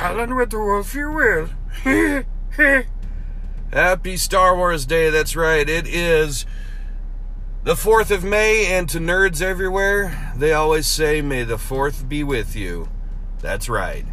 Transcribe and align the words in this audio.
Howlin' 0.00 0.34
with 0.34 0.48
the 0.48 0.58
wolf 0.58 0.94
you 0.94 1.10
will. 1.12 1.50
Happy 3.70 4.16
Star 4.16 4.56
Wars 4.56 4.86
Day. 4.86 5.10
That's 5.10 5.36
right. 5.36 5.68
It 5.68 5.86
is 5.86 6.46
the 7.64 7.74
4th 7.74 8.10
of 8.10 8.24
May, 8.24 8.64
and 8.64 8.88
to 8.88 8.98
nerds 8.98 9.42
everywhere, 9.42 10.32
they 10.34 10.54
always 10.54 10.86
say, 10.86 11.20
May 11.20 11.42
the 11.42 11.58
4th 11.58 12.08
be 12.08 12.24
with 12.24 12.56
you. 12.56 12.88
That's 13.40 13.68
right. 13.68 14.06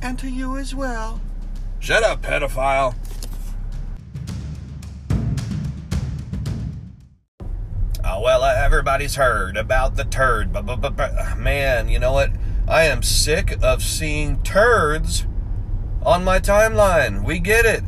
and 0.00 0.18
to 0.18 0.30
you 0.30 0.56
as 0.56 0.74
well. 0.74 1.20
Shut 1.78 2.02
up, 2.02 2.22
pedophile. 2.22 2.94
Oh, 8.02 8.20
well, 8.22 8.42
uh, 8.42 8.54
everybody's 8.56 9.16
heard 9.16 9.58
about 9.58 9.96
the 9.96 10.04
turd. 10.04 10.54
Man, 11.36 11.90
you 11.90 11.98
know 11.98 12.12
what? 12.12 12.30
I 12.66 12.84
am 12.84 13.02
sick 13.02 13.62
of 13.62 13.82
seeing 13.82 14.42
turds 14.42 15.26
on 16.04 16.24
my 16.24 16.38
timeline. 16.38 17.24
We 17.24 17.38
get 17.38 17.64
it. 17.64 17.82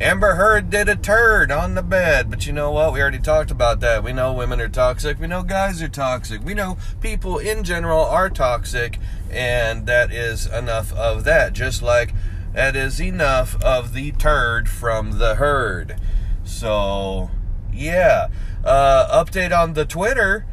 Amber 0.00 0.36
Heard 0.36 0.70
did 0.70 0.88
a 0.88 0.94
turd 0.94 1.50
on 1.50 1.74
the 1.74 1.82
bed. 1.82 2.30
But 2.30 2.46
you 2.46 2.52
know 2.52 2.70
what? 2.70 2.92
We 2.92 3.02
already 3.02 3.18
talked 3.18 3.50
about 3.50 3.80
that. 3.80 4.04
We 4.04 4.12
know 4.12 4.32
women 4.32 4.60
are 4.60 4.68
toxic. 4.68 5.18
We 5.18 5.26
know 5.26 5.42
guys 5.42 5.82
are 5.82 5.88
toxic. 5.88 6.44
We 6.44 6.54
know 6.54 6.78
people 7.00 7.38
in 7.38 7.64
general 7.64 8.04
are 8.04 8.30
toxic. 8.30 8.98
And 9.30 9.86
that 9.86 10.12
is 10.12 10.46
enough 10.46 10.92
of 10.92 11.24
that. 11.24 11.52
Just 11.52 11.82
like 11.82 12.14
that 12.54 12.76
is 12.76 13.00
enough 13.00 13.60
of 13.62 13.92
the 13.92 14.12
turd 14.12 14.68
from 14.68 15.18
the 15.18 15.34
herd. 15.34 16.00
So, 16.44 17.30
yeah. 17.72 18.28
Uh, 18.64 19.24
update 19.24 19.56
on 19.56 19.74
the 19.74 19.84
Twitter. 19.84 20.46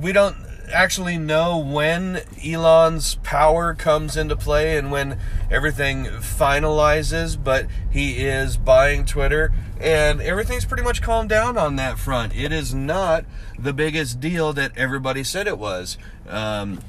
We 0.00 0.12
don't 0.12 0.36
actually 0.72 1.18
know 1.18 1.56
when 1.58 2.22
Elon's 2.44 3.16
power 3.16 3.74
comes 3.74 4.16
into 4.16 4.36
play 4.36 4.76
and 4.76 4.90
when 4.90 5.18
everything 5.52 6.06
finalizes, 6.06 7.42
but 7.42 7.66
he 7.90 8.24
is 8.24 8.56
buying 8.56 9.04
Twitter 9.04 9.52
and 9.82 10.20
everything's 10.20 10.64
pretty 10.64 10.84
much 10.84 11.02
calmed 11.02 11.28
down 11.28 11.58
on 11.58 11.76
that 11.76 11.98
front. 11.98 12.34
It 12.36 12.52
is 12.52 12.72
not 12.72 13.24
the 13.58 13.72
biggest 13.72 14.20
deal 14.20 14.52
that 14.52 14.72
everybody 14.76 15.24
said 15.24 15.48
it 15.48 15.58
was. 15.58 15.98
Um, 16.28 16.80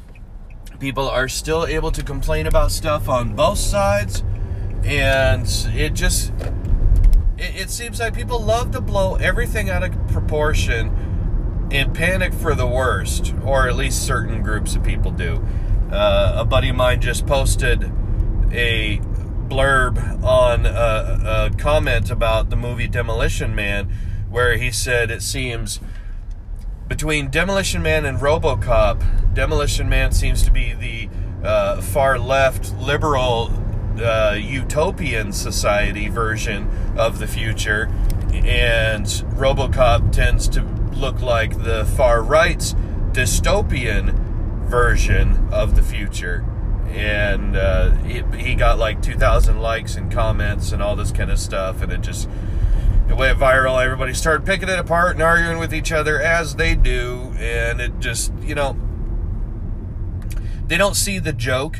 people 0.79 1.09
are 1.09 1.27
still 1.27 1.65
able 1.65 1.91
to 1.91 2.03
complain 2.03 2.45
about 2.45 2.71
stuff 2.71 3.09
on 3.09 3.35
both 3.35 3.57
sides, 3.57 4.23
and 4.83 5.47
it 5.73 5.93
just 5.93 6.31
it, 7.37 7.69
seems 7.69 7.99
like 7.99 8.13
people 8.13 8.39
love 8.39 8.71
to 8.71 8.81
blow 8.81 9.15
everything 9.15 9.69
out 9.69 9.83
of 9.83 10.07
proportion 10.09 11.67
and 11.71 11.95
panic 11.95 12.31
for 12.33 12.53
the 12.53 12.67
worst, 12.67 13.33
or 13.43 13.67
at 13.67 13.75
least 13.75 14.05
certain 14.05 14.43
groups 14.43 14.75
of 14.75 14.83
people 14.83 15.11
do. 15.11 15.43
Uh, 15.91 16.35
a 16.37 16.45
buddy 16.45 16.69
of 16.69 16.75
mine 16.75 17.01
just 17.01 17.25
posted 17.25 17.91
a 18.53 18.99
blurb 19.47 20.23
on 20.23 20.65
a, 20.65 20.69
a 20.69 21.57
comment 21.57 22.09
about 22.09 22.49
the 22.49 22.55
movie 22.55 22.87
Demolition 22.87 23.53
Man, 23.55 23.91
where 24.29 24.57
he 24.57 24.71
said 24.71 25.11
it 25.11 25.21
seems 25.21 25.79
between 26.87 27.29
Demolition 27.29 27.81
Man 27.81 28.05
and 28.05 28.19
RoboCop, 28.19 29.33
Demolition 29.33 29.89
Man 29.89 30.11
seems 30.11 30.43
to 30.43 30.51
be 30.51 30.73
the 30.73 31.09
uh, 31.47 31.81
far 31.81 32.19
left 32.19 32.75
liberal 32.77 33.51
uh, 33.99 34.37
utopian 34.39 35.31
society 35.31 36.07
version 36.07 36.69
of 36.97 37.19
the 37.19 37.27
future, 37.27 37.89
and 38.31 39.05
RoboCop 39.05 40.11
tends 40.11 40.47
to 40.49 40.61
look 40.93 41.21
like 41.21 41.63
the 41.63 41.85
far 41.97 42.21
right's 42.21 42.73
dystopian 43.11 44.13
version 44.67 45.49
of 45.51 45.75
the 45.75 45.83
future. 45.83 46.45
And 46.93 47.57
uh, 47.57 47.91
he, 48.03 48.21
he 48.37 48.55
got 48.55 48.77
like 48.77 49.01
2,000 49.01 49.59
likes 49.59 49.95
and 49.95 50.11
comments 50.11 50.71
and 50.71 50.81
all 50.81 50.95
this 50.95 51.11
kind 51.11 51.31
of 51.31 51.39
stuff, 51.39 51.81
and 51.81 51.91
it 51.91 52.01
just 52.01 52.29
it 53.09 53.17
went 53.17 53.37
viral. 53.39 53.83
Everybody 53.83 54.13
started 54.13 54.45
picking 54.45 54.69
it 54.69 54.79
apart 54.79 55.13
and 55.13 55.21
arguing 55.21 55.57
with 55.57 55.73
each 55.73 55.91
other 55.91 56.21
as 56.21 56.55
they 56.55 56.75
do, 56.75 57.33
and 57.37 57.81
it 57.81 57.99
just 57.99 58.31
you 58.41 58.55
know 58.55 58.77
they 60.67 60.77
don't 60.77 60.95
see 60.95 61.19
the 61.19 61.33
joke. 61.33 61.79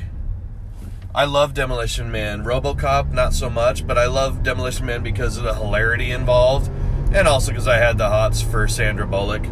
I 1.16 1.26
love 1.26 1.54
Demolition 1.54 2.12
Man. 2.12 2.44
RoboCop, 2.44 3.12
not 3.12 3.34
so 3.34 3.50
much, 3.50 3.86
but 3.86 3.98
I 3.98 4.08
love 4.08 4.42
Demolition 4.42 4.86
Man 4.88 5.04
because 5.04 5.38
of 5.38 5.44
the 5.44 5.54
hilarity 5.54 6.12
involved, 6.12 6.72
and 7.14 7.28
also 7.28 7.52
because 7.52 7.68
I 7.68 7.78
had 7.78 7.98
the 7.98 8.10
hots 8.10 8.42
for 8.42 8.68
Sandra 8.68 9.06
Bullock. 9.06 9.46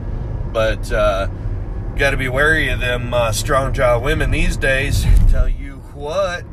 But 0.52 0.92
uh, 0.92 1.28
got 1.98 2.12
to 2.12 2.18
be 2.18 2.30
wary 2.30 2.70
of 2.70 2.80
them 2.80 3.14
uh, 3.14 3.32
strong 3.32 3.74
jaw 3.74 4.00
women 4.00 4.32
these 4.32 4.58
days. 4.58 5.06
Tell 5.30 5.48
you 5.48 5.76
what, 5.94 6.44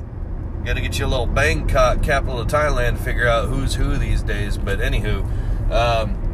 got 0.64 0.74
to 0.74 0.80
get 0.80 0.98
you 0.98 1.06
a 1.06 1.08
little 1.08 1.26
Bangkok, 1.26 2.02
capital 2.02 2.40
of 2.40 2.48
Thailand, 2.48 2.98
to 2.98 3.02
figure 3.02 3.26
out 3.26 3.48
who's 3.48 3.74
who 3.74 3.96
these 3.96 4.22
days. 4.22 4.58
But 4.58 4.80
anywho, 4.80 5.70
um, 5.70 6.24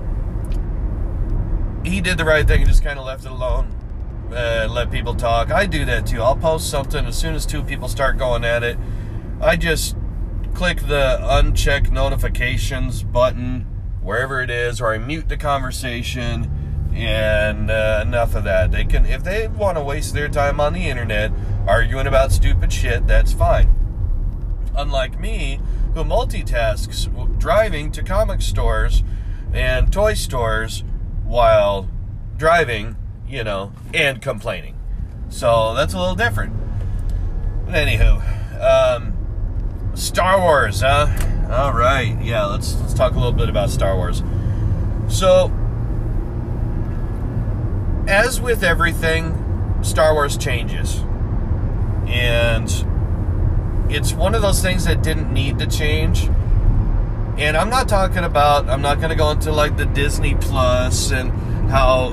he 1.85 2.01
did 2.01 2.19
the 2.19 2.25
right 2.25 2.47
thing 2.47 2.61
and 2.61 2.69
just 2.69 2.83
kind 2.83 2.99
of 2.99 3.05
left 3.05 3.25
it 3.25 3.31
alone 3.31 3.75
uh, 4.35 4.69
let 4.71 4.91
people 4.91 5.15
talk. 5.15 5.51
I 5.51 5.67
do 5.67 5.85
that 5.85 6.07
too. 6.07 6.23
I'll 6.23 6.37
post 6.37 6.71
something 6.71 7.07
as 7.07 7.17
soon 7.17 7.35
as 7.35 7.47
two 7.47 7.63
people 7.63 7.89
start 7.89 8.19
going 8.19 8.45
at 8.45 8.63
it. 8.63 8.79
I 9.41 9.57
just 9.57 9.97
click 10.55 10.81
the 10.81 11.19
uncheck 11.23 11.91
notifications 11.91 13.03
button 13.03 13.63
wherever 14.03 14.43
it 14.43 14.51
is, 14.51 14.81
or 14.81 14.93
I 14.93 14.99
mute 14.99 15.29
the 15.29 15.37
conversation. 15.37 16.51
And 16.95 17.71
uh, 17.71 18.05
enough 18.07 18.35
of 18.35 18.45
that. 18.45 18.71
They 18.71 18.85
can, 18.85 19.05
if 19.05 19.25
they 19.25 19.49
want 19.49 19.77
to 19.77 19.83
waste 19.83 20.15
their 20.15 20.29
time 20.29 20.61
on 20.61 20.73
the 20.73 20.89
internet 20.89 21.33
arguing 21.67 22.07
about 22.07 22.31
stupid 22.31 22.73
shit, 22.73 23.07
that's 23.07 23.33
fine. 23.33 23.75
Unlike 24.77 25.19
me, 25.19 25.61
who 25.95 26.05
multitasks 26.05 27.39
driving 27.39 27.91
to 27.93 28.03
comic 28.03 28.43
stores 28.43 29.03
and 29.53 29.93
toy 29.93 30.15
stores 30.15 30.85
while 31.25 31.89
driving 32.37 32.97
you 33.29 33.45
know, 33.45 33.73
and 33.93 34.21
complaining. 34.21 34.77
So 35.29 35.75
that's 35.75 35.95
a 35.95 35.99
little 35.99 36.15
different. 36.15 36.55
But 37.67 37.75
anywho, 37.75 38.61
um, 38.61 39.97
Star 39.97 40.41
Wars, 40.41 40.83
huh? 40.83 41.09
All 41.51 41.73
right, 41.73 42.17
yeah. 42.23 42.47
Let's 42.47 42.79
let's 42.81 42.95
talk 42.95 43.13
a 43.13 43.17
little 43.17 43.33
bit 43.33 43.49
about 43.49 43.71
Star 43.71 43.97
Wars. 43.97 44.23
So, 45.09 45.49
as 48.15 48.41
with 48.41 48.63
everything, 48.63 49.81
Star 49.83 50.15
Wars 50.15 50.39
changes, 50.39 51.01
and 52.07 52.71
it's 53.91 54.13
one 54.13 54.37
of 54.37 54.41
those 54.41 54.63
things 54.63 54.85
that 54.85 55.03
didn't 55.03 55.33
need 55.33 55.59
to 55.59 55.67
change. 55.67 56.27
And 57.37 57.57
I'm 57.57 57.69
not 57.69 57.89
talking 57.89 58.23
about. 58.23 58.69
I'm 58.69 58.81
not 58.81 58.99
going 58.99 59.11
to 59.11 59.17
go 59.17 59.33
into 59.33 59.51
like 59.51 59.77
the 59.77 59.87
Disney 59.87 60.37
Plus 60.37 61.11
and 61.11 61.33
how 61.69 62.11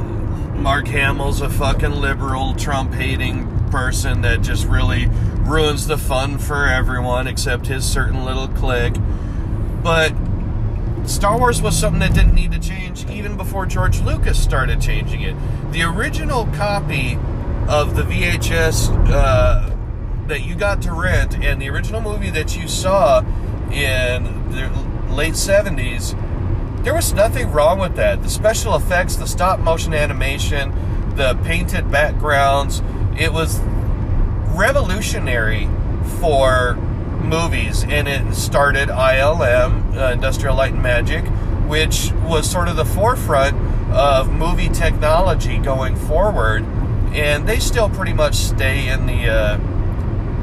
Mark 0.56 0.88
Hamill's 0.88 1.42
a 1.42 1.50
fucking 1.50 1.92
liberal, 1.92 2.56
Trump 2.56 2.96
hating 2.96 3.70
person 3.70 4.24
that 4.24 4.42
just 4.42 4.66
really 4.66 5.06
ruins 5.42 5.86
the 5.86 6.00
fun 6.00 6.40
for 6.40 6.66
everyone 6.66 7.28
except 7.28 7.68
his 7.68 7.86
certain 7.86 8.26
little 8.26 8.48
clique. 8.48 8.96
But 9.84 10.14
Star 11.06 11.38
Wars 11.38 11.62
was 11.62 11.78
something 11.78 12.00
that 12.00 12.14
didn't 12.14 12.36
need 12.36 12.52
to 12.52 12.60
change 12.60 13.10
even 13.10 13.38
before 13.38 13.66
George 13.66 14.00
Lucas 14.02 14.42
started 14.42 14.82
changing 14.82 15.22
it. 15.22 15.36
The 15.72 15.84
original 15.84 16.46
copy 16.48 17.18
of 17.68 17.96
the 17.96 18.04
VHS 18.04 19.10
uh, 19.10 19.76
that 20.28 20.42
you 20.42 20.56
got 20.56 20.82
to 20.84 20.94
rent 20.94 21.36
and 21.36 21.62
the 21.62 21.70
original 21.70 22.02
movie 22.02 22.30
that 22.30 22.56
you 22.58 22.68
saw 22.68 23.20
in 23.72 24.52
the 24.52 24.70
late 25.10 25.34
70s 25.34 26.16
there 26.84 26.96
was 26.96 27.14
nothing 27.14 27.52
wrong 27.52 27.78
with 27.78 27.96
that. 27.98 28.24
The 28.24 28.30
special 28.30 28.76
effects, 28.76 29.16
the 29.16 29.28
stop 29.28 29.60
motion 29.60 29.94
animation, 29.94 30.72
the 31.16 31.40
painted 31.44 31.92
backgrounds, 31.92 32.82
it 33.20 33.32
was 33.32 33.60
revolutionary 34.56 35.70
for 36.20 36.76
movies. 37.22 37.84
And 37.84 38.08
it 38.08 38.34
started 38.34 38.90
ILM, 38.90 39.81
uh, 39.96 40.12
Industrial 40.14 40.56
Light 40.56 40.74
and 40.74 40.82
Magic, 40.82 41.26
which 41.68 42.12
was 42.26 42.50
sort 42.50 42.68
of 42.68 42.76
the 42.76 42.86
forefront 42.86 43.56
of 43.92 44.32
movie 44.32 44.70
technology 44.70 45.58
going 45.58 45.96
forward. 45.96 46.64
And 47.14 47.48
they 47.48 47.60
still 47.60 47.90
pretty 47.90 48.14
much 48.14 48.36
stay 48.36 48.88
in 48.88 49.06
the. 49.06 49.28
Uh, 49.28 49.60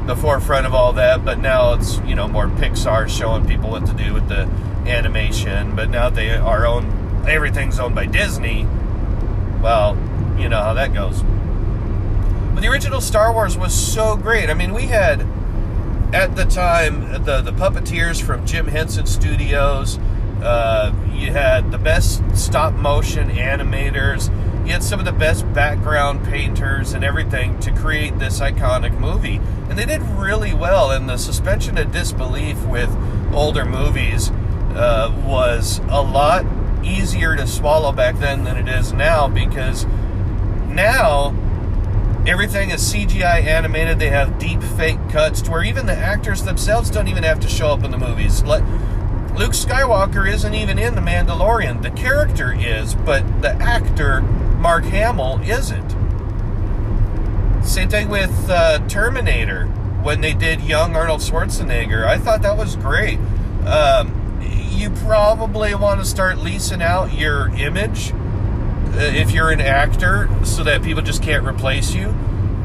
the 0.09 0.15
forefront 0.15 0.65
of 0.65 0.73
all 0.73 0.93
that, 0.93 1.23
but 1.23 1.37
now 1.37 1.73
it's 1.73 1.99
you 1.99 2.15
know 2.15 2.27
more 2.27 2.47
Pixar 2.47 3.07
showing 3.07 3.45
people 3.45 3.69
what 3.69 3.85
to 3.85 3.93
do 3.93 4.11
with 4.11 4.27
the 4.27 4.49
animation. 4.89 5.75
But 5.75 5.91
now 5.91 6.09
they 6.09 6.31
are 6.31 6.65
owned, 6.65 7.27
everything's 7.27 7.79
owned 7.79 7.93
by 7.93 8.07
Disney. 8.07 8.65
Well, 9.61 9.95
you 10.39 10.49
know 10.49 10.61
how 10.61 10.73
that 10.73 10.95
goes. 10.95 11.21
But 11.21 12.61
the 12.61 12.69
original 12.69 13.01
Star 13.01 13.31
Wars 13.31 13.55
was 13.55 13.71
so 13.71 14.15
great. 14.17 14.49
I 14.49 14.55
mean, 14.55 14.73
we 14.73 14.87
had 14.87 15.27
at 16.13 16.35
the 16.35 16.45
time 16.45 17.23
the 17.23 17.41
the 17.41 17.51
puppeteers 17.51 18.21
from 18.21 18.45
Jim 18.45 18.67
Henson 18.67 19.05
Studios. 19.05 19.99
Uh, 20.41 20.93
you 21.13 21.33
had 21.33 21.69
the 21.69 21.77
best 21.77 22.23
stop 22.33 22.73
motion 22.73 23.29
animators 23.29 24.29
you 24.69 24.73
had 24.73 24.83
some 24.83 24.99
of 24.99 25.05
the 25.07 25.11
best 25.11 25.51
background 25.51 26.23
painters 26.25 26.93
and 26.93 27.03
everything 27.03 27.57
to 27.61 27.71
create 27.71 28.19
this 28.19 28.39
iconic 28.39 28.99
movie. 28.99 29.37
And 29.67 29.75
they 29.79 29.85
did 29.85 30.03
really 30.03 30.53
well. 30.53 30.91
And 30.91 31.09
the 31.09 31.17
suspension 31.17 31.75
of 31.79 31.91
disbelief 31.91 32.63
with 32.67 32.95
older 33.33 33.65
movies 33.65 34.29
uh, 34.75 35.11
was 35.25 35.79
a 35.89 36.03
lot 36.03 36.45
easier 36.83 37.35
to 37.35 37.47
swallow 37.47 37.91
back 37.91 38.19
then 38.19 38.43
than 38.43 38.57
it 38.57 38.71
is 38.71 38.93
now 38.93 39.27
because 39.27 39.85
now 40.67 41.31
everything 42.27 42.71
is 42.71 42.81
CGI 42.93 43.43
animated. 43.43 43.99
They 43.99 44.09
have 44.09 44.39
deep 44.39 44.61
fake 44.61 44.99
cuts 45.09 45.41
to 45.43 45.51
where 45.51 45.63
even 45.63 45.85
the 45.85 45.95
actors 45.95 46.43
themselves 46.43 46.89
don't 46.89 47.07
even 47.07 47.23
have 47.23 47.39
to 47.41 47.47
show 47.47 47.67
up 47.67 47.83
in 47.83 47.91
the 47.91 47.97
movies. 47.97 48.43
Like, 48.43 48.63
Luke 49.37 49.53
Skywalker 49.53 50.29
isn't 50.29 50.53
even 50.53 50.77
in 50.77 50.95
The 50.95 51.01
Mandalorian. 51.01 51.81
The 51.81 51.91
character 51.91 52.53
is, 52.53 52.95
but 52.95 53.41
the 53.41 53.51
actor, 53.55 54.21
Mark 54.21 54.83
Hamill, 54.85 55.39
isn't. 55.43 55.91
Same 57.63 57.89
thing 57.89 58.09
with 58.09 58.49
uh, 58.49 58.79
Terminator 58.87 59.65
when 60.01 60.21
they 60.21 60.33
did 60.33 60.61
young 60.61 60.95
Arnold 60.95 61.21
Schwarzenegger. 61.21 62.05
I 62.05 62.17
thought 62.17 62.41
that 62.41 62.57
was 62.57 62.75
great. 62.75 63.19
Um, 63.65 64.41
you 64.71 64.89
probably 64.89 65.75
want 65.75 65.99
to 65.99 66.05
start 66.05 66.39
leasing 66.39 66.81
out 66.81 67.13
your 67.13 67.49
image 67.55 68.11
if 68.99 69.31
you're 69.31 69.49
an 69.51 69.61
actor 69.61 70.29
so 70.43 70.63
that 70.63 70.83
people 70.83 71.01
just 71.01 71.23
can't 71.23 71.45
replace 71.45 71.93
you. 71.93 72.13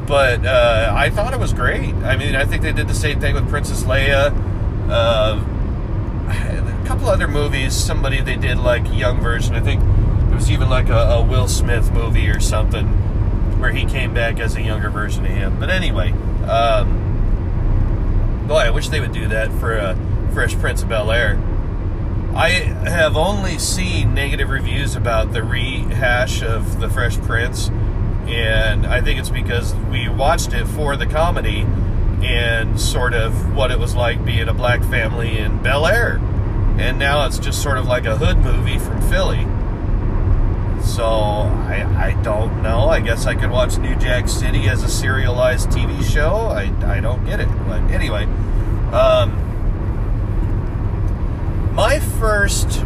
But 0.07 0.45
uh, 0.45 0.93
I 0.95 1.11
thought 1.11 1.33
it 1.33 1.41
was 1.41 1.53
great. 1.53 1.95
I 1.95 2.17
mean, 2.17 2.35
I 2.35 2.45
think 2.45 2.63
they 2.63 2.73
did 2.73 2.89
the 2.89 2.95
same 2.95 3.21
thing 3.21 3.35
with 3.35 3.49
Princess 3.49 3.85
Leia. 3.85 4.33
Uh, 4.89 5.43
a 6.29 6.85
couple 6.87 7.09
other 7.09 7.29
movies, 7.29 7.75
somebody 7.75 8.21
they 8.21 8.37
did 8.37 8.59
like 8.59 8.85
young 8.93 9.21
version. 9.21 9.55
I 9.55 9.61
think 9.61 9.83
it 9.83 10.35
was 10.35 10.51
even 10.51 10.69
like 10.69 10.89
a, 10.89 10.99
a 10.99 11.23
Will 11.23 11.49
Smith 11.49 11.91
movie 11.93 12.29
or 12.29 12.41
something 12.41 12.87
where 13.59 13.73
he 13.73 13.87
came 13.87 14.13
back 14.13 14.41
as 14.41 14.57
a 14.57 14.63
younger 14.63 14.91
version 14.91 15.25
of 15.25 15.31
him. 15.31 15.59
But 15.59 15.71
anyway, 15.71 16.11
um, 16.47 17.01
boy, 18.47 18.57
I 18.59 18.71
wish 18.71 18.89
they 18.89 19.01
would 19.01 19.13
do 19.13 19.29
that 19.29 19.51
for 19.53 19.75
a 19.75 19.97
Fresh 20.35 20.57
Prince 20.57 20.83
of 20.83 20.91
Bel 20.91 21.11
Air. 21.11 21.39
I 22.37 22.49
have 22.49 23.17
only 23.17 23.59
seen 23.59 24.13
negative 24.13 24.49
reviews 24.49 24.97
about 24.97 25.33
the 25.33 25.45
rehash 25.45 26.43
of 26.43 26.81
The 26.81 26.91
Fresh 26.91 27.19
Prince, 27.19 27.69
and 28.27 28.85
I 28.85 29.01
think 29.01 29.21
it's 29.21 29.31
because 29.31 29.73
we 29.89 30.09
watched 30.09 30.53
it 30.53 30.67
for 30.67 30.97
the 30.97 31.07
comedy 31.07 31.61
and 32.25 32.81
sort 32.81 33.15
of 33.15 33.55
what 33.55 33.71
it 33.71 33.79
was 33.79 33.95
like 33.95 34.25
being 34.25 34.49
a 34.49 34.53
black 34.53 34.83
family 34.83 35.39
in 35.39 35.63
Bel 35.63 35.87
Air. 35.87 36.17
And 36.77 36.99
now 36.99 37.25
it's 37.25 37.39
just 37.39 37.63
sort 37.63 37.79
of 37.79 37.87
like 37.87 38.05
a 38.05 38.17
hood 38.17 38.39
movie 38.39 38.81
from 38.81 39.01
Philly. 39.03 39.45
So 40.83 41.05
I, 41.07 41.87
I 41.97 42.23
don't 42.25 42.63
know. 42.65 42.89
I 42.89 42.99
guess 42.99 43.27
I 43.27 43.37
could 43.37 43.51
watch 43.51 43.79
New 43.79 43.95
Jack 43.95 44.29
City 44.29 44.69
as 44.69 44.83
a 44.83 44.89
serialized 44.89 45.69
TV 45.69 46.03
show. 46.03 46.49
I, 46.49 46.73
I 46.85 46.99
don't 46.99 47.25
get 47.25 47.39
it. 47.39 47.49
But 47.69 47.81
anyway, 47.93 48.25
um, 48.93 49.44
my 51.75 51.99
first 51.99 52.85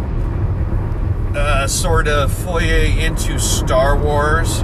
uh, 1.37 1.67
sort 1.67 2.08
of 2.08 2.32
foyer 2.32 2.85
into 2.85 3.38
Star 3.38 3.96
Wars 3.96 4.62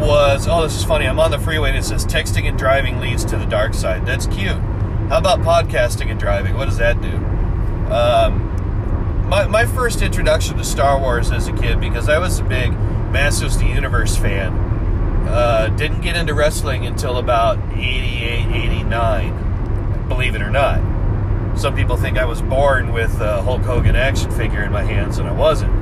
was 0.00 0.46
oh, 0.46 0.62
this 0.62 0.76
is 0.76 0.84
funny. 0.84 1.06
I'm 1.06 1.18
on 1.18 1.32
the 1.32 1.38
freeway 1.38 1.70
and 1.70 1.78
it 1.78 1.84
says 1.84 2.06
texting 2.06 2.48
and 2.48 2.56
driving 2.56 3.00
leads 3.00 3.24
to 3.26 3.36
the 3.36 3.46
dark 3.46 3.74
side. 3.74 4.06
That's 4.06 4.26
cute. 4.26 4.56
How 5.08 5.18
about 5.18 5.40
podcasting 5.40 6.10
and 6.10 6.20
driving? 6.20 6.56
What 6.56 6.66
does 6.66 6.78
that 6.78 7.00
do? 7.00 7.16
Um, 7.92 9.26
my, 9.28 9.46
my 9.48 9.66
first 9.66 10.02
introduction 10.02 10.56
to 10.58 10.64
Star 10.64 11.00
Wars 11.00 11.32
as 11.32 11.48
a 11.48 11.52
kid, 11.52 11.80
because 11.80 12.08
I 12.08 12.18
was 12.18 12.38
a 12.38 12.44
big 12.44 12.72
Masters 13.10 13.56
of 13.56 13.62
the 13.62 13.68
Universe 13.68 14.16
fan, 14.16 14.52
uh, 15.28 15.74
didn't 15.76 16.00
get 16.00 16.16
into 16.16 16.32
wrestling 16.32 16.86
until 16.86 17.18
about 17.18 17.58
88, 17.72 18.46
89, 18.54 20.08
believe 20.08 20.36
it 20.36 20.42
or 20.42 20.50
not. 20.50 20.95
Some 21.56 21.74
people 21.74 21.96
think 21.96 22.18
I 22.18 22.26
was 22.26 22.42
born 22.42 22.92
with 22.92 23.18
a 23.20 23.40
Hulk 23.40 23.62
Hogan 23.62 23.96
action 23.96 24.30
figure 24.30 24.62
in 24.62 24.70
my 24.70 24.82
hands, 24.82 25.18
and 25.18 25.26
I 25.26 25.32
wasn't. 25.32 25.72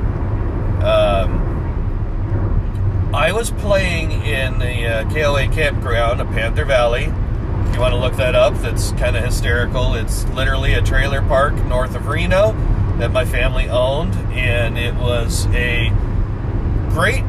Um, 0.85 1.55
I 3.13 3.33
was 3.33 3.51
playing 3.51 4.13
in 4.13 4.59
the 4.61 4.87
uh, 4.87 5.11
KLA 5.11 5.49
campground 5.53 6.21
of 6.21 6.29
Panther 6.29 6.65
Valley. 6.65 7.05
If 7.05 7.75
you 7.75 7.81
want 7.81 7.93
to 7.93 7.99
look 7.99 8.15
that 8.17 8.37
up, 8.37 8.55
that's 8.59 8.93
kind 8.93 9.17
of 9.17 9.25
hysterical. 9.25 9.95
It's 9.95 10.25
literally 10.27 10.75
a 10.75 10.83
trailer 10.83 11.23
park 11.23 11.55
north 11.65 11.97
of 11.97 12.07
Reno 12.07 12.53
that 12.99 13.11
my 13.11 13.25
family 13.25 13.69
owned, 13.69 14.15
and 14.33 14.79
it 14.79 14.95
was 14.95 15.47
a 15.49 15.91
great 16.91 17.25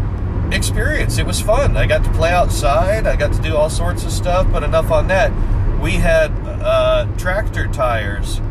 experience. 0.51 1.17
It 1.17 1.25
was 1.25 1.41
fun. 1.41 1.75
I 1.77 1.87
got 1.87 2.03
to 2.03 2.11
play 2.11 2.31
outside, 2.31 3.07
I 3.07 3.15
got 3.15 3.33
to 3.33 3.41
do 3.41 3.55
all 3.55 3.71
sorts 3.71 4.03
of 4.03 4.11
stuff, 4.11 4.47
but 4.51 4.61
enough 4.61 4.91
on 4.91 5.07
that. 5.07 5.31
We 5.81 5.93
had 5.93 6.31
uh, 6.65 7.05
tractor 7.17 7.67
tires 7.67 8.41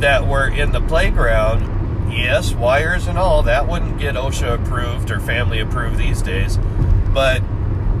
that 0.00 0.26
were 0.26 0.48
in 0.48 0.72
the 0.72 0.80
playground. 0.82 2.12
Yes, 2.12 2.52
wires 2.52 3.06
and 3.06 3.18
all. 3.18 3.42
That 3.42 3.66
wouldn't 3.66 3.98
get 3.98 4.16
OSHA 4.16 4.62
approved 4.62 5.10
or 5.10 5.18
family 5.18 5.60
approved 5.60 5.96
these 5.96 6.20
days. 6.20 6.58
But 7.14 7.42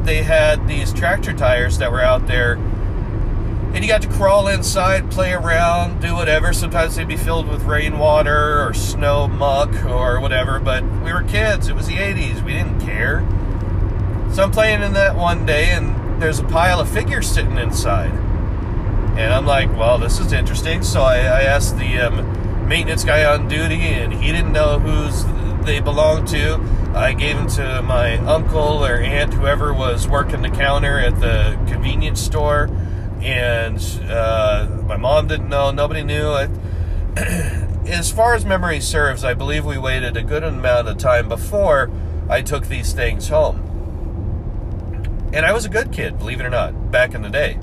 they 0.04 0.22
had 0.22 0.68
these 0.68 0.92
tractor 0.92 1.32
tires 1.32 1.78
that 1.78 1.90
were 1.90 2.02
out 2.02 2.26
there. 2.26 2.54
And 2.54 3.82
you 3.82 3.88
got 3.88 4.02
to 4.02 4.08
crawl 4.08 4.48
inside, 4.48 5.10
play 5.10 5.32
around, 5.32 6.02
do 6.02 6.14
whatever. 6.14 6.52
Sometimes 6.52 6.96
they'd 6.96 7.08
be 7.08 7.16
filled 7.16 7.48
with 7.48 7.62
rainwater 7.62 8.62
or 8.62 8.74
snow 8.74 9.28
muck 9.28 9.72
or 9.86 10.20
whatever. 10.20 10.60
But 10.60 10.84
we 11.02 11.10
were 11.10 11.22
kids. 11.22 11.68
It 11.68 11.74
was 11.74 11.86
the 11.86 11.96
80s. 11.96 12.44
We 12.44 12.52
didn't 12.52 12.80
care. 12.80 13.20
So 14.34 14.42
I'm 14.42 14.50
playing 14.50 14.82
in 14.82 14.92
that 14.92 15.16
one 15.16 15.46
day, 15.46 15.70
and 15.70 16.20
there's 16.20 16.38
a 16.38 16.44
pile 16.44 16.80
of 16.80 16.88
figures 16.90 17.30
sitting 17.30 17.56
inside. 17.56 18.12
And 19.16 19.32
I'm 19.32 19.44
like, 19.44 19.70
well, 19.76 19.98
this 19.98 20.18
is 20.18 20.32
interesting. 20.32 20.82
So 20.82 21.02
I, 21.02 21.16
I 21.18 21.42
asked 21.42 21.76
the 21.76 21.98
um, 21.98 22.66
maintenance 22.66 23.04
guy 23.04 23.24
on 23.24 23.46
duty, 23.46 23.80
and 23.80 24.12
he 24.12 24.32
didn't 24.32 24.52
know 24.52 24.78
whose 24.78 25.24
they 25.64 25.80
belonged 25.80 26.28
to. 26.28 26.60
I 26.94 27.12
gave 27.12 27.36
them 27.36 27.48
to 27.48 27.82
my 27.82 28.16
uncle 28.18 28.84
or 28.84 28.96
aunt, 28.96 29.34
whoever 29.34 29.72
was 29.72 30.08
working 30.08 30.42
the 30.42 30.50
counter 30.50 30.98
at 30.98 31.20
the 31.20 31.58
convenience 31.70 32.20
store. 32.20 32.70
And 33.20 33.78
uh, 34.08 34.82
my 34.86 34.96
mom 34.96 35.28
didn't 35.28 35.48
know. 35.48 35.70
Nobody 35.70 36.02
knew. 36.02 36.28
I, 36.28 36.48
as 37.86 38.10
far 38.10 38.34
as 38.34 38.44
memory 38.44 38.80
serves, 38.80 39.24
I 39.24 39.34
believe 39.34 39.64
we 39.64 39.78
waited 39.78 40.16
a 40.16 40.22
good 40.22 40.42
amount 40.42 40.88
of 40.88 40.98
time 40.98 41.28
before 41.28 41.90
I 42.28 42.42
took 42.42 42.66
these 42.66 42.92
things 42.92 43.28
home. 43.28 43.68
And 45.32 45.46
I 45.46 45.52
was 45.52 45.64
a 45.64 45.68
good 45.68 45.92
kid, 45.92 46.18
believe 46.18 46.40
it 46.40 46.46
or 46.46 46.50
not, 46.50 46.90
back 46.90 47.14
in 47.14 47.22
the 47.22 47.30
day. 47.30 47.58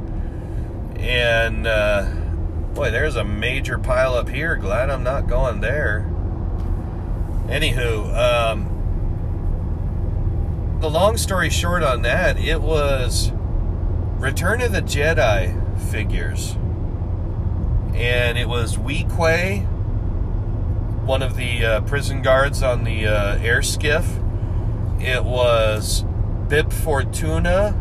And 0.99 1.65
uh, 1.65 2.11
boy, 2.73 2.91
there's 2.91 3.15
a 3.15 3.23
major 3.23 3.77
pile 3.79 4.13
up 4.15 4.29
here. 4.29 4.55
Glad 4.57 4.89
I'm 4.89 5.03
not 5.03 5.27
going 5.27 5.61
there. 5.61 6.05
Anywho, 7.47 8.15
um, 8.15 8.75
the 10.81 10.89
long 10.89 11.17
story 11.17 11.49
short 11.49 11.83
on 11.83 12.03
that, 12.03 12.37
it 12.37 12.61
was 12.61 13.31
Return 14.17 14.61
of 14.61 14.71
the 14.71 14.81
Jedi 14.81 15.79
figures. 15.89 16.57
And 17.95 18.37
it 18.37 18.47
was 18.47 18.77
Weequay, 18.77 19.65
one 21.05 21.23
of 21.23 21.35
the 21.35 21.65
uh, 21.65 21.81
prison 21.81 22.21
guards 22.21 22.61
on 22.61 22.83
the 22.83 23.07
uh, 23.07 23.39
air 23.39 23.61
skiff. 23.61 24.19
It 24.99 25.23
was 25.23 26.03
Bib 26.49 26.71
Fortuna, 26.71 27.73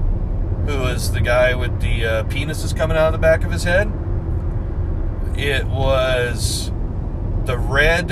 who 0.69 0.85
is 0.85 1.13
the 1.13 1.21
guy 1.23 1.55
with 1.55 1.81
the 1.81 2.05
uh, 2.05 2.25
penises 2.25 2.77
coming 2.77 2.95
out 2.95 3.07
of 3.07 3.13
the 3.13 3.19
back 3.19 3.43
of 3.43 3.51
his 3.51 3.65
head. 3.65 3.91
It 5.35 5.65
was 5.65 6.71
the 7.47 7.57
Red 7.57 8.09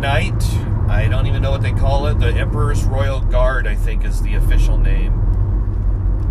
Knight. 0.00 0.42
I 0.88 1.06
don't 1.08 1.28
even 1.28 1.40
know 1.40 1.52
what 1.52 1.62
they 1.62 1.70
call 1.70 2.08
it. 2.08 2.18
The 2.18 2.32
Emperor's 2.32 2.82
Royal 2.82 3.20
Guard, 3.20 3.68
I 3.68 3.76
think, 3.76 4.04
is 4.04 4.22
the 4.22 4.34
official 4.34 4.76
name. 4.76 5.12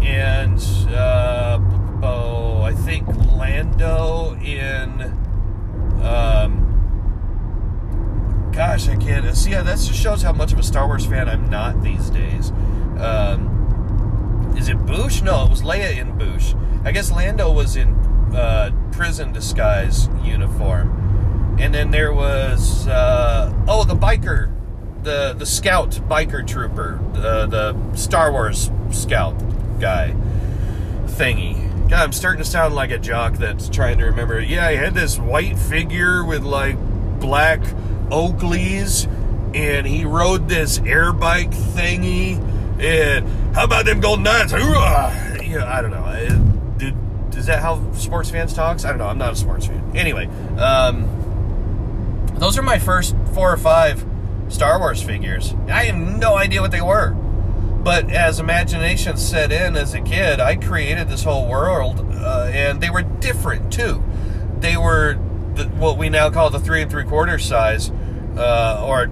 And, 0.02 0.60
uh, 0.90 1.58
oh, 2.04 2.62
I 2.62 2.74
think 2.74 3.08
Lando 3.38 4.36
in. 4.42 5.02
Um, 6.04 6.66
gosh, 8.52 8.90
I 8.90 8.98
can't. 8.98 9.34
See, 9.38 9.52
yeah, 9.52 9.62
that 9.62 9.78
just 9.78 9.94
shows 9.94 10.22
how 10.22 10.34
much 10.34 10.52
of 10.52 10.60
a 10.60 10.64
Star 10.64 10.88
Wars 10.88 11.06
fan 11.06 11.30
I'm 11.30 11.50
not 11.50 11.82
these 11.82 12.10
days. 12.10 12.52
Um, 12.98 13.59
is 14.58 14.70
it 14.70 14.78
Boushh? 14.78 15.22
No, 15.22 15.46
it 15.46 15.50
was 15.50 15.62
Leia 15.62 15.98
in 15.98 16.18
Boushh. 16.18 16.56
I 16.86 16.92
guess 16.92 17.12
Lando 17.12 17.52
was 17.52 17.76
in 17.76 17.94
uh, 18.36 18.72
prison 18.92 19.32
disguise 19.32 20.08
uniform, 20.24 21.58
and 21.60 21.74
then 21.74 21.92
there 21.92 22.14
was 22.14 22.88
uh, 22.88 23.54
oh 23.68 23.84
the 23.84 23.96
biker, 23.96 24.54
the 25.04 25.34
the 25.34 25.46
scout 25.46 25.92
biker 26.08 26.46
trooper, 26.46 27.00
the 27.14 27.46
the 27.48 27.96
Star 27.96 28.32
Wars 28.32 28.72
scout 28.92 29.36
guy 29.80 30.16
thingy. 31.06 31.68
God, 31.90 32.04
I'm 32.04 32.12
starting 32.14 32.44
to 32.44 32.50
sound 32.50 32.76
like 32.76 32.92
a 32.92 33.00
jock 33.00 33.34
that's 33.34 33.68
trying 33.68 33.98
to 33.98 34.06
remember. 34.06 34.40
Yeah, 34.40 34.68
I 34.68 34.76
had 34.76 34.94
this 34.94 35.18
white 35.18 35.58
figure 35.58 36.24
with 36.24 36.44
like 36.44 36.78
black 37.20 37.60
Oakleys 38.10 39.08
and 39.56 39.88
he 39.88 40.06
rode 40.06 40.48
this 40.48 40.80
air 40.80 41.12
bike 41.12 41.52
thingy. 41.52 42.38
And 42.80 43.56
how 43.56 43.66
about 43.66 43.86
them 43.86 44.00
Golden 44.00 44.24
Knights? 44.24 44.52
Hoorah! 44.52 45.44
You 45.44 45.60
know, 45.60 45.68
I 45.68 45.82
don't 45.82 45.92
know. 45.92 46.04
Uh, 46.04 46.78
Did, 46.78 46.96
is 47.36 47.48
that 47.48 47.62
how 47.62 47.92
sports 47.94 48.30
fans 48.30 48.54
talks? 48.54 48.86
I 48.86 48.90
don't 48.90 49.00
know. 49.00 49.08
I'm 49.08 49.18
not 49.18 49.34
a 49.34 49.36
sports 49.36 49.66
fan. 49.68 49.92
Anyway, 49.96 50.28
um, 50.58 51.04
those 52.36 52.58
are 52.58 52.62
my 52.62 52.80
first 52.80 53.16
four 53.34 53.52
or 53.52 53.58
five 53.58 54.06
Star 54.48 54.80
Wars 54.80 55.02
figures. 55.02 55.54
I 55.68 55.86
have 55.86 55.96
no 55.96 56.38
idea 56.38 56.62
what 56.62 56.72
they 56.72 56.82
were. 56.82 57.12
But 57.12 58.12
as 58.12 58.40
imagination 58.40 59.16
set 59.18 59.52
in 59.52 59.78
as 59.78 59.94
a 59.94 60.02
kid, 60.02 60.40
I 60.40 60.56
created 60.58 61.08
this 61.08 61.24
whole 61.24 61.48
world, 61.48 62.00
uh, 62.14 62.50
and 62.52 62.82
they 62.82 62.90
were 62.90 63.04
different 63.04 63.72
too. 63.72 64.04
They 64.60 64.76
were 64.76 65.18
the, 65.56 65.66
what 65.66 65.98
we 65.98 66.10
now 66.10 66.30
call 66.30 66.50
the 66.50 66.60
three 66.60 66.82
and 66.82 66.92
three 66.92 67.06
quarter 67.06 67.40
size, 67.40 67.90
uh, 68.38 68.84
or 68.86 69.10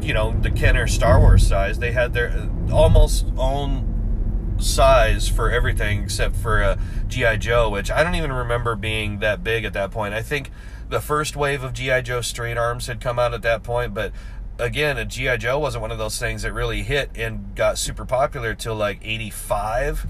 you 0.00 0.14
know, 0.14 0.32
the 0.40 0.50
Kenner 0.50 0.86
Star 0.86 1.20
Wars 1.20 1.46
size. 1.46 1.78
They 1.78 1.92
had 1.92 2.12
their 2.12 2.48
almost 2.72 3.26
own 3.36 4.56
size 4.58 5.28
for 5.28 5.50
everything 5.50 6.02
except 6.02 6.36
for 6.36 6.62
uh, 6.62 6.78
GI 7.08 7.38
Joe, 7.38 7.68
which 7.70 7.90
I 7.90 8.02
don't 8.02 8.14
even 8.14 8.32
remember 8.32 8.74
being 8.76 9.18
that 9.20 9.44
big 9.44 9.64
at 9.64 9.72
that 9.74 9.90
point. 9.90 10.14
I 10.14 10.22
think 10.22 10.50
the 10.88 11.00
first 11.00 11.36
wave 11.36 11.62
of 11.62 11.72
GI 11.72 12.02
Joe 12.02 12.20
straight 12.20 12.56
arms 12.56 12.86
had 12.86 13.00
come 13.00 13.18
out 13.18 13.34
at 13.34 13.42
that 13.42 13.62
point, 13.62 13.92
but 13.92 14.12
again, 14.58 14.96
a 14.96 15.04
GI 15.04 15.38
Joe 15.38 15.58
wasn't 15.58 15.82
one 15.82 15.90
of 15.90 15.98
those 15.98 16.18
things 16.18 16.42
that 16.42 16.52
really 16.52 16.82
hit 16.82 17.10
and 17.14 17.54
got 17.54 17.78
super 17.78 18.04
popular 18.04 18.54
till 18.54 18.74
like 18.74 19.00
85 19.02 20.06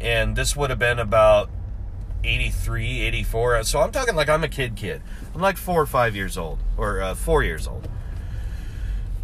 and 0.00 0.36
this 0.36 0.56
would 0.56 0.70
have 0.70 0.78
been 0.78 0.98
about 0.98 1.50
83 2.24 3.00
84 3.00 3.64
so 3.64 3.80
i'm 3.80 3.92
talking 3.92 4.14
like 4.16 4.28
i'm 4.28 4.44
a 4.44 4.48
kid 4.48 4.76
kid. 4.76 5.02
I'm 5.34 5.40
like 5.40 5.56
four 5.56 5.80
or 5.80 5.86
five 5.86 6.16
years 6.16 6.36
old 6.36 6.58
or 6.76 7.00
uh, 7.00 7.14
four 7.14 7.42
years 7.42 7.66
old 7.66 7.88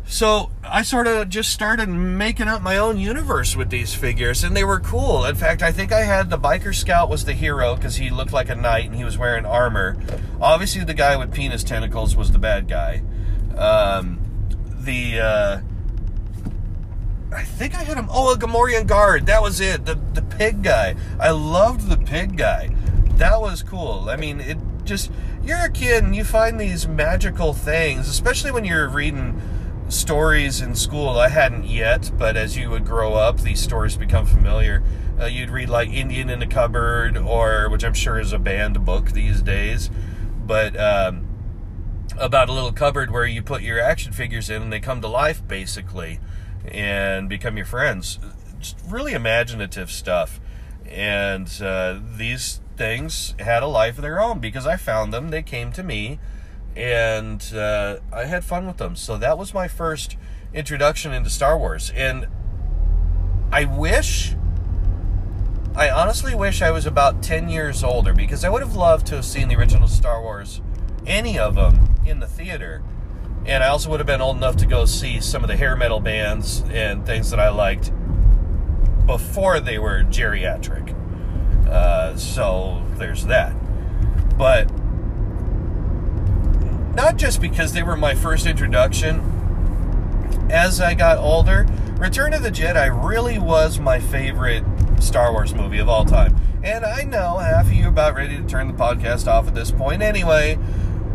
so 0.06 0.50
i 0.62 0.82
sort 0.82 1.06
of 1.06 1.28
just 1.28 1.50
started 1.50 1.88
making 1.88 2.46
up 2.46 2.61
my 2.61 2.76
own 2.76 2.99
universe 2.99 3.56
with 3.56 3.70
these 3.70 3.94
figures 3.94 4.44
and 4.44 4.56
they 4.56 4.64
were 4.64 4.78
cool 4.78 5.25
in 5.25 5.34
fact 5.34 5.62
i 5.62 5.73
think 5.73 5.92
i 5.92 6.02
had 6.02 6.28
the 6.28 6.38
biker 6.38 6.75
scout 6.75 7.08
was 7.08 7.25
the 7.25 7.32
hero 7.32 7.75
because 7.75 7.96
he 7.96 8.11
looked 8.11 8.32
like 8.32 8.49
a 8.49 8.54
knight 8.54 8.84
and 8.84 8.94
he 8.94 9.04
was 9.04 9.16
wearing 9.16 9.46
armor 9.46 9.96
obviously 10.40 10.84
the 10.84 10.94
guy 10.94 11.16
with 11.16 11.32
penis 11.32 11.64
tentacles 11.64 12.14
was 12.14 12.32
the 12.32 12.38
bad 12.38 12.68
guy 12.68 13.02
um, 13.56 14.18
the 14.80 15.20
uh, 15.20 15.61
I 17.34 17.42
think 17.42 17.75
I 17.75 17.82
had 17.82 17.96
him. 17.96 18.08
Oh, 18.11 18.32
a 18.32 18.37
Gamorrean 18.37 18.87
guard. 18.87 19.26
That 19.26 19.42
was 19.42 19.61
it. 19.61 19.87
The 19.87 19.99
the 20.12 20.23
pig 20.23 20.62
guy. 20.62 20.94
I 21.18 21.30
loved 21.30 21.88
the 21.88 21.96
pig 21.96 22.37
guy. 22.37 22.75
That 23.16 23.40
was 23.40 23.62
cool. 23.62 24.08
I 24.08 24.16
mean, 24.16 24.40
it 24.40 24.58
just 24.84 25.11
you're 25.42 25.64
a 25.64 25.70
kid 25.70 26.04
and 26.04 26.14
you 26.14 26.25
find 26.25 26.61
these 26.61 26.87
magical 26.87 27.52
things, 27.52 28.08
especially 28.08 28.50
when 28.50 28.64
you're 28.64 28.88
reading 28.88 29.40
stories 29.94 30.60
in 30.60 30.74
school. 30.74 31.18
I 31.18 31.28
hadn't 31.28 31.64
yet, 31.64 32.10
but 32.18 32.36
as 32.36 32.56
you 32.56 32.70
would 32.70 32.84
grow 32.84 33.14
up, 33.14 33.40
these 33.40 33.60
stories 33.60 33.96
become 33.96 34.26
familiar. 34.26 34.82
Uh, 35.20 35.26
you'd 35.26 35.50
read 35.50 35.68
like 35.68 35.88
Indian 35.90 36.28
in 36.28 36.40
the 36.40 36.46
Cupboard, 36.46 37.16
or 37.16 37.68
which 37.70 37.84
I'm 37.84 37.94
sure 37.94 38.18
is 38.18 38.32
a 38.32 38.38
banned 38.38 38.84
book 38.84 39.12
these 39.12 39.42
days, 39.42 39.90
but. 40.46 40.76
Um, 40.78 41.28
about 42.18 42.48
a 42.48 42.52
little 42.52 42.72
cupboard 42.72 43.10
where 43.10 43.26
you 43.26 43.42
put 43.42 43.62
your 43.62 43.80
action 43.80 44.12
figures 44.12 44.50
in 44.50 44.62
and 44.62 44.72
they 44.72 44.80
come 44.80 45.00
to 45.00 45.08
life 45.08 45.46
basically 45.46 46.20
and 46.64 47.28
become 47.28 47.56
your 47.56 47.66
friends. 47.66 48.18
Just 48.58 48.76
really 48.88 49.12
imaginative 49.12 49.90
stuff. 49.90 50.40
And 50.86 51.50
uh, 51.62 51.98
these 52.16 52.60
things 52.76 53.34
had 53.38 53.62
a 53.62 53.66
life 53.66 53.96
of 53.96 54.02
their 54.02 54.20
own 54.20 54.38
because 54.38 54.66
I 54.66 54.76
found 54.76 55.12
them, 55.12 55.30
they 55.30 55.42
came 55.42 55.72
to 55.72 55.82
me, 55.82 56.18
and 56.76 57.43
uh, 57.54 57.99
I 58.12 58.25
had 58.25 58.45
fun 58.45 58.66
with 58.66 58.78
them. 58.78 58.97
So 58.97 59.16
that 59.19 59.38
was 59.38 59.54
my 59.54 59.69
first 59.69 60.16
introduction 60.52 61.12
into 61.12 61.31
Star 61.31 61.59
Wars. 61.59 61.93
And 61.95 62.26
I 63.52 63.64
wish. 63.64 64.35
I 65.76 65.90
honestly 65.90 66.37
wish 66.37 66.62
I 66.62 66.71
was 66.71 66.87
about 66.87 67.21
10 67.21 67.49
years 67.49 67.83
older 67.83 68.14
because 68.14 68.45
I 68.45 68.49
would 68.49 68.62
have 68.62 68.76
loved 68.76 69.07
to 69.09 69.16
have 69.16 69.25
seen 69.25 69.49
the 69.49 69.57
original 69.57 69.88
Star 69.88 70.23
Wars 70.23 70.61
any 71.04 71.38
of 71.38 71.57
them 71.57 71.97
in 72.07 72.21
the 72.21 72.26
theater. 72.26 72.83
And 73.45 73.62
I 73.62 73.69
also 73.69 73.90
would 73.90 74.00
have 74.00 74.07
been 74.07 74.21
old 74.21 74.37
enough 74.37 74.57
to 74.59 74.66
go 74.66 74.85
see 74.85 75.21
some 75.21 75.43
of 75.43 75.49
the 75.49 75.57
hair 75.57 75.76
metal 75.76 76.00
bands 76.00 76.62
and 76.71 77.04
things 77.04 77.31
that 77.31 77.40
I 77.40 77.50
liked 77.50 77.93
before 79.07 79.61
they 79.61 79.78
were 79.78 80.04
geriatric. 80.04 80.95
Uh, 81.69 82.16
so 82.16 82.83
there's 82.95 83.26
that. 83.26 83.52
But 84.38 84.71
not 86.94 87.16
just 87.16 87.40
because 87.40 87.72
they 87.72 87.82
were 87.82 87.96
my 87.96 88.14
first 88.14 88.46
introduction. 88.46 89.20
As 90.50 90.80
I 90.80 90.94
got 90.94 91.18
older, 91.18 91.66
Return 91.98 92.34
of 92.34 92.42
the 92.42 92.50
Jedi 92.50 92.90
really 93.06 93.38
was 93.38 93.78
my 93.78 93.98
favorite 93.98 94.64
Star 95.00 95.32
Wars 95.32 95.54
movie 95.54 95.78
of 95.78 95.88
all 95.88 96.04
time. 96.04 96.36
And 96.62 96.84
I 96.84 97.02
know 97.02 97.38
half 97.38 97.66
of 97.66 97.72
you 97.72 97.86
are 97.86 97.88
about 97.88 98.14
ready 98.14 98.36
to 98.36 98.42
turn 98.42 98.68
the 98.68 98.74
podcast 98.74 99.26
off 99.26 99.46
at 99.46 99.54
this 99.54 99.70
point 99.70 100.02
anyway 100.02 100.58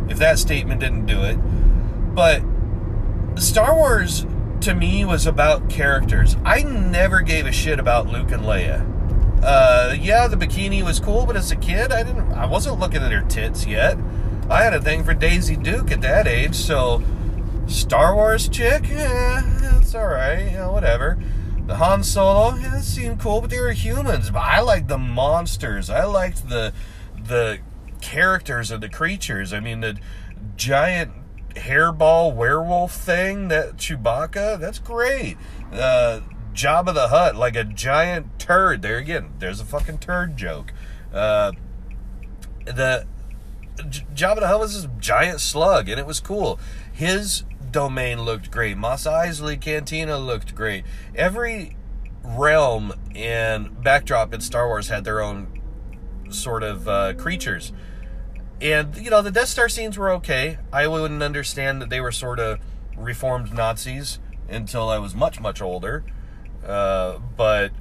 if 0.10 0.18
that 0.18 0.40
statement 0.40 0.82
didn't 0.82 1.06
do 1.06 1.24
it. 1.24 1.36
But 2.16 2.42
Star 3.36 3.76
Wars 3.76 4.26
to 4.62 4.74
me 4.74 5.06
was 5.06 5.26
about 5.26 5.70
characters. 5.70 6.36
I 6.44 6.64
never 6.64 7.22
gave 7.22 7.46
a 7.46 7.52
shit 7.52 7.80
about 7.80 8.08
Luke 8.08 8.32
and 8.32 8.44
Leia. 8.44 8.86
Uh, 9.42 9.96
yeah, 10.00 10.28
the 10.28 10.36
bikini 10.36 10.84
was 10.84 11.00
cool, 11.00 11.26
but 11.26 11.38
as 11.38 11.52
a 11.52 11.56
kid, 11.56 11.92
I 11.92 12.04
didn't. 12.04 12.34
I 12.34 12.46
wasn't 12.46 12.80
looking 12.80 13.02
at 13.02 13.12
her 13.12 13.22
tits 13.22 13.66
yet. 13.66 13.98
I 14.50 14.64
had 14.64 14.74
a 14.74 14.82
thing 14.82 15.04
for 15.04 15.14
Daisy 15.14 15.56
Duke 15.56 15.92
at 15.92 16.02
that 16.02 16.28
age, 16.28 16.56
so 16.56 17.04
Star 17.68 18.16
Wars 18.16 18.50
chick, 18.50 18.90
yeah, 18.90 19.78
it's 19.80 19.94
all 19.94 20.08
right, 20.08 20.52
you 20.52 20.58
know, 20.58 20.72
whatever. 20.72 21.20
The 21.68 21.76
Han 21.76 22.04
Solo, 22.04 22.56
yeah, 22.56 22.80
seemed 22.80 23.20
cool, 23.20 23.42
but 23.42 23.52
they 23.52 23.60
were 23.60 23.74
humans. 23.74 24.32
But 24.32 24.40
I 24.40 24.62
liked 24.62 24.88
the 24.88 24.98
monsters. 24.98 25.92
I 25.92 26.04
liked 26.06 26.50
the 26.50 26.74
the 27.28 27.60
characters 28.02 28.72
and 28.72 28.82
the 28.82 28.90
creatures. 28.90 29.54
I 29.54 29.60
mean, 29.60 29.82
the 29.82 30.00
giant 30.56 31.12
hairball 31.50 32.34
werewolf 32.34 32.92
thing 32.92 33.50
that 33.50 33.78
Chewbacca, 33.78 34.60
that's 34.60 34.80
great. 34.80 35.38
Uh, 35.72 36.22
Jabba 36.54 36.96
the 36.96 37.10
Hutt, 37.10 37.36
like 37.36 37.56
a 37.56 37.64
giant 37.64 38.40
turd. 38.40 38.82
There 38.82 38.98
again, 38.98 39.34
there's 39.38 39.60
a 39.60 39.66
fucking 39.66 40.00
turd 40.00 40.38
joke. 40.38 40.74
Uh, 41.14 41.52
the 42.66 43.06
Jabba 44.14 44.40
the 44.40 44.48
Hutt 44.48 44.60
was 44.60 44.82
this 44.82 44.92
giant 45.00 45.40
slug, 45.40 45.90
and 45.90 46.00
it 46.00 46.06
was 46.06 46.20
cool. 46.20 46.60
His 46.92 47.44
domain 47.72 48.22
looked 48.22 48.52
great. 48.52 48.78
Mos 48.78 49.06
Eisley 49.06 49.60
Cantina 49.60 50.18
looked 50.18 50.56
great. 50.56 50.84
Every 51.16 51.76
realm 52.24 52.94
and 53.16 53.82
backdrop 53.84 54.34
in 54.34 54.42
Star 54.42 54.68
Wars 54.68 54.90
had 54.90 55.04
their 55.04 55.22
own 55.22 55.62
sort 56.30 56.64
of 56.64 56.88
uh, 56.88 57.14
creatures. 57.14 57.72
And, 58.62 58.96
you 58.98 59.10
know, 59.10 59.22
the 59.22 59.32
Death 59.32 59.48
Star 59.48 59.70
scenes 59.70 59.98
were 59.98 60.12
okay. 60.12 60.58
I 60.72 60.88
wouldn't 60.88 61.24
understand 61.24 61.82
that 61.82 61.90
they 61.90 62.02
were 62.02 62.12
sort 62.12 62.40
of 62.40 62.60
reformed 62.98 63.54
Nazis 63.54 64.20
until 64.50 64.90
I 64.90 64.98
was 64.98 65.16
much, 65.16 65.40
much 65.40 65.62
older. 65.62 66.04
Uh, 66.66 67.20
but 67.38 67.72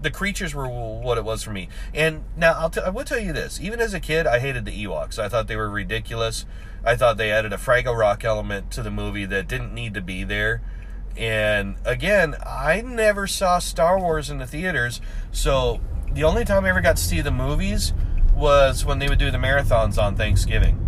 the 0.00 0.10
creatures 0.10 0.54
were 0.54 0.68
what 0.68 1.18
it 1.18 1.24
was 1.24 1.42
for 1.42 1.50
me. 1.50 1.68
And 1.94 2.24
now 2.36 2.52
I'll 2.52 2.70
t- 2.70 2.80
I 2.80 2.90
will 2.90 3.04
tell 3.04 3.18
you 3.18 3.32
this: 3.32 3.60
even 3.60 3.80
as 3.80 3.94
a 3.94 4.00
kid, 4.00 4.26
I 4.26 4.38
hated 4.38 4.64
the 4.64 4.84
Ewoks. 4.84 5.18
I 5.18 5.28
thought 5.28 5.48
they 5.48 5.56
were 5.56 5.70
ridiculous. 5.70 6.44
I 6.84 6.96
thought 6.96 7.16
they 7.16 7.32
added 7.32 7.52
a 7.52 7.56
Fraggle 7.56 7.98
Rock 7.98 8.24
element 8.24 8.70
to 8.72 8.82
the 8.82 8.90
movie 8.90 9.24
that 9.26 9.48
didn't 9.48 9.74
need 9.74 9.94
to 9.94 10.00
be 10.00 10.24
there. 10.24 10.62
And 11.16 11.76
again, 11.84 12.36
I 12.44 12.82
never 12.82 13.26
saw 13.26 13.58
Star 13.58 13.98
Wars 13.98 14.30
in 14.30 14.38
the 14.38 14.46
theaters, 14.46 15.00
so 15.32 15.80
the 16.12 16.24
only 16.24 16.44
time 16.44 16.64
I 16.64 16.68
ever 16.68 16.80
got 16.80 16.96
to 16.96 17.02
see 17.02 17.20
the 17.20 17.30
movies 17.30 17.92
was 18.34 18.84
when 18.84 18.98
they 18.98 19.08
would 19.08 19.18
do 19.18 19.30
the 19.30 19.38
marathons 19.38 20.00
on 20.00 20.14
Thanksgiving. 20.14 20.82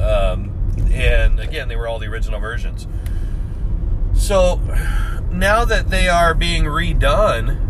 Um, 0.00 0.52
and 0.92 1.40
again, 1.40 1.68
they 1.68 1.76
were 1.76 1.88
all 1.88 1.98
the 1.98 2.06
original 2.06 2.38
versions. 2.38 2.86
So 4.16 4.56
now 5.30 5.64
that 5.64 5.90
they 5.90 6.08
are 6.08 6.34
being 6.34 6.64
redone, 6.64 7.62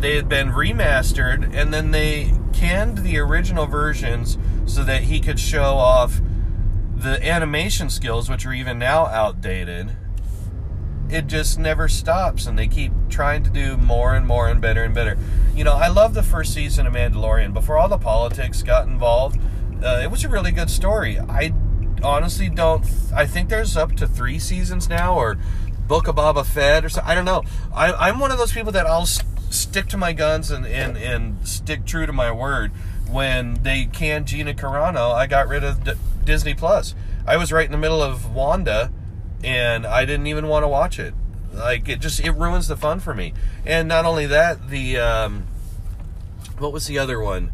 they 0.00 0.16
had 0.16 0.28
been 0.28 0.48
remastered, 0.48 1.54
and 1.54 1.72
then 1.72 1.90
they 1.90 2.34
canned 2.52 2.98
the 2.98 3.18
original 3.18 3.66
versions 3.66 4.38
so 4.66 4.84
that 4.84 5.04
he 5.04 5.20
could 5.20 5.38
show 5.40 5.76
off 5.76 6.20
the 6.96 7.24
animation 7.26 7.90
skills, 7.90 8.30
which 8.30 8.46
are 8.46 8.52
even 8.52 8.78
now 8.78 9.06
outdated. 9.06 9.96
It 11.10 11.26
just 11.26 11.58
never 11.58 11.88
stops, 11.88 12.46
and 12.46 12.58
they 12.58 12.68
keep 12.68 12.92
trying 13.10 13.42
to 13.42 13.50
do 13.50 13.76
more 13.76 14.14
and 14.14 14.26
more 14.26 14.48
and 14.48 14.60
better 14.60 14.84
and 14.84 14.94
better. 14.94 15.18
You 15.54 15.64
know, 15.64 15.74
I 15.74 15.88
love 15.88 16.14
the 16.14 16.22
first 16.22 16.54
season 16.54 16.86
of 16.86 16.94
Mandalorian. 16.94 17.52
Before 17.52 17.76
all 17.76 17.88
the 17.88 17.98
politics 17.98 18.62
got 18.62 18.86
involved, 18.86 19.38
uh, 19.82 20.00
it 20.02 20.10
was 20.10 20.24
a 20.24 20.28
really 20.28 20.52
good 20.52 20.70
story. 20.70 21.18
I 21.18 21.52
honestly 22.04 22.48
don't. 22.48 22.86
I 23.14 23.26
think 23.26 23.48
there's 23.48 23.76
up 23.76 23.96
to 23.96 24.06
three 24.06 24.38
seasons 24.38 24.88
now, 24.88 25.14
or 25.14 25.38
Book 25.88 26.06
of 26.06 26.16
Boba 26.16 26.44
Fett, 26.44 26.84
or 26.84 26.88
so. 26.88 27.02
I 27.04 27.14
don't 27.14 27.24
know. 27.24 27.42
I, 27.72 28.08
am 28.08 28.20
one 28.20 28.30
of 28.30 28.38
those 28.38 28.52
people 28.52 28.72
that 28.72 28.86
I'll 28.86 29.06
stick 29.06 29.86
to 29.88 29.96
my 29.96 30.12
guns 30.12 30.50
and, 30.50 30.66
and, 30.66 30.96
and 30.96 31.46
stick 31.46 31.84
true 31.84 32.06
to 32.06 32.12
my 32.12 32.30
word. 32.30 32.72
When 33.10 33.62
they 33.62 33.86
canned 33.86 34.26
Gina 34.26 34.54
Carano, 34.54 35.12
I 35.12 35.26
got 35.26 35.48
rid 35.48 35.62
of 35.62 35.84
D- 35.84 35.92
Disney 36.24 36.54
Plus. 36.54 36.94
I 37.26 37.36
was 37.36 37.52
right 37.52 37.66
in 37.66 37.72
the 37.72 37.78
middle 37.78 38.02
of 38.02 38.34
Wanda, 38.34 38.90
and 39.42 39.86
I 39.86 40.04
didn't 40.04 40.26
even 40.26 40.48
want 40.48 40.64
to 40.64 40.68
watch 40.68 40.98
it. 40.98 41.14
Like 41.52 41.88
it 41.88 42.00
just 42.00 42.20
it 42.20 42.32
ruins 42.32 42.66
the 42.66 42.76
fun 42.76 43.00
for 43.00 43.14
me. 43.14 43.32
And 43.64 43.86
not 43.86 44.04
only 44.04 44.26
that, 44.26 44.68
the 44.68 44.98
um, 44.98 45.44
what 46.58 46.72
was 46.72 46.86
the 46.86 46.98
other 46.98 47.20
one? 47.20 47.52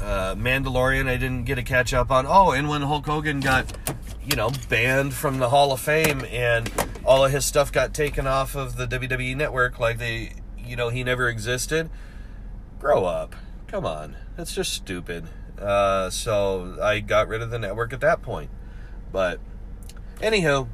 Uh, 0.00 0.34
Mandalorian. 0.34 1.08
I 1.08 1.16
didn't 1.16 1.44
get 1.44 1.58
a 1.58 1.62
catch 1.62 1.94
up 1.94 2.10
on. 2.10 2.26
Oh, 2.26 2.52
and 2.52 2.68
when 2.68 2.82
Hulk 2.82 3.06
Hogan 3.06 3.40
got 3.40 3.72
you 4.24 4.36
know 4.36 4.50
banned 4.68 5.14
from 5.14 5.38
the 5.38 5.48
Hall 5.48 5.72
of 5.72 5.80
Fame 5.80 6.24
and 6.30 6.70
all 7.04 7.24
of 7.24 7.32
his 7.32 7.44
stuff 7.44 7.72
got 7.72 7.94
taken 7.94 8.26
off 8.26 8.54
of 8.54 8.76
the 8.76 8.86
WWE 8.86 9.36
network, 9.36 9.78
like 9.78 9.98
they 9.98 10.34
you 10.58 10.76
know 10.76 10.88
he 10.88 11.04
never 11.04 11.28
existed. 11.28 11.90
Grow 12.78 13.04
up. 13.04 13.34
Come 13.68 13.86
on, 13.86 14.16
that's 14.36 14.54
just 14.54 14.72
stupid. 14.72 15.26
Uh, 15.58 16.10
so 16.10 16.76
I 16.82 17.00
got 17.00 17.28
rid 17.28 17.40
of 17.40 17.50
the 17.50 17.58
network 17.58 17.92
at 17.92 18.00
that 18.00 18.20
point. 18.22 18.50
But 19.10 19.40
anywho, 20.20 20.68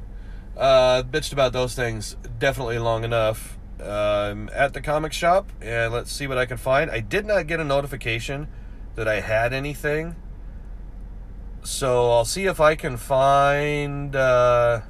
uh, 0.57 1.03
bitched 1.03 1.31
about 1.31 1.53
those 1.53 1.75
things 1.75 2.17
definitely 2.39 2.79
long 2.79 3.03
enough. 3.03 3.57
Um, 3.81 4.49
at 4.53 4.73
the 4.73 4.79
comic 4.79 5.11
shop, 5.11 5.51
and 5.61 5.91
let's 5.91 6.09
see 6.09 6.25
what 6.25 6.37
I 6.37 6.45
can 6.45 6.55
find. 6.55 6.89
I 6.89 7.01
did 7.01 7.25
not 7.25 7.47
get 7.47 7.59
a 7.59 7.65
notification 7.65 8.47
that 8.95 9.07
I 9.07 9.19
had 9.21 9.53
anything, 9.53 10.15
so 11.63 12.11
I'll 12.11 12.25
see 12.25 12.45
if 12.45 12.59
I 12.59 12.75
can 12.75 12.97
find 12.97 14.15
uh, 14.15 14.81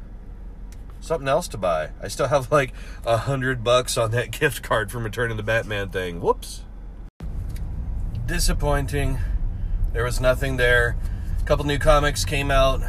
something 1.00 1.28
else 1.28 1.48
to 1.50 1.58
buy. 1.58 1.92
I 2.02 2.08
still 2.08 2.28
have 2.28 2.52
like 2.52 2.74
a 3.06 3.18
hundred 3.18 3.64
bucks 3.64 3.98
on 3.98 4.12
that 4.12 4.32
gift 4.40 4.64
card 4.64 4.92
from 4.92 5.04
returning 5.04 5.38
the 5.38 5.44
Batman 5.44 5.90
thing. 5.90 6.22
Whoops. 6.22 6.62
Disappointing. 8.26 9.20
There 9.92 10.04
was 10.04 10.20
nothing 10.20 10.58
there. 10.58 10.98
A 11.40 11.44
couple 11.44 11.66
new 11.66 11.78
comics 11.78 12.26
came 12.26 12.50
out. 12.50 12.82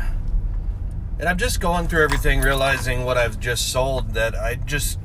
And 1.18 1.28
I'm 1.28 1.38
just 1.38 1.60
going 1.60 1.86
through 1.86 2.02
everything, 2.02 2.40
realizing 2.40 3.04
what 3.04 3.18
I've 3.18 3.38
just 3.38 3.70
sold 3.70 4.14
that 4.14 4.34
I 4.34 4.56
just 4.56 4.98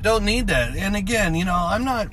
don't 0.00 0.24
need 0.24 0.46
that. 0.46 0.76
And 0.76 0.94
again, 0.94 1.34
you 1.34 1.44
know, 1.44 1.56
I'm 1.56 1.84
not 1.84 2.08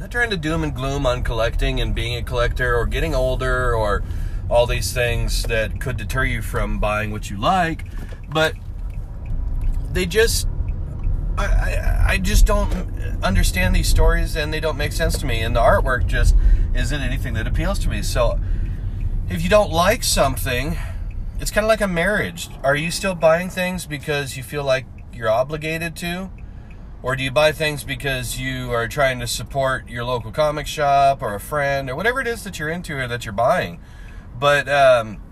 not 0.00 0.10
trying 0.10 0.30
to 0.30 0.36
doom 0.38 0.64
and 0.64 0.74
gloom 0.74 1.04
on 1.04 1.22
collecting 1.22 1.78
and 1.78 1.94
being 1.94 2.16
a 2.16 2.22
collector 2.22 2.74
or 2.74 2.86
getting 2.86 3.14
older 3.14 3.74
or 3.74 4.02
all 4.48 4.66
these 4.66 4.94
things 4.94 5.42
that 5.42 5.78
could 5.78 5.98
deter 5.98 6.24
you 6.24 6.40
from 6.40 6.78
buying 6.78 7.10
what 7.10 7.28
you 7.28 7.36
like, 7.36 7.84
but 8.30 8.54
they 9.92 10.06
just 10.06 10.48
I, 11.36 11.44
I, 11.44 12.04
I 12.12 12.18
just 12.18 12.46
don't 12.46 12.72
understand 13.22 13.76
these 13.76 13.88
stories 13.88 14.36
and 14.36 14.54
they 14.54 14.58
don't 14.58 14.78
make 14.78 14.92
sense 14.92 15.18
to 15.18 15.26
me 15.26 15.42
and 15.42 15.54
the 15.54 15.60
artwork 15.60 16.06
just 16.06 16.34
isn't 16.74 17.00
anything 17.00 17.34
that 17.34 17.46
appeals 17.46 17.78
to 17.80 17.90
me. 17.90 18.00
So 18.00 18.40
if 19.28 19.42
you 19.42 19.50
don't 19.50 19.70
like 19.70 20.02
something, 20.02 20.78
it's 21.38 21.50
kind 21.50 21.66
of 21.66 21.68
like 21.68 21.82
a 21.82 21.88
marriage. 21.88 22.48
Are 22.64 22.74
you 22.74 22.90
still 22.90 23.14
buying 23.14 23.50
things 23.50 23.84
because 23.84 24.34
you 24.34 24.42
feel 24.44 24.64
like 24.64 24.86
you're 25.12 25.28
obligated 25.28 25.94
to? 25.96 26.30
Or 27.02 27.16
do 27.16 27.24
you 27.24 27.30
buy 27.30 27.52
things 27.52 27.82
because 27.82 28.38
you 28.38 28.72
are 28.72 28.86
trying 28.86 29.20
to 29.20 29.26
support 29.26 29.88
your 29.88 30.04
local 30.04 30.30
comic 30.30 30.66
shop 30.66 31.22
or 31.22 31.34
a 31.34 31.40
friend 31.40 31.88
or 31.88 31.96
whatever 31.96 32.20
it 32.20 32.26
is 32.26 32.44
that 32.44 32.58
you're 32.58 32.68
into 32.68 32.96
or 32.96 33.08
that 33.08 33.24
you're 33.24 33.32
buying? 33.32 33.80
But 34.38 34.68
um, 34.68 35.22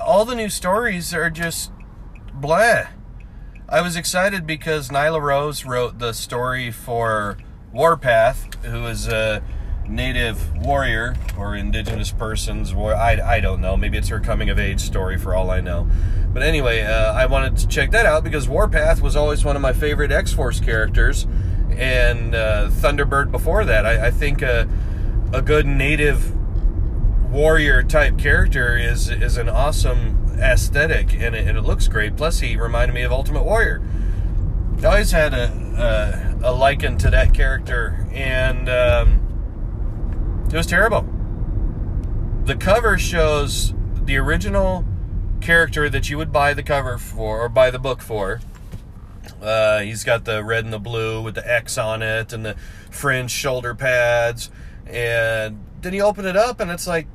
all 0.00 0.24
the 0.24 0.34
new 0.34 0.48
stories 0.48 1.14
are 1.14 1.30
just 1.30 1.72
blah. 2.34 2.88
I 3.68 3.80
was 3.80 3.96
excited 3.96 4.46
because 4.46 4.90
Nyla 4.90 5.22
Rose 5.22 5.64
wrote 5.64 5.98
the 5.98 6.12
story 6.12 6.70
for 6.70 7.38
Warpath, 7.72 8.62
who 8.64 8.86
is 8.86 9.08
a 9.08 9.42
native 9.88 10.56
warrior 10.64 11.16
or 11.38 11.56
indigenous 11.56 12.10
persons. 12.10 12.72
I, 12.72 13.20
I 13.22 13.40
don't 13.40 13.60
know. 13.60 13.76
Maybe 13.76 13.98
it's 13.98 14.08
her 14.08 14.20
coming 14.20 14.50
of 14.50 14.58
age 14.58 14.80
story 14.80 15.18
for 15.18 15.34
all 15.34 15.50
I 15.50 15.60
know. 15.60 15.88
But 16.32 16.42
anyway, 16.42 16.82
uh, 16.82 17.12
I 17.12 17.26
wanted 17.26 17.56
to 17.58 17.68
check 17.68 17.90
that 17.90 18.06
out 18.06 18.24
because 18.24 18.48
Warpath 18.48 19.02
was 19.02 19.16
always 19.16 19.44
one 19.44 19.56
of 19.56 19.62
my 19.62 19.72
favorite 19.72 20.10
X 20.10 20.32
Force 20.32 20.60
characters, 20.60 21.26
and 21.70 22.34
uh, 22.34 22.68
Thunderbird 22.70 23.30
before 23.30 23.64
that. 23.64 23.84
I, 23.84 24.06
I 24.06 24.10
think 24.10 24.40
a, 24.40 24.68
a 25.32 25.42
good 25.42 25.66
native 25.66 26.32
warrior 27.30 27.82
type 27.82 28.18
character 28.18 28.76
is 28.76 29.08
is 29.08 29.36
an 29.38 29.48
awesome 29.48 30.18
aesthetic 30.38 31.14
and 31.14 31.34
it, 31.34 31.46
and 31.46 31.56
it 31.56 31.62
looks 31.62 31.88
great. 31.88 32.16
Plus, 32.16 32.40
he 32.40 32.56
reminded 32.56 32.94
me 32.94 33.02
of 33.02 33.12
Ultimate 33.12 33.44
Warrior. 33.44 33.82
I 34.82 34.86
always 34.86 35.12
had 35.12 35.32
a, 35.32 36.38
a, 36.42 36.50
a 36.50 36.52
liken 36.52 36.98
to 36.98 37.10
that 37.10 37.32
character, 37.34 38.06
and 38.12 38.68
um, 38.68 39.21
it 40.52 40.56
was 40.56 40.66
terrible. 40.66 41.06
The 42.44 42.56
cover 42.56 42.98
shows 42.98 43.72
the 44.04 44.16
original 44.18 44.84
character 45.40 45.88
that 45.88 46.10
you 46.10 46.18
would 46.18 46.32
buy 46.32 46.54
the 46.54 46.62
cover 46.62 46.98
for 46.98 47.40
or 47.40 47.48
buy 47.48 47.70
the 47.70 47.78
book 47.78 48.02
for. 48.02 48.40
Uh, 49.40 49.80
he's 49.80 50.04
got 50.04 50.24
the 50.24 50.44
red 50.44 50.64
and 50.64 50.72
the 50.72 50.78
blue 50.78 51.22
with 51.22 51.34
the 51.34 51.50
X 51.52 51.78
on 51.78 52.02
it 52.02 52.32
and 52.32 52.44
the 52.44 52.56
fringe 52.90 53.30
shoulder 53.30 53.74
pads. 53.74 54.50
And 54.86 55.64
then 55.80 55.94
you 55.94 56.02
open 56.02 56.26
it 56.26 56.36
up 56.36 56.60
and 56.60 56.70
it's 56.70 56.86
like 56.86 57.06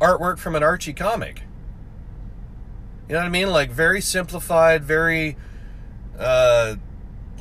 artwork 0.00 0.38
from 0.38 0.56
an 0.56 0.62
Archie 0.62 0.92
comic. 0.92 1.42
You 3.08 3.14
know 3.14 3.20
what 3.20 3.26
I 3.26 3.30
mean? 3.30 3.50
Like 3.50 3.70
very 3.70 4.00
simplified, 4.00 4.84
very 4.84 5.36
uh, 6.18 6.76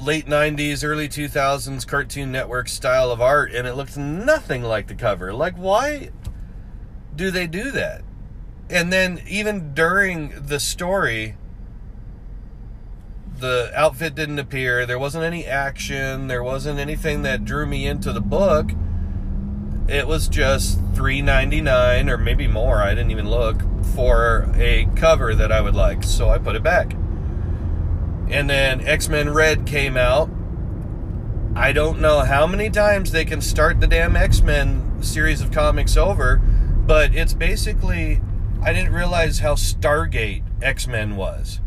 late 0.01 0.25
90s, 0.25 0.83
early 0.83 1.07
2000s 1.07 1.85
Cartoon 1.87 2.31
Network 2.31 2.67
style 2.67 3.11
of 3.11 3.21
art, 3.21 3.53
and 3.53 3.67
it 3.67 3.75
looked 3.75 3.97
nothing 3.97 4.63
like 4.63 4.87
the 4.87 4.95
cover. 4.95 5.33
Like, 5.33 5.55
why 5.55 6.09
do 7.15 7.31
they 7.31 7.47
do 7.47 7.71
that? 7.71 8.01
And 8.69 8.91
then, 8.91 9.21
even 9.27 9.73
during 9.73 10.33
the 10.47 10.59
story, 10.59 11.35
the 13.37 13.71
outfit 13.75 14.15
didn't 14.15 14.39
appear. 14.39 14.85
There 14.85 14.99
wasn't 14.99 15.25
any 15.25 15.45
action. 15.45 16.27
There 16.27 16.43
wasn't 16.43 16.79
anything 16.79 17.23
that 17.23 17.43
drew 17.43 17.65
me 17.65 17.85
into 17.85 18.13
the 18.13 18.21
book. 18.21 18.71
It 19.87 20.07
was 20.07 20.29
just 20.29 20.81
$3.99 20.93 22.09
or 22.09 22.17
maybe 22.17 22.47
more. 22.47 22.77
I 22.77 22.91
didn't 22.91 23.11
even 23.11 23.29
look 23.29 23.61
for 23.93 24.49
a 24.55 24.87
cover 24.95 25.35
that 25.35 25.51
I 25.51 25.59
would 25.59 25.75
like. 25.75 26.03
So 26.03 26.29
I 26.29 26.37
put 26.37 26.55
it 26.55 26.63
back. 26.63 26.95
And 28.31 28.49
then 28.49 28.87
X 28.87 29.09
Men 29.09 29.29
Red 29.29 29.65
came 29.65 29.97
out. 29.97 30.29
I 31.53 31.73
don't 31.73 31.99
know 31.99 32.21
how 32.21 32.47
many 32.47 32.69
times 32.69 33.11
they 33.11 33.25
can 33.25 33.41
start 33.41 33.81
the 33.81 33.87
damn 33.87 34.15
X 34.15 34.41
Men 34.41 35.03
series 35.03 35.41
of 35.41 35.51
comics 35.51 35.97
over, 35.97 36.37
but 36.37 37.13
it's 37.13 37.33
basically. 37.33 38.21
I 38.63 38.73
didn't 38.73 38.93
realize 38.93 39.39
how 39.39 39.55
Stargate 39.55 40.43
X 40.61 40.87
Men 40.87 41.15
was. 41.17 41.59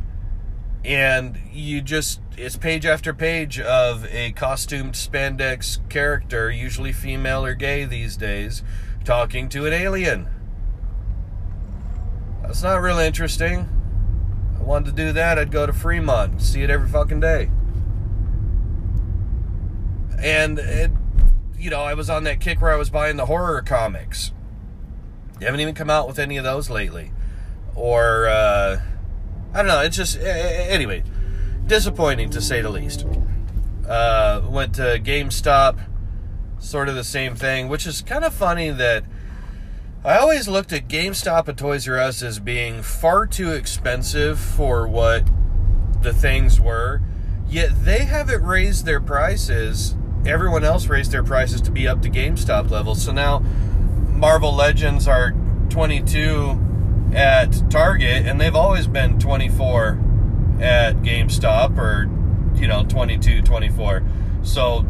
And 0.85 1.39
you 1.53 1.83
just. 1.83 2.21
It's 2.37 2.57
page 2.57 2.87
after 2.87 3.13
page 3.13 3.61
of 3.61 4.07
a 4.07 4.33
costumed 4.33 4.95
spandex 4.95 5.87
character, 5.89 6.51
usually 6.51 6.93
female 6.93 7.45
or 7.45 7.55
gay 7.55 7.85
these 7.85 8.17
days, 8.17 8.63
talking 9.05 9.49
to 9.51 9.67
an 9.67 9.73
alien. 9.73 10.29
That's 12.43 12.63
not 12.63 12.81
really 12.81 13.07
interesting. 13.07 13.69
I 14.65 14.67
wanted 14.67 14.97
to 14.97 15.05
do 15.05 15.13
that, 15.13 15.39
I'd 15.39 15.51
go 15.51 15.67
to 15.67 15.75
Fremont, 15.75 16.41
see 16.41 16.63
it 16.63 16.71
every 16.71 16.89
fucking 16.89 17.21
day. 17.21 17.51
And 20.19 20.59
it, 20.59 20.91
you 21.59 21.69
know, 21.69 21.83
I 21.83 21.93
was 21.93 22.09
on 22.09 22.25
that 22.25 22.41
kick 22.41 22.63
where 22.63 22.73
I 22.73 22.77
was 22.77 22.89
buying 22.89 23.19
the 23.19 23.27
horror 23.27 23.61
comics. 23.61 24.33
They 25.39 25.45
haven't 25.45 25.61
even 25.61 25.75
come 25.75 25.91
out 25.91 26.09
with 26.09 26.19
any 26.19 26.39
of 26.39 26.45
those 26.45 26.71
lately. 26.71 27.13
Or, 27.75 28.27
uh, 28.27 28.81
I 29.53 29.57
don't 29.59 29.67
know, 29.67 29.83
it's 29.83 29.99
just, 29.99 30.19
anyway, 30.19 31.05
disappointing 31.67 32.31
to 32.31 32.41
say 32.41 32.63
the 32.63 32.71
least. 32.71 33.05
Uh, 33.87 34.41
went 34.49 34.77
to 34.77 34.99
GameStop, 34.99 35.79
sort 36.59 36.89
of 36.89 36.95
the 36.95 37.05
same 37.05 37.35
thing, 37.35 37.69
which 37.69 37.87
is 37.87 38.01
kind 38.01 38.25
of 38.25 38.33
funny 38.33 38.71
that 38.71 39.05
I 40.07 40.19
always 40.19 40.47
looked 40.47 40.71
at 40.75 40.87
GameStop 40.87 41.49
and 41.49 41.57
Toys 41.57 41.89
R 41.89 41.99
Us 41.99 42.23
as 42.23 42.39
being 42.39 42.83
far 42.83 43.27
too 43.27 43.53
expensive 43.53 44.39
for 44.39 44.87
what 44.87 45.25
the 46.03 46.13
things 46.13 46.61
were, 46.61 47.01
yet 47.49 47.71
they 47.87 48.05
haven't 48.05 48.43
raised 48.43 48.85
their 48.85 49.01
prices. 49.01 49.97
Everyone 50.27 50.63
else 50.63 50.89
raised 50.89 51.11
their 51.11 51.23
prices 51.23 51.63
to 51.63 51.71
be 51.71 51.89
up 51.89 52.03
to 52.03 52.11
GameStop 52.11 52.71
levels. 52.71 53.03
So 53.03 53.13
now 53.13 53.39
Marvel 54.11 54.55
Legends 54.55 55.09
are 55.09 55.33
22 55.71 57.13
at 57.15 57.71
Target, 57.71 58.27
and 58.27 58.39
they've 58.39 58.55
always 58.55 58.87
been 58.87 59.19
24 59.19 59.99
at 60.61 60.97
GameStop 60.97 61.79
or, 61.79 62.11
you 62.61 62.69
know, 62.69 62.85
22, 62.85 63.41
24. 63.41 64.03
So, 64.43 64.83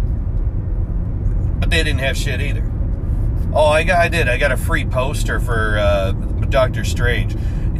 but 1.60 1.70
they 1.70 1.84
didn't 1.84 2.00
have 2.00 2.16
shit 2.16 2.40
either. 2.40 2.73
Oh, 3.54 3.66
I 3.66 3.84
got, 3.84 3.98
I 4.00 4.08
did. 4.08 4.28
I 4.28 4.36
got 4.36 4.50
a 4.50 4.56
free 4.56 4.84
poster 4.84 5.38
for 5.38 5.78
uh, 5.78 6.10
Doctor 6.48 6.84
Strange. 6.84 7.36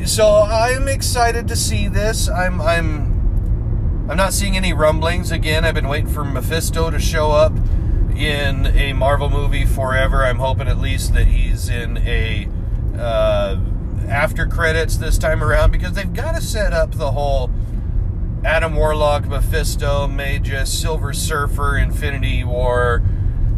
So 0.06 0.42
I'm 0.42 0.86
excited 0.86 1.48
to 1.48 1.56
see 1.56 1.88
this. 1.88 2.28
I'm, 2.28 2.60
I'm, 2.60 4.06
I'm 4.08 4.16
not 4.16 4.32
seeing 4.32 4.56
any 4.56 4.72
rumblings. 4.72 5.32
Again, 5.32 5.64
I've 5.64 5.74
been 5.74 5.88
waiting 5.88 6.08
for 6.10 6.24
Mephisto 6.24 6.90
to 6.90 7.00
show 7.00 7.32
up 7.32 7.52
in 8.14 8.66
a 8.66 8.92
Marvel 8.92 9.28
movie 9.28 9.64
forever. 9.64 10.24
I'm 10.24 10.38
hoping 10.38 10.68
at 10.68 10.78
least 10.78 11.12
that 11.14 11.26
he's 11.26 11.68
in 11.68 11.98
a 11.98 12.48
uh, 12.96 13.58
after 14.08 14.46
credits 14.46 14.96
this 14.96 15.18
time 15.18 15.42
around 15.42 15.72
because 15.72 15.94
they've 15.94 16.12
got 16.12 16.36
to 16.36 16.40
set 16.40 16.72
up 16.72 16.92
the 16.92 17.10
whole 17.10 17.50
Adam 18.44 18.76
Warlock, 18.76 19.26
Mephisto, 19.26 20.06
Magus, 20.06 20.72
Silver 20.72 21.12
Surfer, 21.12 21.78
Infinity 21.78 22.44
War 22.44 23.02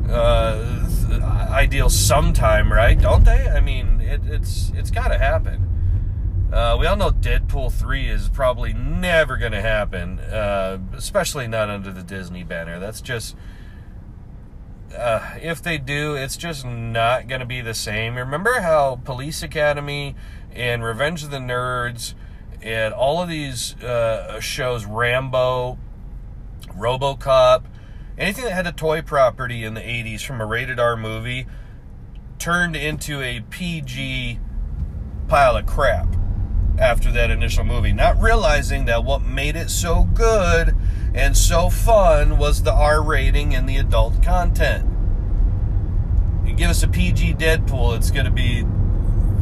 uh, 0.08 0.85
ideal 1.12 1.88
sometime, 1.90 2.72
right? 2.72 2.98
Don't 2.98 3.24
they? 3.24 3.48
I 3.48 3.60
mean, 3.60 4.00
it, 4.00 4.22
it's 4.26 4.72
it's 4.74 4.90
got 4.90 5.08
to 5.08 5.18
happen. 5.18 6.48
Uh, 6.52 6.76
we 6.78 6.86
all 6.86 6.96
know 6.96 7.10
Deadpool 7.10 7.72
3 7.72 8.08
is 8.08 8.28
probably 8.28 8.72
never 8.72 9.36
going 9.36 9.52
to 9.52 9.60
happen, 9.60 10.20
uh, 10.20 10.78
especially 10.94 11.48
not 11.48 11.68
under 11.68 11.90
the 11.90 12.02
Disney 12.02 12.44
banner. 12.44 12.78
That's 12.78 13.00
just. 13.00 13.36
Uh, 14.96 15.34
if 15.42 15.60
they 15.60 15.76
do, 15.76 16.14
it's 16.14 16.36
just 16.36 16.64
not 16.64 17.26
going 17.26 17.40
to 17.40 17.46
be 17.46 17.60
the 17.60 17.74
same. 17.74 18.14
Remember 18.14 18.60
how 18.60 19.00
Police 19.04 19.42
Academy 19.42 20.14
and 20.52 20.82
Revenge 20.82 21.24
of 21.24 21.30
the 21.30 21.38
Nerds 21.38 22.14
and 22.62 22.94
all 22.94 23.20
of 23.20 23.28
these 23.28 23.74
uh, 23.82 24.40
shows, 24.40 24.86
Rambo, 24.86 25.78
Robocop, 26.68 27.64
anything 28.18 28.44
that 28.44 28.52
had 28.52 28.66
a 28.66 28.72
toy 28.72 29.02
property 29.02 29.64
in 29.64 29.74
the 29.74 29.80
80s 29.80 30.24
from 30.24 30.40
a 30.40 30.46
rated 30.46 30.80
R 30.80 30.96
movie 30.96 31.46
turned 32.38 32.76
into 32.76 33.20
a 33.22 33.40
PG 33.50 34.38
pile 35.28 35.56
of 35.56 35.66
crap 35.66 36.08
after 36.78 37.10
that 37.12 37.30
initial 37.30 37.64
movie, 37.64 37.92
not 37.92 38.20
realizing 38.20 38.84
that 38.84 39.04
what 39.04 39.22
made 39.22 39.56
it 39.56 39.70
so 39.70 40.04
good 40.14 40.76
and 41.14 41.36
so 41.36 41.70
fun 41.70 42.36
was 42.36 42.62
the 42.62 42.72
R 42.72 43.02
rating 43.02 43.54
and 43.54 43.68
the 43.68 43.76
adult 43.76 44.22
content. 44.22 44.88
You 46.46 46.54
give 46.54 46.70
us 46.70 46.82
a 46.82 46.88
PG 46.88 47.34
Deadpool, 47.34 47.96
it's 47.96 48.10
going 48.10 48.26
to 48.26 48.30
be 48.30 48.62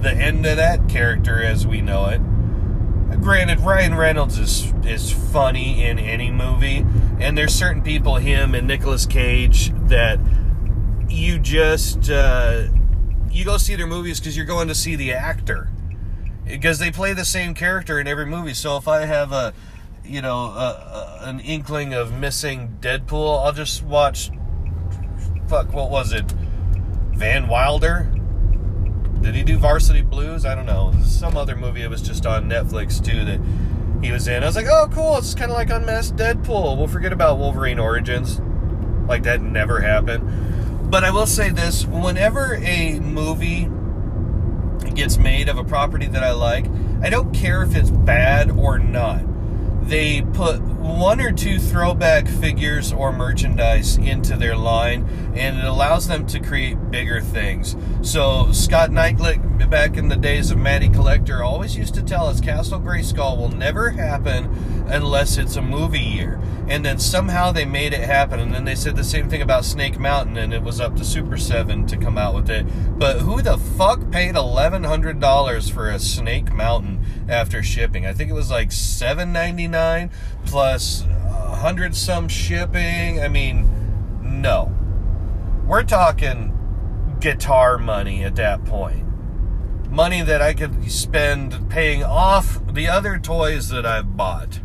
the 0.01 0.13
end 0.13 0.47
of 0.47 0.57
that 0.57 0.89
character 0.89 1.43
as 1.43 1.67
we 1.67 1.81
know 1.81 2.07
it. 2.07 2.21
Granted, 3.21 3.61
Ryan 3.61 3.95
Reynolds 3.95 4.39
is 4.39 4.73
is 4.85 5.13
funny 5.13 5.83
in 5.85 5.99
any 5.99 6.31
movie, 6.31 6.85
and 7.21 7.37
there's 7.39 7.55
certain 7.55 7.83
people, 7.83 8.17
him 8.17 8.55
and 8.55 8.67
Nicolas 8.67 9.07
Cage, 9.07 9.73
that 9.89 10.19
you 11.09 11.39
just 11.39 12.11
uh, 12.11 12.65
you 13.31 13.45
go 13.45 13.57
see 13.57 13.77
their 13.77 13.87
movies 13.87 14.21
because 14.21 14.37
you're 14.37 14.47
going 14.47 14.69
to 14.69 14.75
see 14.75 14.97
the 14.97 15.13
actor 15.13 15.69
because 16.45 16.79
they 16.79 16.91
play 16.91 17.13
the 17.13 17.25
same 17.25 17.55
character 17.55 17.99
in 17.99 18.07
every 18.07 18.27
movie. 18.27 18.55
So 18.55 18.77
if 18.77 18.87
I 18.89 19.07
have 19.07 19.33
a 19.33 19.55
you 20.05 20.21
know 20.21 20.53
an 21.21 21.41
inkling 21.41 21.95
of 21.95 22.13
missing 22.13 22.77
Deadpool, 22.81 23.45
I'll 23.45 23.53
just 23.53 23.83
watch. 23.83 24.31
Fuck, 25.49 25.73
what 25.73 25.91
was 25.91 26.13
it? 26.13 26.31
Van 27.13 27.49
Wilder. 27.49 28.11
Did 29.25 29.35
he 29.35 29.43
do 29.43 29.57
Varsity 29.57 30.03
Blues? 30.03 30.45
I 30.45 30.55
don't 30.55 30.67
know. 30.67 30.93
Some 31.03 31.35
other 31.35 31.57
movie. 31.57 31.81
It 31.81 31.89
was 31.89 32.03
just 32.03 32.27
on 32.27 32.47
Netflix 32.47 33.03
too 33.03 33.25
that 33.25 33.41
he 34.05 34.13
was 34.13 34.29
in. 34.29 34.43
I 34.43 34.47
was 34.47 34.55
like, 34.55 34.67
oh, 34.67 34.87
cool. 34.93 35.17
It's 35.17 35.35
kind 35.35 35.51
of 35.51 35.57
like 35.57 35.71
Unmasked 35.71 36.17
Deadpool. 36.17 36.77
We'll 36.77 36.89
forget 36.89 37.11
about 37.11 37.39
Wolverine 37.39 37.79
Origins. 37.79 38.39
Like 39.09 39.23
that 39.23 39.41
never 39.41 39.81
happened. 39.81 40.91
But 40.91 41.05
I 41.05 41.11
will 41.11 41.27
say 41.27 41.49
this: 41.49 41.87
whenever 41.87 42.57
a 42.57 43.01
movie 43.01 43.71
gets 44.91 45.17
made 45.17 45.49
of 45.49 45.57
a 45.57 45.65
property 45.65 46.07
that 46.07 46.23
I 46.23 46.33
like, 46.33 46.67
I 47.03 47.09
don't 47.09 47.33
care 47.35 47.63
if 47.63 47.75
it's 47.75 47.91
bad 47.91 48.51
or 48.51 48.79
not. 48.79 49.25
They 49.87 50.23
put 50.23 50.63
one 50.63 51.21
or 51.21 51.31
two 51.31 51.59
throwback 51.59 52.27
figures 52.27 52.93
or 52.93 53.13
merchandise 53.13 53.99
into 53.99 54.37
their 54.37 54.57
line, 54.57 55.07
and 55.35 55.59
it 55.59 55.65
allows 55.65 56.09
them 56.09 56.27
to 56.29 56.41
create 56.41 56.91
bigger 56.91 57.21
things. 57.21 57.77
So 58.01 58.51
Scott 58.53 58.91
Neitlich, 58.91 59.69
back 59.69 59.97
in 59.97 60.09
the 60.09 60.17
days 60.17 60.51
of 60.51 60.59
Matty 60.59 60.89
Collector, 60.89 61.43
always 61.43 61.77
used 61.77 61.95
to 61.95 62.03
tell 62.03 62.27
us 62.27 62.41
Castle 62.41 62.81
Grayskull 62.81 63.37
will 63.37 63.51
never 63.51 63.91
happen 63.91 64.47
unless 64.89 65.37
it's 65.37 65.57
a 65.57 65.63
movie 65.63 65.99
year. 65.99 66.41
And 66.67 66.85
then 66.85 66.99
somehow 66.99 67.53
they 67.53 67.67
made 67.67 67.93
it 67.93 68.01
happen. 68.01 68.41
And 68.41 68.55
then 68.55 68.65
they 68.65 68.75
said 68.75 68.97
the 68.97 69.05
same 69.05 69.29
thing 69.29 69.43
about 69.43 69.65
Snake 69.65 69.99
Mountain, 69.99 70.39
and 70.39 70.55
it 70.55 70.63
was 70.63 70.81
up 70.81 70.97
to 70.97 71.05
Super 71.05 71.37
7 71.37 71.87
to 71.89 71.97
come 71.97 72.17
out 72.17 72.35
with 72.35 72.49
it. 72.49 72.67
But 72.99 73.21
who 73.21 73.43
the 73.43 73.59
fuck 73.59 74.11
paid 74.11 74.35
$1,100 74.35 75.71
for 75.71 75.91
a 75.91 75.99
Snake 75.99 76.53
Mountain 76.53 77.05
after 77.29 77.63
shipping? 77.63 78.07
I 78.07 78.13
think 78.13 78.31
it 78.31 78.35
was 78.35 78.51
like 78.51 78.71
$7.99 78.71 80.11
plus 80.47 81.03
a 81.03 81.57
hundred 81.57 81.95
some 81.95 82.29
shipping. 82.29 83.21
I 83.21 83.29
mean, 83.29 83.69
no. 84.23 84.75
We're 85.67 85.85
talking 85.85 87.17
guitar 87.21 87.79
money 87.79 88.23
at 88.25 88.37
that 88.37 88.65
point. 88.65 89.07
Money 89.91 90.23
that 90.23 90.43
I 90.43 90.55
could 90.55 90.91
spend 90.91 91.71
paying 91.71 92.03
off 92.03 92.61
the 92.73 92.89
other 92.89 93.19
toys 93.19 93.69
that 93.69 93.87
I've 93.87 94.17
bought. 94.17 94.61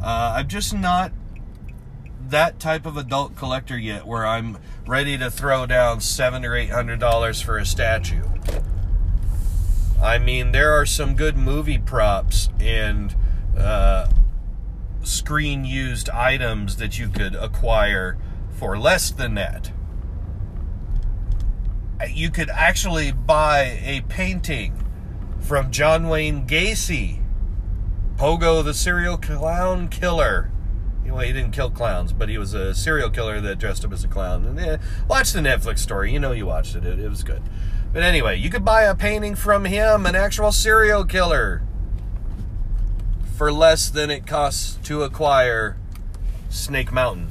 Uh, 0.00 0.34
I'm 0.36 0.48
just 0.48 0.72
not 0.72 1.12
that 2.28 2.58
type 2.58 2.86
of 2.86 2.96
adult 2.96 3.36
collector 3.36 3.76
yet 3.76 4.06
where 4.06 4.26
I'm 4.26 4.58
ready 4.86 5.18
to 5.18 5.30
throw 5.30 5.66
down 5.66 6.00
seven 6.00 6.44
or 6.44 6.56
eight 6.56 6.70
hundred 6.70 6.98
dollars 6.98 7.42
for 7.42 7.58
a 7.58 7.66
statue. 7.66 8.22
I 10.02 10.18
mean, 10.18 10.50
there 10.50 10.72
are 10.72 10.84
some 10.84 11.14
good 11.14 11.36
movie 11.36 11.78
props 11.78 12.48
and 12.58 13.14
uh, 13.56 14.08
screen 15.04 15.64
used 15.64 16.10
items 16.10 16.76
that 16.78 16.98
you 16.98 17.08
could 17.08 17.36
acquire 17.36 18.18
for 18.50 18.76
less 18.76 19.12
than 19.12 19.34
that. 19.34 19.70
You 22.10 22.30
could 22.30 22.50
actually 22.50 23.12
buy 23.12 23.80
a 23.84 24.00
painting 24.08 24.84
from 25.38 25.70
John 25.70 26.08
Wayne 26.08 26.48
Gacy, 26.48 27.22
Pogo 28.16 28.64
the 28.64 28.74
serial 28.74 29.16
clown 29.16 29.88
killer. 29.88 30.50
Well, 31.04 31.20
he 31.20 31.32
didn't 31.32 31.52
kill 31.52 31.70
clowns, 31.70 32.12
but 32.12 32.28
he 32.28 32.38
was 32.38 32.54
a 32.54 32.74
serial 32.74 33.10
killer 33.10 33.40
that 33.40 33.58
dressed 33.58 33.84
up 33.84 33.92
as 33.92 34.02
a 34.02 34.08
clown. 34.08 34.46
And 34.46 34.58
yeah, 34.58 34.76
watch 35.08 35.32
the 35.32 35.40
Netflix 35.40 35.78
story. 35.78 36.12
You 36.12 36.18
know 36.18 36.32
you 36.32 36.46
watched 36.46 36.74
it. 36.74 36.84
it. 36.84 36.98
It 36.98 37.08
was 37.08 37.22
good. 37.22 37.42
But 37.92 38.02
anyway, 38.02 38.38
you 38.38 38.48
could 38.48 38.64
buy 38.64 38.84
a 38.84 38.94
painting 38.94 39.34
from 39.34 39.66
him, 39.66 40.06
an 40.06 40.14
actual 40.14 40.50
serial 40.50 41.04
killer 41.04 41.62
for 43.36 43.52
less 43.52 43.90
than 43.90 44.10
it 44.10 44.26
costs 44.26 44.78
to 44.84 45.02
acquire 45.02 45.76
Snake 46.48 46.92
Mountain. 46.92 47.28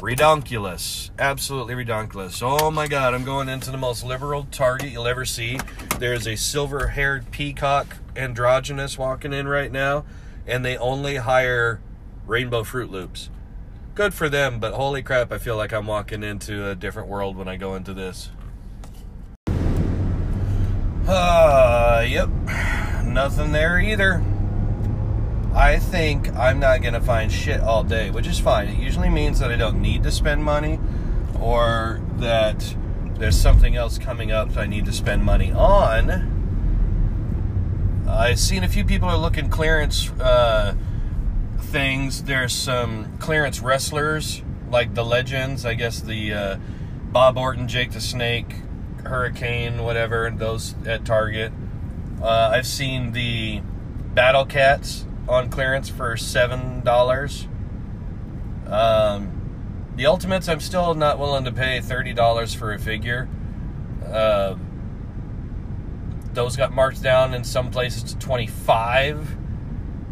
Redonkulous. 0.00 1.10
Absolutely 1.18 1.74
redonkulous. 1.74 2.42
Oh 2.42 2.70
my 2.70 2.88
god, 2.88 3.14
I'm 3.14 3.24
going 3.24 3.48
into 3.48 3.70
the 3.70 3.76
most 3.76 4.04
liberal 4.04 4.46
target 4.50 4.90
you'll 4.90 5.06
ever 5.06 5.24
see. 5.24 5.58
There's 5.98 6.26
a 6.26 6.36
silver 6.36 6.88
haired 6.88 7.30
peacock 7.30 7.96
androgynous 8.16 8.98
walking 8.98 9.32
in 9.32 9.46
right 9.46 9.70
now, 9.70 10.04
and 10.46 10.64
they 10.64 10.76
only 10.76 11.16
hire 11.16 11.80
rainbow 12.26 12.64
Fruit 12.64 12.90
Loops. 12.90 13.30
Good 14.00 14.14
for 14.14 14.30
them, 14.30 14.60
but 14.60 14.72
holy 14.72 15.02
crap, 15.02 15.30
I 15.30 15.36
feel 15.36 15.58
like 15.58 15.74
I'm 15.74 15.86
walking 15.86 16.22
into 16.22 16.66
a 16.70 16.74
different 16.74 17.10
world 17.10 17.36
when 17.36 17.48
I 17.48 17.58
go 17.58 17.74
into 17.74 17.92
this. 17.92 18.30
Uh, 21.06 22.02
yep 22.08 22.30
nothing 23.04 23.52
there 23.52 23.78
either. 23.78 24.24
I 25.54 25.78
think 25.78 26.34
I'm 26.34 26.58
not 26.58 26.80
going 26.80 26.94
to 26.94 27.00
find 27.02 27.30
shit 27.30 27.60
all 27.60 27.84
day, 27.84 28.10
which 28.10 28.26
is 28.26 28.40
fine. 28.40 28.68
It 28.68 28.78
usually 28.78 29.10
means 29.10 29.38
that 29.40 29.52
I 29.52 29.56
don't 29.56 29.82
need 29.82 30.02
to 30.04 30.10
spend 30.10 30.42
money 30.42 30.80
or 31.38 32.00
that 32.20 32.74
there's 33.16 33.38
something 33.38 33.76
else 33.76 33.98
coming 33.98 34.32
up 34.32 34.54
that 34.54 34.60
I 34.60 34.66
need 34.66 34.86
to 34.86 34.94
spend 34.94 35.24
money 35.24 35.52
on. 35.52 36.38
I've 38.08 38.38
seen 38.38 38.64
a 38.64 38.68
few 38.68 38.86
people 38.86 39.10
are 39.10 39.18
looking 39.18 39.50
clearance 39.50 40.10
uh, 40.12 40.74
things. 41.62 42.24
There's 42.24 42.52
some 42.52 43.16
clearance 43.18 43.60
wrestlers 43.60 44.42
like 44.70 44.94
the 44.94 45.04
legends, 45.04 45.66
I 45.66 45.74
guess 45.74 46.00
the 46.00 46.32
uh, 46.32 46.56
Bob 47.10 47.36
Orton, 47.36 47.68
Jake 47.68 47.92
the 47.92 48.00
Snake, 48.00 48.54
Hurricane, 49.04 49.82
whatever, 49.82 50.30
those 50.30 50.74
at 50.86 51.04
Target. 51.04 51.52
Uh, 52.22 52.52
I've 52.54 52.66
seen 52.66 53.12
the 53.12 53.62
Battle 54.14 54.44
Cats 54.44 55.06
on 55.28 55.50
clearance 55.50 55.88
for 55.88 56.16
seven 56.16 56.80
dollars. 56.82 57.48
Um, 58.66 59.90
the 59.96 60.06
Ultimates, 60.06 60.48
I'm 60.48 60.60
still 60.60 60.94
not 60.94 61.18
willing 61.18 61.44
to 61.44 61.52
pay 61.52 61.80
thirty 61.80 62.12
dollars 62.12 62.54
for 62.54 62.72
a 62.72 62.78
figure. 62.78 63.28
Uh, 64.06 64.56
those 66.32 66.56
got 66.56 66.72
marked 66.72 67.02
down 67.02 67.34
in 67.34 67.42
some 67.42 67.70
places 67.70 68.02
to 68.04 68.18
twenty 68.18 68.46
five, 68.46 69.36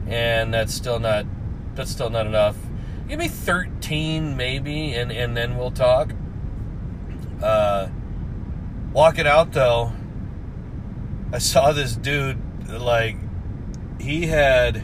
and 0.08 0.52
that's 0.52 0.74
still 0.74 0.98
not 0.98 1.26
that's 1.78 1.90
still 1.90 2.10
not 2.10 2.26
enough. 2.26 2.56
Give 3.08 3.18
me 3.18 3.28
thirteen 3.28 4.36
maybe, 4.36 4.92
and 4.92 5.10
and 5.10 5.34
then 5.34 5.56
we'll 5.56 5.70
talk. 5.70 6.12
Uh, 7.42 7.88
walk 8.92 9.18
it 9.18 9.26
out 9.26 9.52
though 9.52 9.92
I 11.30 11.38
saw 11.38 11.72
this 11.72 11.94
dude 11.94 12.38
like 12.68 13.16
he 14.00 14.26
had 14.26 14.82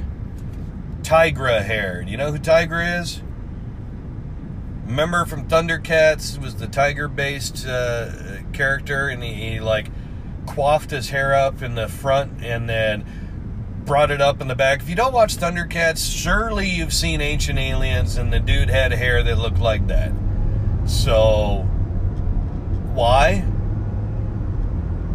Tygra 1.01 1.63
hair. 1.63 2.03
Do 2.05 2.11
you 2.11 2.19
know 2.19 2.33
who 2.33 2.39
Tygra 2.39 3.01
is? 3.01 3.23
Remember 4.85 5.25
from 5.25 5.49
Thundercats 5.49 6.39
was 6.39 6.57
the 6.57 6.67
tiger-based 6.67 7.67
uh, 7.67 8.43
character, 8.53 9.09
and 9.09 9.23
he, 9.23 9.33
he, 9.33 9.61
like 9.61 9.89
coiffed 10.47 10.91
his 10.91 11.09
hair 11.09 11.35
up 11.35 11.63
in 11.63 11.75
the 11.75 11.89
front 11.89 12.45
and 12.45 12.69
then 12.69 13.03
brought 13.85 14.11
it 14.11 14.21
up 14.21 14.41
in 14.41 14.49
the 14.49 14.55
back. 14.55 14.81
If 14.81 14.89
you 14.89 14.95
don't 14.95 15.13
watch 15.13 15.37
Thundercats, 15.37 16.15
surely 16.15 16.69
you've 16.69 16.93
seen 16.93 17.21
Ancient 17.21 17.59
Aliens, 17.59 18.17
and 18.17 18.33
the 18.33 18.41
dude 18.41 18.71
had 18.71 18.93
hair 18.93 19.23
that 19.23 19.39
looked 19.39 19.61
like 19.61 19.87
that. 19.89 20.13
So, 20.87 21.63
why? 22.95 23.45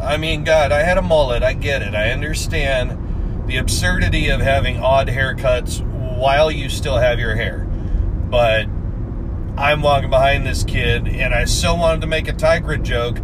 I 0.01 0.17
mean, 0.17 0.43
God, 0.43 0.71
I 0.71 0.83
had 0.83 0.97
a 0.97 1.01
mullet. 1.01 1.43
I 1.43 1.53
get 1.53 1.81
it. 1.81 1.93
I 1.95 2.11
understand 2.11 3.47
the 3.47 3.57
absurdity 3.57 4.29
of 4.29 4.39
having 4.39 4.77
odd 4.77 5.07
haircuts 5.07 5.81
while 6.17 6.51
you 6.51 6.69
still 6.69 6.97
have 6.97 7.19
your 7.19 7.35
hair. 7.35 7.65
But 8.29 8.67
I'm 9.57 9.81
walking 9.81 10.09
behind 10.09 10.45
this 10.45 10.63
kid, 10.63 11.07
and 11.07 11.33
I 11.33 11.45
so 11.45 11.75
wanted 11.75 12.01
to 12.01 12.07
make 12.07 12.27
a 12.27 12.33
Tygra 12.33 12.81
joke, 12.81 13.17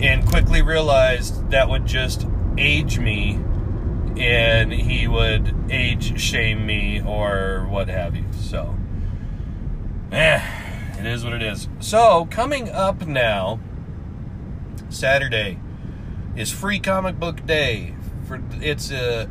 and 0.00 0.26
quickly 0.26 0.62
realized 0.62 1.50
that 1.50 1.68
would 1.68 1.84
just 1.84 2.26
age 2.56 2.98
me, 2.98 3.38
and 4.16 4.72
he 4.72 5.06
would 5.08 5.54
age 5.70 6.20
shame 6.20 6.66
me 6.66 7.00
or 7.00 7.66
what 7.70 7.88
have 7.88 8.16
you. 8.16 8.24
So, 8.32 8.74
eh, 10.12 10.42
it 10.98 11.06
is 11.06 11.24
what 11.24 11.32
it 11.32 11.42
is. 11.42 11.68
So, 11.80 12.26
coming 12.30 12.68
up 12.68 13.06
now, 13.06 13.60
Saturday 14.88 15.58
is 16.36 16.50
Free 16.50 16.78
Comic 16.78 17.18
Book 17.18 17.46
Day. 17.46 17.94
For 18.26 18.40
it's 18.60 18.90
a 18.90 19.28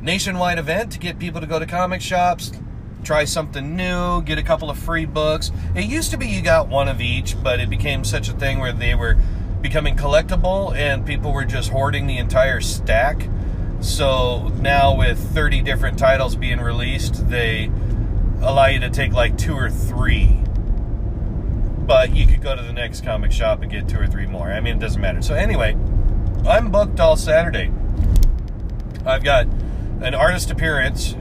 nationwide 0.00 0.58
event 0.58 0.92
to 0.92 0.98
get 0.98 1.18
people 1.18 1.40
to 1.40 1.46
go 1.46 1.58
to 1.58 1.66
comic 1.66 2.00
shops, 2.00 2.52
try 3.04 3.24
something 3.24 3.76
new, 3.76 4.22
get 4.22 4.38
a 4.38 4.42
couple 4.42 4.70
of 4.70 4.78
free 4.78 5.06
books. 5.06 5.50
It 5.74 5.84
used 5.84 6.10
to 6.10 6.16
be 6.16 6.26
you 6.26 6.42
got 6.42 6.68
one 6.68 6.88
of 6.88 7.00
each, 7.00 7.40
but 7.42 7.60
it 7.60 7.70
became 7.70 8.04
such 8.04 8.28
a 8.28 8.32
thing 8.32 8.58
where 8.58 8.72
they 8.72 8.94
were 8.94 9.16
becoming 9.60 9.96
collectible 9.96 10.74
and 10.74 11.06
people 11.06 11.32
were 11.32 11.44
just 11.44 11.70
hoarding 11.70 12.06
the 12.06 12.18
entire 12.18 12.60
stack. 12.60 13.28
So 13.82 14.48
now 14.60 14.94
with 14.96 15.18
30 15.34 15.60
different 15.62 15.98
titles 15.98 16.36
being 16.36 16.60
released, 16.60 17.28
they 17.28 17.68
allow 18.40 18.66
you 18.66 18.78
to 18.78 18.90
take 18.90 19.12
like 19.12 19.36
two 19.36 19.56
or 19.56 19.70
three. 19.70 20.38
But 21.78 22.14
you 22.14 22.26
could 22.26 22.40
go 22.40 22.54
to 22.54 22.62
the 22.62 22.72
next 22.72 23.02
comic 23.04 23.32
shop 23.32 23.60
and 23.60 23.70
get 23.70 23.88
two 23.88 23.98
or 23.98 24.06
three 24.06 24.26
more. 24.26 24.52
I 24.52 24.60
mean, 24.60 24.76
it 24.76 24.80
doesn't 24.80 25.00
matter. 25.00 25.20
So 25.20 25.34
anyway, 25.34 25.76
I'm 26.46 26.70
booked 26.70 27.00
all 27.00 27.16
Saturday. 27.16 27.72
I've 29.04 29.24
got 29.24 29.46
an 30.00 30.14
artist 30.14 30.52
appearance 30.52 31.14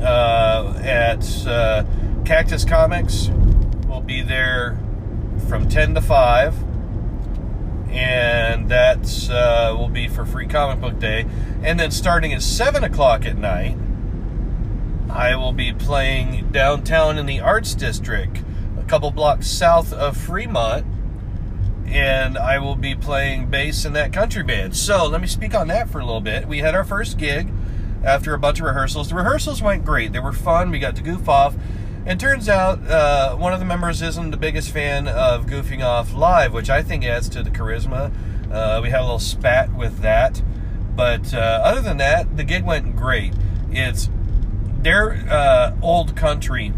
uh, 0.00 0.80
at 0.84 1.46
uh, 1.46 1.84
Cactus 2.24 2.64
Comics. 2.64 3.28
We'll 3.86 4.00
be 4.00 4.22
there 4.22 4.76
from 5.48 5.68
10 5.68 5.94
to 5.94 6.00
5. 6.00 6.67
And 7.90 8.68
that 8.70 9.28
uh, 9.30 9.74
will 9.76 9.88
be 9.88 10.08
for 10.08 10.24
Free 10.24 10.46
Comic 10.46 10.80
Book 10.80 10.98
Day. 10.98 11.26
And 11.62 11.78
then 11.80 11.90
starting 11.90 12.32
at 12.32 12.42
7 12.42 12.84
o'clock 12.84 13.24
at 13.24 13.36
night, 13.36 13.76
I 15.10 15.36
will 15.36 15.52
be 15.52 15.72
playing 15.72 16.50
downtown 16.52 17.18
in 17.18 17.26
the 17.26 17.40
Arts 17.40 17.74
District, 17.74 18.42
a 18.78 18.84
couple 18.84 19.10
blocks 19.10 19.46
south 19.46 19.92
of 19.92 20.16
Fremont. 20.16 20.86
And 21.86 22.36
I 22.36 22.58
will 22.58 22.76
be 22.76 22.94
playing 22.94 23.46
bass 23.46 23.86
in 23.86 23.94
that 23.94 24.12
country 24.12 24.42
band. 24.42 24.76
So 24.76 25.06
let 25.06 25.22
me 25.22 25.26
speak 25.26 25.54
on 25.54 25.68
that 25.68 25.88
for 25.88 26.00
a 26.00 26.04
little 26.04 26.20
bit. 26.20 26.46
We 26.46 26.58
had 26.58 26.74
our 26.74 26.84
first 26.84 27.16
gig 27.16 27.50
after 28.04 28.34
a 28.34 28.38
bunch 28.38 28.60
of 28.60 28.66
rehearsals. 28.66 29.08
The 29.08 29.14
rehearsals 29.14 29.62
went 29.62 29.84
great. 29.84 30.12
They 30.12 30.20
were 30.20 30.32
fun. 30.32 30.70
We 30.70 30.78
got 30.78 30.96
to 30.96 31.02
goof 31.02 31.28
off. 31.28 31.54
And 32.08 32.18
turns 32.18 32.48
out 32.48 32.82
uh, 32.88 33.36
one 33.36 33.52
of 33.52 33.58
the 33.58 33.66
members 33.66 34.00
isn't 34.00 34.30
the 34.30 34.38
biggest 34.38 34.70
fan 34.70 35.06
of 35.08 35.44
goofing 35.44 35.84
off 35.84 36.14
live, 36.14 36.54
which 36.54 36.70
I 36.70 36.82
think 36.82 37.04
adds 37.04 37.28
to 37.28 37.42
the 37.42 37.50
charisma. 37.50 38.10
Uh, 38.50 38.80
we 38.82 38.88
had 38.88 39.00
a 39.00 39.02
little 39.02 39.18
spat 39.18 39.74
with 39.74 39.98
that. 39.98 40.42
But 40.96 41.34
uh, 41.34 41.60
other 41.62 41.82
than 41.82 41.98
that, 41.98 42.38
the 42.38 42.44
gig 42.44 42.64
went 42.64 42.96
great. 42.96 43.34
It's 43.70 44.08
their 44.78 45.22
uh, 45.30 45.76
old 45.82 46.16
country, 46.16 46.72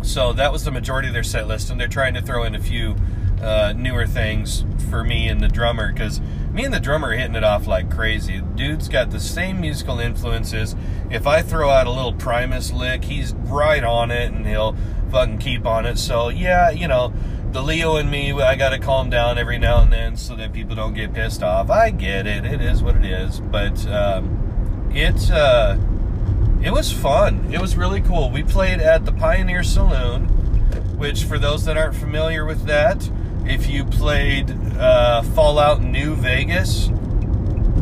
so 0.00 0.32
that 0.32 0.50
was 0.50 0.64
the 0.64 0.70
majority 0.70 1.08
of 1.08 1.12
their 1.12 1.22
set 1.22 1.46
list, 1.46 1.68
and 1.68 1.78
they're 1.78 1.86
trying 1.86 2.14
to 2.14 2.22
throw 2.22 2.44
in 2.44 2.54
a 2.54 2.60
few 2.60 2.96
uh, 3.44 3.74
newer 3.76 4.06
things 4.06 4.64
for 4.90 5.04
me 5.04 5.28
and 5.28 5.40
the 5.40 5.48
drummer 5.48 5.92
because 5.92 6.20
me 6.52 6.64
and 6.64 6.72
the 6.72 6.80
drummer 6.80 7.08
are 7.08 7.12
hitting 7.12 7.34
it 7.34 7.44
off 7.44 7.66
like 7.66 7.90
crazy. 7.90 8.40
Dude's 8.54 8.88
got 8.88 9.10
the 9.10 9.20
same 9.20 9.60
musical 9.60 9.98
influences. 10.00 10.74
If 11.10 11.26
I 11.26 11.42
throw 11.42 11.68
out 11.68 11.86
a 11.86 11.90
little 11.90 12.12
Primus 12.12 12.72
lick, 12.72 13.04
he's 13.04 13.34
right 13.34 13.84
on 13.84 14.10
it 14.10 14.32
and 14.32 14.46
he'll 14.46 14.76
fucking 15.10 15.38
keep 15.38 15.66
on 15.66 15.84
it. 15.84 15.98
So, 15.98 16.28
yeah, 16.28 16.70
you 16.70 16.88
know, 16.88 17.12
the 17.52 17.62
Leo 17.62 17.96
and 17.96 18.10
me, 18.10 18.32
I 18.32 18.56
got 18.56 18.70
to 18.70 18.78
calm 18.78 19.10
down 19.10 19.36
every 19.36 19.58
now 19.58 19.82
and 19.82 19.92
then 19.92 20.16
so 20.16 20.34
that 20.36 20.52
people 20.52 20.74
don't 20.74 20.94
get 20.94 21.12
pissed 21.12 21.42
off. 21.42 21.70
I 21.70 21.90
get 21.90 22.26
it. 22.26 22.44
It 22.44 22.60
is 22.60 22.82
what 22.82 22.96
it 22.96 23.04
is. 23.04 23.40
But 23.40 23.86
um, 23.86 24.90
it's, 24.92 25.30
uh, 25.30 25.78
it 26.62 26.72
was 26.72 26.90
fun. 26.90 27.52
It 27.52 27.60
was 27.60 27.76
really 27.76 28.00
cool. 28.00 28.30
We 28.30 28.42
played 28.42 28.80
at 28.80 29.04
the 29.04 29.12
Pioneer 29.12 29.62
Saloon, 29.62 30.28
which, 30.98 31.24
for 31.24 31.38
those 31.38 31.64
that 31.64 31.76
aren't 31.76 31.94
familiar 31.96 32.44
with 32.44 32.64
that, 32.66 33.10
if 33.46 33.68
you 33.68 33.84
played 33.84 34.50
uh, 34.78 35.22
Fallout 35.22 35.82
New 35.82 36.14
Vegas, 36.14 36.90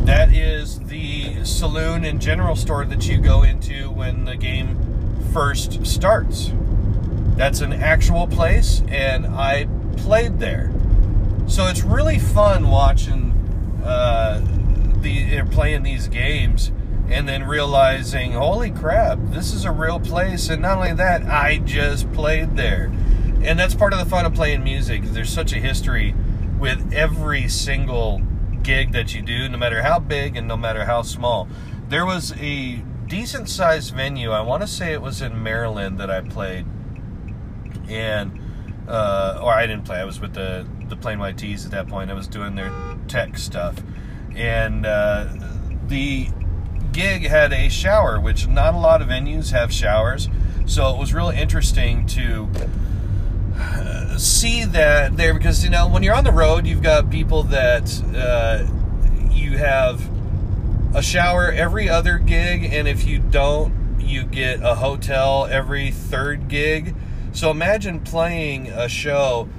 that 0.05 0.33
is 0.33 0.79
the 0.81 1.43
saloon 1.45 2.03
and 2.03 2.21
general 2.21 2.55
store 2.55 2.85
that 2.85 3.07
you 3.07 3.17
go 3.17 3.43
into 3.43 3.89
when 3.89 4.25
the 4.25 4.35
game 4.35 4.77
first 5.31 5.85
starts. 5.85 6.51
That's 7.35 7.61
an 7.61 7.73
actual 7.73 8.27
place, 8.27 8.83
and 8.89 9.25
I 9.25 9.67
played 9.97 10.39
there. 10.39 10.71
So 11.47 11.67
it's 11.67 11.83
really 11.83 12.19
fun 12.19 12.69
watching 12.69 13.31
uh, 13.83 14.41
the 15.01 15.43
playing 15.51 15.83
these 15.83 16.07
games 16.07 16.71
and 17.09 17.27
then 17.27 17.43
realizing, 17.43 18.33
holy 18.33 18.71
crap, 18.71 19.17
this 19.25 19.53
is 19.53 19.65
a 19.65 19.71
real 19.71 19.99
place. 19.99 20.49
And 20.49 20.61
not 20.61 20.77
only 20.77 20.93
that, 20.93 21.23
I 21.23 21.59
just 21.59 22.11
played 22.13 22.55
there 22.55 22.91
and 23.43 23.59
that's 23.59 23.75
part 23.75 23.93
of 23.93 23.99
the 23.99 24.05
fun 24.05 24.25
of 24.25 24.33
playing 24.33 24.63
music. 24.63 25.03
There's 25.03 25.29
such 25.31 25.53
a 25.53 25.57
history 25.57 26.15
with 26.59 26.93
every 26.93 27.47
single 27.49 28.21
gig 28.63 28.93
that 28.93 29.13
you 29.13 29.21
do, 29.21 29.49
no 29.49 29.57
matter 29.57 29.81
how 29.81 29.99
big 29.99 30.37
and 30.37 30.47
no 30.47 30.55
matter 30.55 30.85
how 30.85 31.01
small. 31.01 31.47
There 31.89 32.05
was 32.05 32.33
a 32.39 32.77
decent 33.07 33.49
sized 33.49 33.93
venue. 33.93 34.31
I 34.31 34.41
want 34.41 34.61
to 34.61 34.67
say 34.67 34.93
it 34.93 35.01
was 35.01 35.21
in 35.21 35.43
Maryland 35.43 35.99
that 35.99 36.09
I 36.09 36.21
played, 36.21 36.65
and 37.89 38.39
uh, 38.87 39.39
or 39.41 39.51
I 39.51 39.67
didn't 39.67 39.85
play. 39.85 39.97
I 39.97 40.05
was 40.05 40.19
with 40.19 40.33
the 40.33 40.65
the 40.87 40.95
Plain 40.95 41.19
White 41.19 41.37
T's 41.37 41.65
at 41.65 41.71
that 41.71 41.87
point. 41.87 42.09
I 42.09 42.13
was 42.13 42.27
doing 42.27 42.55
their 42.55 42.71
tech 43.07 43.37
stuff, 43.37 43.75
and 44.35 44.85
uh, 44.85 45.27
the 45.87 46.29
gig 46.91 47.23
had 47.23 47.51
a 47.51 47.69
shower, 47.69 48.19
which 48.19 48.47
not 48.47 48.73
a 48.73 48.77
lot 48.77 49.01
of 49.01 49.09
venues 49.09 49.51
have 49.51 49.71
showers. 49.73 50.29
So 50.65 50.93
it 50.93 50.97
was 50.97 51.13
really 51.13 51.37
interesting 51.37 52.05
to 52.07 52.49
see 54.17 54.65
that 54.65 55.17
there 55.17 55.33
because 55.33 55.63
you 55.63 55.69
know 55.69 55.87
when 55.87 56.03
you're 56.03 56.15
on 56.15 56.23
the 56.23 56.31
road, 56.31 56.65
you've 56.65 56.81
got 56.81 57.09
people 57.09 57.43
that 57.43 58.03
uh, 58.15 58.65
you 59.31 59.57
have 59.57 60.01
a 60.95 61.01
shower 61.01 61.51
every 61.51 61.89
other 61.89 62.17
gig, 62.17 62.65
and 62.71 62.87
if 62.87 63.05
you 63.05 63.19
don't, 63.19 63.99
you 63.99 64.23
get 64.23 64.61
a 64.61 64.75
hotel 64.75 65.45
every 65.49 65.91
third 65.91 66.47
gig. 66.47 66.95
So 67.31 67.49
imagine 67.49 67.99
playing 67.99 68.67
a 68.67 68.87
show, 68.87 69.49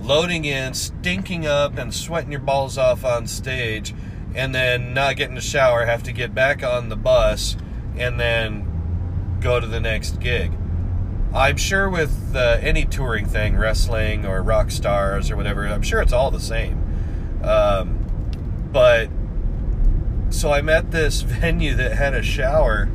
loading 0.00 0.44
in, 0.44 0.74
stinking 0.74 1.46
up, 1.46 1.76
and 1.76 1.92
sweating 1.92 2.30
your 2.30 2.40
balls 2.40 2.78
off 2.78 3.04
on 3.04 3.26
stage, 3.26 3.94
and 4.34 4.54
then 4.54 4.94
not 4.94 5.16
getting 5.16 5.36
a 5.36 5.40
shower, 5.42 5.86
have 5.86 6.04
to 6.04 6.12
get 6.12 6.34
back 6.34 6.62
on 6.62 6.88
the 6.88 6.96
bus, 6.96 7.56
and 7.96 8.20
then 8.20 9.38
go 9.40 9.58
to 9.58 9.66
the 9.66 9.80
next 9.80 10.20
gig. 10.20 10.52
I'm 11.36 11.58
sure 11.58 11.90
with 11.90 12.34
uh, 12.34 12.56
any 12.62 12.86
touring 12.86 13.26
thing, 13.26 13.58
wrestling 13.58 14.24
or 14.24 14.42
rock 14.42 14.70
stars 14.70 15.30
or 15.30 15.36
whatever, 15.36 15.66
I'm 15.66 15.82
sure 15.82 16.00
it's 16.00 16.14
all 16.14 16.30
the 16.30 16.40
same. 16.40 16.82
Um, 17.44 18.70
but 18.72 19.10
so 20.30 20.52
I'm 20.52 20.70
at 20.70 20.92
this 20.92 21.20
venue 21.22 21.74
that 21.74 21.92
had 21.92 22.14
a 22.14 22.22
shower, 22.22 22.88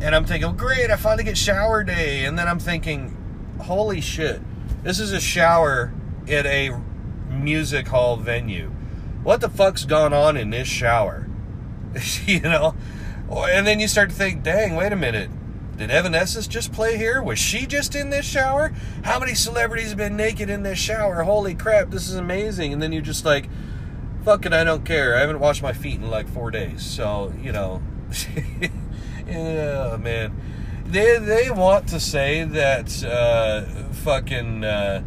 and 0.00 0.14
I'm 0.14 0.26
thinking, 0.26 0.56
great, 0.56 0.92
I 0.92 0.96
finally 0.96 1.24
get 1.24 1.36
shower 1.36 1.82
day. 1.82 2.24
And 2.24 2.38
then 2.38 2.46
I'm 2.46 2.60
thinking, 2.60 3.16
holy 3.62 4.00
shit, 4.00 4.40
this 4.84 5.00
is 5.00 5.12
a 5.12 5.20
shower 5.20 5.92
at 6.28 6.46
a 6.46 6.80
music 7.28 7.88
hall 7.88 8.16
venue. 8.16 8.70
What 9.24 9.40
the 9.40 9.48
fuck's 9.48 9.84
gone 9.84 10.12
on 10.12 10.36
in 10.36 10.50
this 10.50 10.68
shower? 10.68 11.28
you 12.26 12.40
know? 12.40 12.76
And 13.28 13.66
then 13.66 13.80
you 13.80 13.88
start 13.88 14.10
to 14.10 14.14
think, 14.14 14.44
dang, 14.44 14.76
wait 14.76 14.92
a 14.92 14.96
minute 14.96 15.30
did 15.78 15.90
Evanescence 15.90 16.46
just 16.46 16.72
play 16.72 16.98
here? 16.98 17.22
Was 17.22 17.38
she 17.38 17.66
just 17.66 17.94
in 17.94 18.10
this 18.10 18.26
shower? 18.26 18.72
How 19.04 19.18
many 19.18 19.34
celebrities 19.34 19.88
have 19.88 19.96
been 19.96 20.16
naked 20.16 20.50
in 20.50 20.62
this 20.62 20.78
shower? 20.78 21.22
Holy 21.22 21.54
crap, 21.54 21.90
this 21.90 22.08
is 22.08 22.16
amazing. 22.16 22.72
And 22.72 22.82
then 22.82 22.92
you're 22.92 23.00
just 23.00 23.24
like, 23.24 23.48
fuck 24.24 24.44
it, 24.44 24.52
I 24.52 24.64
don't 24.64 24.84
care. 24.84 25.16
I 25.16 25.20
haven't 25.20 25.40
washed 25.40 25.62
my 25.62 25.72
feet 25.72 25.94
in 26.00 26.10
like 26.10 26.28
four 26.28 26.50
days. 26.50 26.84
So, 26.84 27.32
you 27.40 27.52
know, 27.52 27.80
yeah, 29.26 29.96
man. 29.98 30.34
They, 30.84 31.18
they 31.18 31.50
want 31.50 31.88
to 31.88 32.00
say 32.00 32.44
that 32.44 33.04
uh, 33.04 33.62
fucking 33.92 34.64
uh, 34.64 35.02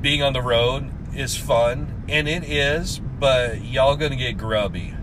being 0.00 0.22
on 0.22 0.32
the 0.32 0.42
road 0.42 0.90
is 1.16 1.36
fun, 1.36 2.04
and 2.08 2.28
it 2.28 2.44
is, 2.44 2.98
but 2.98 3.64
y'all 3.64 3.96
gonna 3.96 4.16
get 4.16 4.36
grubby, 4.36 4.94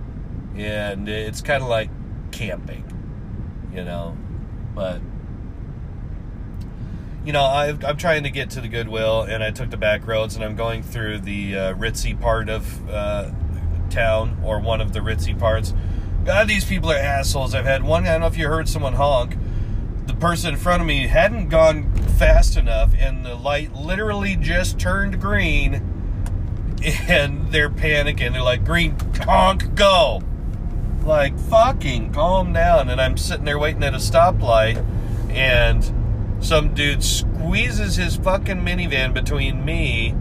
and 0.55 1.09
it's 1.09 1.41
kind 1.41 1.63
of 1.63 1.69
like 1.69 1.89
camping, 2.31 2.83
you 3.73 3.83
know. 3.83 4.17
But 4.75 5.01
you 7.25 7.31
know, 7.31 7.43
i 7.43 7.67
am 7.67 7.97
trying 7.97 8.23
to 8.23 8.29
get 8.29 8.49
to 8.51 8.61
the 8.61 8.67
Goodwill, 8.67 9.21
and 9.21 9.43
I 9.43 9.51
took 9.51 9.69
the 9.69 9.77
back 9.77 10.05
roads, 10.05 10.35
and 10.35 10.43
I'm 10.43 10.55
going 10.55 10.83
through 10.83 11.19
the 11.19 11.55
uh, 11.55 11.73
ritzy 11.75 12.19
part 12.19 12.49
of 12.49 12.89
uh, 12.89 13.31
town, 13.89 14.41
or 14.43 14.59
one 14.59 14.81
of 14.81 14.91
the 14.91 14.99
ritzy 14.99 15.37
parts. 15.37 15.73
God, 16.25 16.47
these 16.47 16.65
people 16.65 16.91
are 16.91 16.97
assholes. 16.97 17.55
I've 17.55 17.65
had 17.65 17.83
one, 17.83 18.05
I 18.05 18.11
don't 18.11 18.21
know 18.21 18.27
if 18.27 18.37
you 18.37 18.47
heard 18.47 18.67
someone 18.67 18.93
honk. 18.93 19.37
The 20.05 20.13
person 20.13 20.53
in 20.53 20.59
front 20.59 20.81
of 20.81 20.87
me 20.87 21.07
hadn't 21.07 21.47
gone 21.47 21.93
fast 22.17 22.57
enough, 22.57 22.93
and 22.97 23.25
the 23.25 23.35
light 23.35 23.73
literally 23.73 24.35
just 24.35 24.77
turned 24.77 25.21
green, 25.21 25.75
and 26.83 27.51
they're 27.53 27.69
panicking. 27.69 28.33
They're 28.33 28.41
like, 28.41 28.65
green, 28.65 28.97
honk, 29.21 29.75
go. 29.75 30.21
Like, 31.03 31.37
fucking 31.37 32.13
calm 32.13 32.53
down. 32.53 32.89
And 32.89 33.01
I'm 33.01 33.17
sitting 33.17 33.45
there 33.45 33.59
waiting 33.59 33.83
at 33.83 33.93
a 33.93 33.97
stoplight, 33.97 34.83
and 35.29 36.43
some 36.43 36.73
dude 36.73 37.03
squeezes 37.03 37.95
his 37.95 38.15
fucking 38.17 38.61
minivan 38.61 39.13
between 39.13 39.63
me 39.65 40.15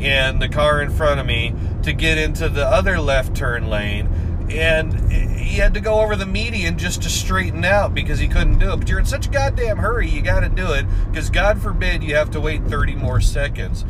and 0.00 0.40
the 0.40 0.48
car 0.48 0.80
in 0.80 0.90
front 0.90 1.20
of 1.20 1.26
me 1.26 1.54
to 1.82 1.92
get 1.92 2.18
into 2.18 2.48
the 2.48 2.66
other 2.66 2.98
left 2.98 3.36
turn 3.36 3.68
lane. 3.68 4.08
And 4.50 5.12
he 5.12 5.58
had 5.58 5.74
to 5.74 5.80
go 5.80 6.00
over 6.00 6.16
the 6.16 6.26
median 6.26 6.76
just 6.76 7.02
to 7.02 7.10
straighten 7.10 7.64
out 7.64 7.94
because 7.94 8.18
he 8.18 8.26
couldn't 8.26 8.58
do 8.58 8.72
it. 8.72 8.76
But 8.78 8.88
you're 8.88 8.98
in 8.98 9.04
such 9.04 9.26
a 9.26 9.30
goddamn 9.30 9.78
hurry, 9.78 10.08
you 10.08 10.22
got 10.22 10.40
to 10.40 10.48
do 10.48 10.72
it 10.72 10.86
because 11.10 11.30
God 11.30 11.62
forbid 11.62 12.02
you 12.02 12.16
have 12.16 12.30
to 12.32 12.40
wait 12.40 12.64
30 12.64 12.96
more 12.96 13.20
seconds. 13.20 13.84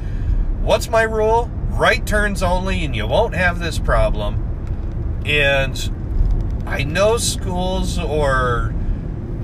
What's 0.61 0.91
my 0.91 1.03
rule? 1.03 1.51
Right 1.71 2.07
turns 2.07 2.43
only, 2.43 2.85
and 2.85 2.95
you 2.95 3.07
won't 3.07 3.35
have 3.35 3.59
this 3.59 3.79
problem. 3.79 5.23
And 5.25 5.79
I 6.67 6.85
know 6.85 7.17
schools 7.17 7.99
or 7.99 8.75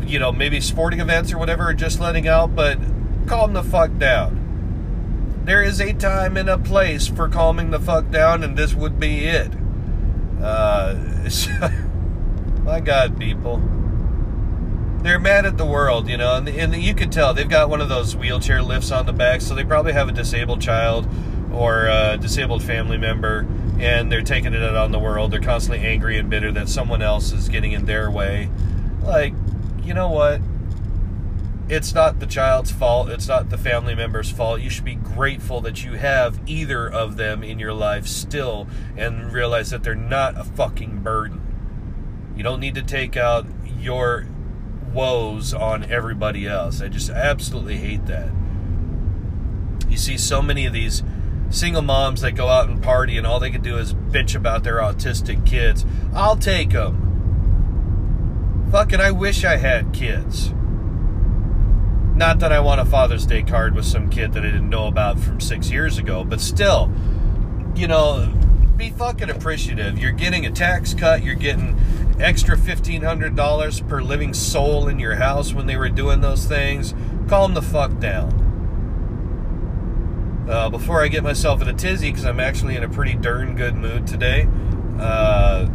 you 0.06 0.18
know, 0.18 0.32
maybe 0.32 0.60
sporting 0.60 1.00
events 1.00 1.32
or 1.32 1.38
whatever 1.38 1.64
are 1.64 1.74
just 1.74 2.00
letting 2.00 2.28
out, 2.28 2.54
but 2.54 2.78
calm 3.26 3.52
the 3.52 3.62
fuck 3.62 3.96
down. 3.98 5.42
There 5.44 5.62
is 5.62 5.80
a 5.80 5.92
time 5.92 6.36
and 6.36 6.48
a 6.48 6.58
place 6.58 7.06
for 7.06 7.28
calming 7.28 7.70
the 7.70 7.80
fuck 7.80 8.10
down, 8.10 8.42
and 8.42 8.56
this 8.56 8.74
would 8.74 8.98
be 8.98 9.26
it. 9.26 9.50
Uh, 10.42 10.94
my 12.64 12.80
God, 12.80 13.18
people. 13.18 13.58
They're 15.02 15.20
mad 15.20 15.46
at 15.46 15.56
the 15.56 15.66
world, 15.66 16.08
you 16.08 16.16
know, 16.16 16.36
and, 16.36 16.48
and 16.48 16.74
you 16.74 16.94
can 16.94 17.10
tell 17.10 17.32
they've 17.32 17.48
got 17.48 17.68
one 17.68 17.80
of 17.80 17.88
those 17.88 18.16
wheelchair 18.16 18.62
lifts 18.62 18.90
on 18.90 19.06
the 19.06 19.12
back, 19.12 19.40
so 19.40 19.54
they 19.54 19.64
probably 19.64 19.92
have 19.92 20.08
a 20.08 20.12
disabled 20.12 20.60
child 20.60 21.08
or 21.52 21.86
a 21.86 22.16
disabled 22.16 22.62
family 22.62 22.98
member, 22.98 23.46
and 23.78 24.10
they're 24.10 24.22
taking 24.22 24.54
it 24.54 24.62
out 24.62 24.76
on 24.76 24.92
the 24.92 24.98
world. 24.98 25.30
They're 25.30 25.40
constantly 25.40 25.86
angry 25.86 26.18
and 26.18 26.30
bitter 26.30 26.52
that 26.52 26.68
someone 26.68 27.02
else 27.02 27.32
is 27.32 27.48
getting 27.48 27.72
in 27.72 27.86
their 27.86 28.10
way. 28.10 28.48
Like, 29.02 29.34
you 29.82 29.94
know 29.94 30.08
what? 30.08 30.40
It's 31.68 31.92
not 31.92 32.20
the 32.20 32.26
child's 32.26 32.70
fault. 32.70 33.08
It's 33.08 33.26
not 33.26 33.50
the 33.50 33.58
family 33.58 33.94
member's 33.94 34.30
fault. 34.30 34.60
You 34.60 34.70
should 34.70 34.84
be 34.84 34.94
grateful 34.94 35.60
that 35.62 35.84
you 35.84 35.94
have 35.94 36.38
either 36.46 36.88
of 36.88 37.16
them 37.16 37.42
in 37.42 37.58
your 37.58 37.72
life 37.72 38.06
still 38.06 38.68
and 38.96 39.32
realize 39.32 39.70
that 39.70 39.82
they're 39.82 39.94
not 39.94 40.38
a 40.38 40.44
fucking 40.44 41.00
burden. 41.00 41.42
You 42.36 42.44
don't 42.44 42.60
need 42.60 42.76
to 42.76 42.82
take 42.82 43.16
out 43.16 43.46
your 43.78 44.26
woes 44.92 45.52
on 45.52 45.90
everybody 45.90 46.46
else. 46.46 46.80
I 46.80 46.88
just 46.88 47.10
absolutely 47.10 47.76
hate 47.76 48.06
that. 48.06 48.30
You 49.88 49.96
see 49.96 50.16
so 50.18 50.40
many 50.40 50.66
of 50.66 50.72
these 50.72 51.02
single 51.50 51.82
moms 51.82 52.20
that 52.22 52.32
go 52.32 52.48
out 52.48 52.68
and 52.68 52.82
party 52.82 53.16
and 53.16 53.26
all 53.26 53.40
they 53.40 53.50
can 53.50 53.62
do 53.62 53.78
is 53.78 53.94
bitch 53.94 54.34
about 54.34 54.64
their 54.64 54.76
autistic 54.76 55.46
kids. 55.46 55.84
I'll 56.14 56.36
take 56.36 56.70
them. 56.70 57.02
Fucking, 58.70 59.00
I 59.00 59.10
wish 59.12 59.44
I 59.44 59.56
had 59.56 59.92
kids. 59.92 60.50
Not 62.16 62.38
that 62.40 62.50
I 62.50 62.60
want 62.60 62.80
a 62.80 62.84
Father's 62.84 63.26
Day 63.26 63.42
card 63.42 63.74
with 63.74 63.84
some 63.84 64.08
kid 64.08 64.32
that 64.32 64.42
I 64.42 64.46
didn't 64.46 64.70
know 64.70 64.86
about 64.86 65.20
from 65.20 65.40
six 65.40 65.70
years 65.70 65.98
ago, 65.98 66.24
but 66.24 66.40
still, 66.40 66.90
you 67.74 67.86
know, 67.86 68.32
be 68.76 68.90
fucking 68.90 69.30
appreciative. 69.30 69.98
You're 69.98 70.12
getting 70.12 70.46
a 70.46 70.50
tax 70.50 70.94
cut, 70.94 71.22
you're 71.22 71.34
getting 71.34 71.78
extra 72.18 72.56
$1,500 72.56 73.88
per 73.88 74.02
living 74.02 74.34
soul 74.34 74.88
in 74.88 74.98
your 74.98 75.16
house 75.16 75.52
when 75.52 75.66
they 75.66 75.76
were 75.76 75.88
doing 75.88 76.20
those 76.20 76.46
things. 76.46 76.94
Calm 77.28 77.54
the 77.54 77.62
fuck 77.62 77.98
down. 77.98 78.45
Uh, 80.48 80.70
before 80.70 81.02
I 81.02 81.08
get 81.08 81.24
myself 81.24 81.60
in 81.60 81.68
a 81.68 81.72
tizzy, 81.72 82.10
because 82.10 82.24
I'm 82.24 82.38
actually 82.38 82.76
in 82.76 82.84
a 82.84 82.88
pretty 82.88 83.14
darn 83.14 83.56
good 83.56 83.74
mood 83.74 84.06
today, 84.06 84.48
uh, 85.00 85.68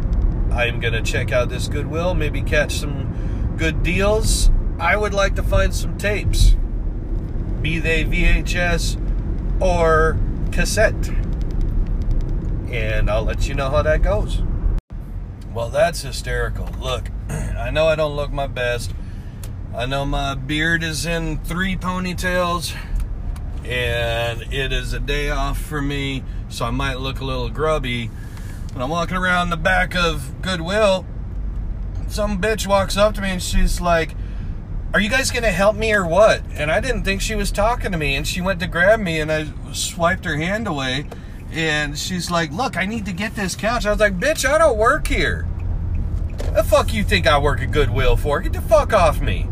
I'm 0.50 0.80
going 0.80 0.94
to 0.94 1.02
check 1.02 1.30
out 1.30 1.50
this 1.50 1.68
Goodwill, 1.68 2.14
maybe 2.14 2.40
catch 2.40 2.72
some 2.72 3.54
good 3.58 3.82
deals. 3.82 4.50
I 4.78 4.96
would 4.96 5.12
like 5.12 5.34
to 5.36 5.42
find 5.42 5.74
some 5.74 5.98
tapes, 5.98 6.56
be 7.60 7.78
they 7.78 8.04
VHS 8.04 8.98
or 9.60 10.18
cassette. 10.52 11.08
And 12.70 13.10
I'll 13.10 13.24
let 13.24 13.46
you 13.48 13.54
know 13.54 13.68
how 13.68 13.82
that 13.82 14.02
goes. 14.02 14.42
Well, 15.52 15.68
that's 15.68 16.00
hysterical. 16.00 16.68
Look, 16.80 17.10
I 17.28 17.70
know 17.70 17.88
I 17.88 17.94
don't 17.94 18.16
look 18.16 18.32
my 18.32 18.46
best. 18.46 18.94
I 19.74 19.86
know 19.86 20.04
my 20.04 20.34
beard 20.34 20.82
is 20.82 21.06
in 21.06 21.38
three 21.38 21.76
ponytails, 21.76 22.74
and 23.64 24.42
it 24.52 24.72
is 24.72 24.92
a 24.92 25.00
day 25.00 25.30
off 25.30 25.58
for 25.58 25.80
me, 25.80 26.24
so 26.48 26.64
I 26.64 26.70
might 26.70 26.98
look 26.98 27.20
a 27.20 27.24
little 27.24 27.48
grubby 27.48 28.10
when 28.72 28.82
I'm 28.82 28.88
walking 28.88 29.18
around 29.18 29.50
the 29.50 29.58
back 29.58 29.94
of 29.94 30.40
Goodwill, 30.40 31.04
some 32.08 32.40
bitch 32.40 32.66
walks 32.66 32.96
up 32.96 33.14
to 33.14 33.20
me 33.20 33.30
and 33.30 33.42
she's 33.42 33.80
like, 33.82 34.14
Are 34.94 35.00
you 35.00 35.10
guys 35.10 35.30
to 35.30 35.40
help 35.50 35.76
me 35.76 35.92
or 35.92 36.06
what? 36.06 36.42
And 36.54 36.70
I 36.70 36.80
didn't 36.80 37.04
think 37.04 37.20
she 37.20 37.34
was 37.34 37.50
talking 37.50 37.92
to 37.92 37.98
me. 37.98 38.16
And 38.16 38.26
she 38.26 38.40
went 38.40 38.60
to 38.60 38.66
grab 38.66 38.98
me 38.98 39.20
and 39.20 39.30
I 39.30 39.48
swiped 39.72 40.24
her 40.24 40.36
hand 40.36 40.66
away. 40.66 41.06
And 41.52 41.98
she's 41.98 42.30
like, 42.30 42.50
Look, 42.50 42.78
I 42.78 42.86
need 42.86 43.04
to 43.06 43.12
get 43.12 43.34
this 43.34 43.54
couch. 43.54 43.84
I 43.84 43.90
was 43.90 44.00
like, 44.00 44.18
Bitch, 44.18 44.48
I 44.48 44.56
don't 44.56 44.78
work 44.78 45.06
here. 45.06 45.46
The 46.54 46.64
fuck 46.64 46.94
you 46.94 47.04
think 47.04 47.26
I 47.26 47.38
work 47.38 47.60
at 47.60 47.72
Goodwill 47.72 48.16
for? 48.16 48.40
Get 48.40 48.54
the 48.54 48.62
fuck 48.62 48.94
off 48.94 49.20
me. 49.20 49.48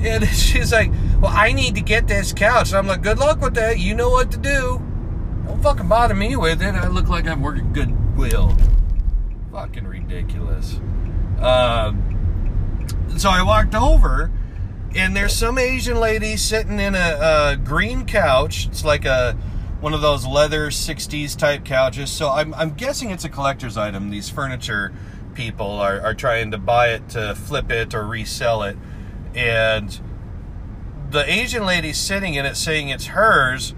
And 0.00 0.26
she's 0.28 0.72
like, 0.72 0.90
Well, 1.20 1.32
I 1.34 1.52
need 1.52 1.74
to 1.76 1.80
get 1.80 2.06
this 2.08 2.32
couch. 2.32 2.68
And 2.68 2.78
I'm 2.78 2.86
like, 2.86 3.02
Good 3.02 3.18
luck 3.18 3.40
with 3.40 3.54
that. 3.54 3.78
You 3.78 3.94
know 3.94 4.10
what 4.10 4.30
to 4.32 4.38
do. 4.38 4.82
Don't 5.46 5.62
fucking 5.62 5.88
bother 5.88 6.14
me 6.14 6.36
with 6.36 6.60
it. 6.60 6.74
I 6.74 6.88
look 6.88 7.08
like 7.08 7.26
I'm 7.26 7.40
working 7.40 7.72
Goodwill. 7.72 8.56
Fucking 9.52 9.86
ridiculous. 9.86 10.80
Uh, 11.40 11.92
so 13.16 13.30
I 13.30 13.42
walked 13.42 13.74
over, 13.74 14.30
and 14.94 15.16
there's 15.16 15.34
some 15.34 15.58
Asian 15.58 15.98
lady 15.98 16.36
sitting 16.36 16.80
in 16.80 16.94
a, 16.94 17.18
a, 17.52 17.56
green 17.56 18.06
couch. 18.06 18.66
It's 18.66 18.84
like 18.84 19.04
a 19.04 19.32
one 19.80 19.94
of 19.94 20.00
those 20.00 20.26
leather 20.26 20.68
60s 20.68 21.36
type 21.36 21.64
couches. 21.64 22.10
So 22.10 22.30
I'm, 22.30 22.52
I'm 22.54 22.74
guessing 22.74 23.10
it's 23.10 23.24
a 23.24 23.28
collector's 23.28 23.76
item. 23.76 24.10
These 24.10 24.28
furniture 24.28 24.92
people 25.34 25.70
are, 25.70 26.00
are 26.00 26.14
trying 26.14 26.50
to 26.50 26.58
buy 26.58 26.88
it 26.88 27.08
to 27.10 27.34
flip 27.34 27.70
it 27.70 27.94
or 27.94 28.06
resell 28.06 28.62
it. 28.62 28.76
And 29.34 29.98
the 31.16 31.32
Asian 31.32 31.64
lady 31.64 31.94
sitting 31.94 32.34
in 32.34 32.44
it 32.44 32.58
saying 32.58 32.90
it's 32.90 33.06
hers 33.06 33.74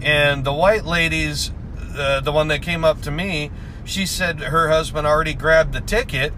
and 0.00 0.44
the 0.44 0.52
white 0.52 0.84
lady's, 0.84 1.50
uh, 1.96 2.20
the 2.20 2.30
one 2.30 2.46
that 2.46 2.62
came 2.62 2.84
up 2.84 3.02
to 3.02 3.10
me, 3.10 3.50
she 3.84 4.06
said 4.06 4.38
her 4.38 4.68
husband 4.68 5.04
already 5.04 5.34
grabbed 5.34 5.72
the 5.72 5.80
ticket 5.80 6.32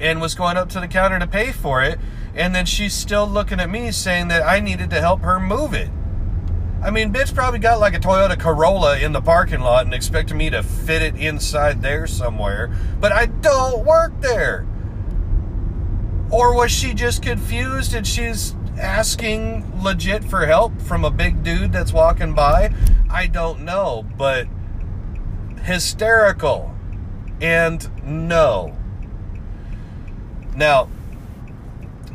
and 0.00 0.20
was 0.20 0.36
going 0.36 0.56
up 0.56 0.68
to 0.68 0.78
the 0.78 0.86
counter 0.86 1.18
to 1.18 1.26
pay 1.26 1.50
for 1.50 1.82
it. 1.82 1.98
And 2.36 2.54
then 2.54 2.64
she's 2.64 2.94
still 2.94 3.26
looking 3.26 3.58
at 3.58 3.68
me 3.68 3.90
saying 3.90 4.28
that 4.28 4.46
I 4.46 4.60
needed 4.60 4.88
to 4.90 5.00
help 5.00 5.22
her 5.22 5.40
move 5.40 5.74
it. 5.74 5.90
I 6.80 6.92
mean, 6.92 7.12
bitch 7.12 7.34
probably 7.34 7.58
got 7.58 7.80
like 7.80 7.94
a 7.94 7.98
Toyota 7.98 8.38
Corolla 8.38 9.00
in 9.00 9.10
the 9.10 9.20
parking 9.20 9.60
lot 9.60 9.84
and 9.84 9.92
expected 9.92 10.36
me 10.36 10.48
to 10.50 10.62
fit 10.62 11.02
it 11.02 11.16
inside 11.16 11.82
there 11.82 12.06
somewhere, 12.06 12.72
but 13.00 13.10
I 13.10 13.26
don't 13.26 13.84
work 13.84 14.12
there. 14.20 14.64
Or 16.30 16.54
was 16.54 16.70
she 16.70 16.94
just 16.94 17.20
confused 17.20 17.94
and 17.94 18.06
she's 18.06 18.54
asking 18.78 19.82
legit 19.82 20.24
for 20.24 20.46
help 20.46 20.80
from 20.80 21.04
a 21.04 21.10
big 21.10 21.42
dude 21.42 21.72
that's 21.72 21.92
walking 21.92 22.34
by? 22.34 22.72
I 23.10 23.26
don't 23.26 23.60
know, 23.60 24.06
but 24.16 24.46
hysterical 25.62 26.74
and 27.40 27.88
no. 28.04 28.76
Now, 30.56 30.88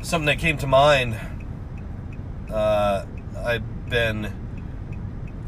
something 0.02 0.26
that 0.26 0.40
came 0.40 0.58
to 0.58 0.68
mind 0.68 1.20
uh, 2.54 3.06
I've 3.38 3.90
been 3.90 4.32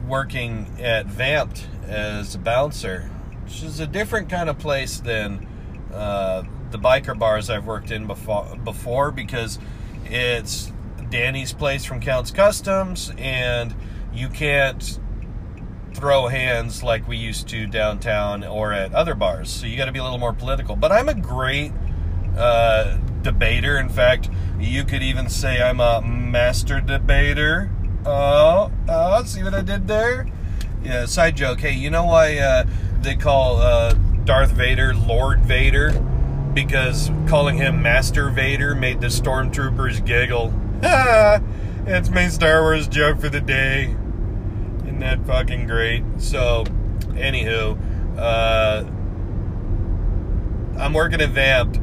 working 0.08 0.68
at 0.80 1.06
Vamp'd 1.06 1.62
as 1.88 2.36
a 2.36 2.40
bouncer, 2.40 3.10
which 3.44 3.62
is 3.62 3.80
a 3.80 3.88
different 3.88 4.30
kind 4.30 4.50
of 4.50 4.58
place 4.58 5.00
than 5.00 5.48
uh, 5.94 6.44
the 6.72 6.80
biker 6.80 7.18
bars 7.18 7.50
I've 7.50 7.66
worked 7.66 7.92
in 7.92 8.08
before, 8.08 8.56
before 8.64 9.12
because 9.12 9.60
it's 10.06 10.72
Danny's 11.10 11.54
place 11.54 11.86
from 11.86 12.00
Count's 12.00 12.32
Kustoms, 12.32 13.14
and 13.20 13.74
you 14.14 14.30
can't 14.30 15.00
throw 15.94 16.28
hands 16.28 16.84
like 16.84 17.08
we 17.08 17.18
used 17.18 17.48
to 17.48 17.68
downtown 17.68 18.44
or 18.44 18.74
at 18.74 18.94
other 18.94 19.16
bars. 19.16 19.50
So 19.50 19.66
you 19.66 19.78
got 19.78 19.86
to 19.86 19.92
be 19.92 20.00
a 20.00 20.04
little 20.04 20.18
more 20.18 20.34
political. 20.34 20.76
But 20.76 20.92
I'm 20.92 21.10
a 21.10 21.14
great 21.14 21.72
uh, 22.38 22.98
debater. 23.22 23.78
In 23.78 23.90
fact, 23.90 24.30
you 24.60 24.84
could 24.84 25.02
even 25.02 25.30
say 25.30 25.62
I'm 25.62 25.80
a 25.80 26.02
master 26.02 26.82
debater. 26.82 27.72
Oh, 28.06 28.72
oh, 28.88 29.24
see 29.24 29.42
what 29.42 29.54
I 29.54 29.62
did 29.62 29.88
there? 29.88 30.28
Yeah, 30.84 31.06
side 31.06 31.36
joke. 31.36 31.62
Hey, 31.62 31.74
you 31.74 31.90
know 31.90 32.06
why 32.06 32.38
uh, 32.38 32.66
they 33.02 33.16
call 33.16 33.58
uh, 33.58 33.94
Darth 34.26 34.52
Vader 34.52 34.94
Lord 34.94 35.42
Vader? 35.42 35.92
Because 36.54 37.10
calling 37.28 37.58
him 37.58 37.82
Master 37.82 38.30
Vader 38.30 38.76
made 38.76 39.02
the 39.02 39.08
stormtroopers 39.08 40.06
giggle. 40.06 40.54
it's 41.88 42.10
my 42.10 42.28
Star 42.28 42.62
Wars 42.62 42.88
joke 42.88 43.20
for 43.20 43.30
the 43.30 43.40
day. 43.40 43.96
Isn't 44.84 45.00
that 45.00 45.26
fucking 45.26 45.68
great? 45.68 46.04
So, 46.18 46.66
anywho, 47.12 47.78
uh, 48.18 48.84
I'm 50.78 50.94
working 50.94 51.22
at 51.22 51.30
Vamp'd, 51.30 51.78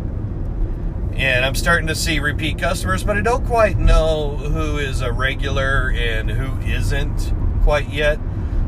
and 1.14 1.44
I'm 1.44 1.54
starting 1.54 1.86
to 1.86 1.94
see 1.94 2.18
repeat 2.18 2.58
customers, 2.58 3.02
but 3.02 3.16
I 3.16 3.22
don't 3.22 3.46
quite 3.46 3.78
know 3.78 4.36
who 4.36 4.76
is 4.76 5.00
a 5.00 5.10
regular 5.10 5.90
and 5.90 6.30
who 6.30 6.60
isn't 6.70 7.32
quite 7.62 7.88
yet. 7.88 8.18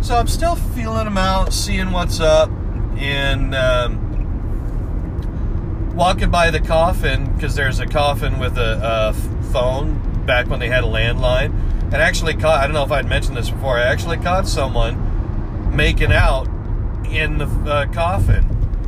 So 0.00 0.16
I'm 0.16 0.28
still 0.28 0.56
feeling 0.56 1.04
them 1.04 1.18
out, 1.18 1.52
seeing 1.52 1.90
what's 1.90 2.20
up, 2.20 2.50
and 2.96 3.54
um, 3.54 4.00
walking 5.94 6.30
by 6.30 6.50
the 6.50 6.60
coffin 6.60 7.32
because 7.34 7.54
there's 7.54 7.80
a 7.80 7.86
coffin 7.86 8.38
with 8.38 8.56
a, 8.56 8.80
a 8.82 9.12
phone 9.52 10.13
back 10.26 10.48
when 10.48 10.60
they 10.60 10.68
had 10.68 10.84
a 10.84 10.86
landline. 10.86 11.52
And 11.84 11.96
actually 11.96 12.34
caught 12.34 12.60
i 12.60 12.66
don't 12.66 12.74
know 12.74 12.82
if 12.82 12.90
i'd 12.90 13.06
mentioned 13.06 13.36
this 13.36 13.50
before 13.50 13.78
i 13.78 13.82
actually 13.82 14.16
caught 14.16 14.48
someone 14.48 15.76
making 15.76 16.12
out 16.12 16.48
in 17.08 17.38
the 17.38 17.46
uh, 17.46 17.86
coffin. 17.92 18.44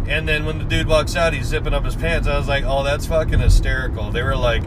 And 0.09 0.28
then 0.28 0.45
when 0.45 0.59
the 0.59 0.64
dude 0.64 0.89
walks 0.89 1.14
out 1.14 1.32
he's 1.32 1.47
zipping 1.47 1.74
up 1.74 1.84
his 1.84 1.95
pants. 1.95 2.26
I 2.26 2.37
was 2.37 2.49
like 2.49 2.64
oh 2.64 2.82
that's 2.82 3.07
fucking 3.07 3.39
hysterical. 3.39 4.11
They 4.11 4.22
were 4.22 4.37
like 4.37 4.62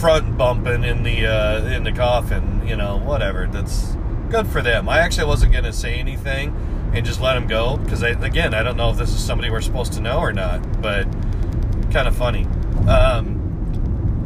front 0.00 0.36
bumping 0.36 0.84
in 0.84 1.02
the 1.02 1.26
uh, 1.26 1.64
in 1.66 1.84
the 1.84 1.92
coffin 1.92 2.66
you 2.66 2.76
know 2.76 2.98
whatever. 2.98 3.46
That's 3.46 3.96
good 4.30 4.46
for 4.46 4.62
them. 4.62 4.88
I 4.88 5.00
actually 5.00 5.26
wasn't 5.26 5.52
going 5.52 5.64
to 5.64 5.72
say 5.72 5.96
anything 5.96 6.56
and 6.94 7.04
just 7.04 7.20
let 7.20 7.36
him 7.36 7.46
go 7.46 7.76
because 7.76 8.02
again 8.02 8.54
i 8.54 8.62
don't 8.62 8.76
know 8.76 8.90
if 8.90 8.96
this 8.96 9.10
is 9.10 9.22
somebody 9.22 9.50
we're 9.50 9.60
supposed 9.60 9.92
to 9.92 10.00
know 10.00 10.18
or 10.18 10.32
not 10.32 10.80
but 10.80 11.04
kind 11.90 12.08
of 12.08 12.16
funny. 12.16 12.44
Um, 12.88 13.35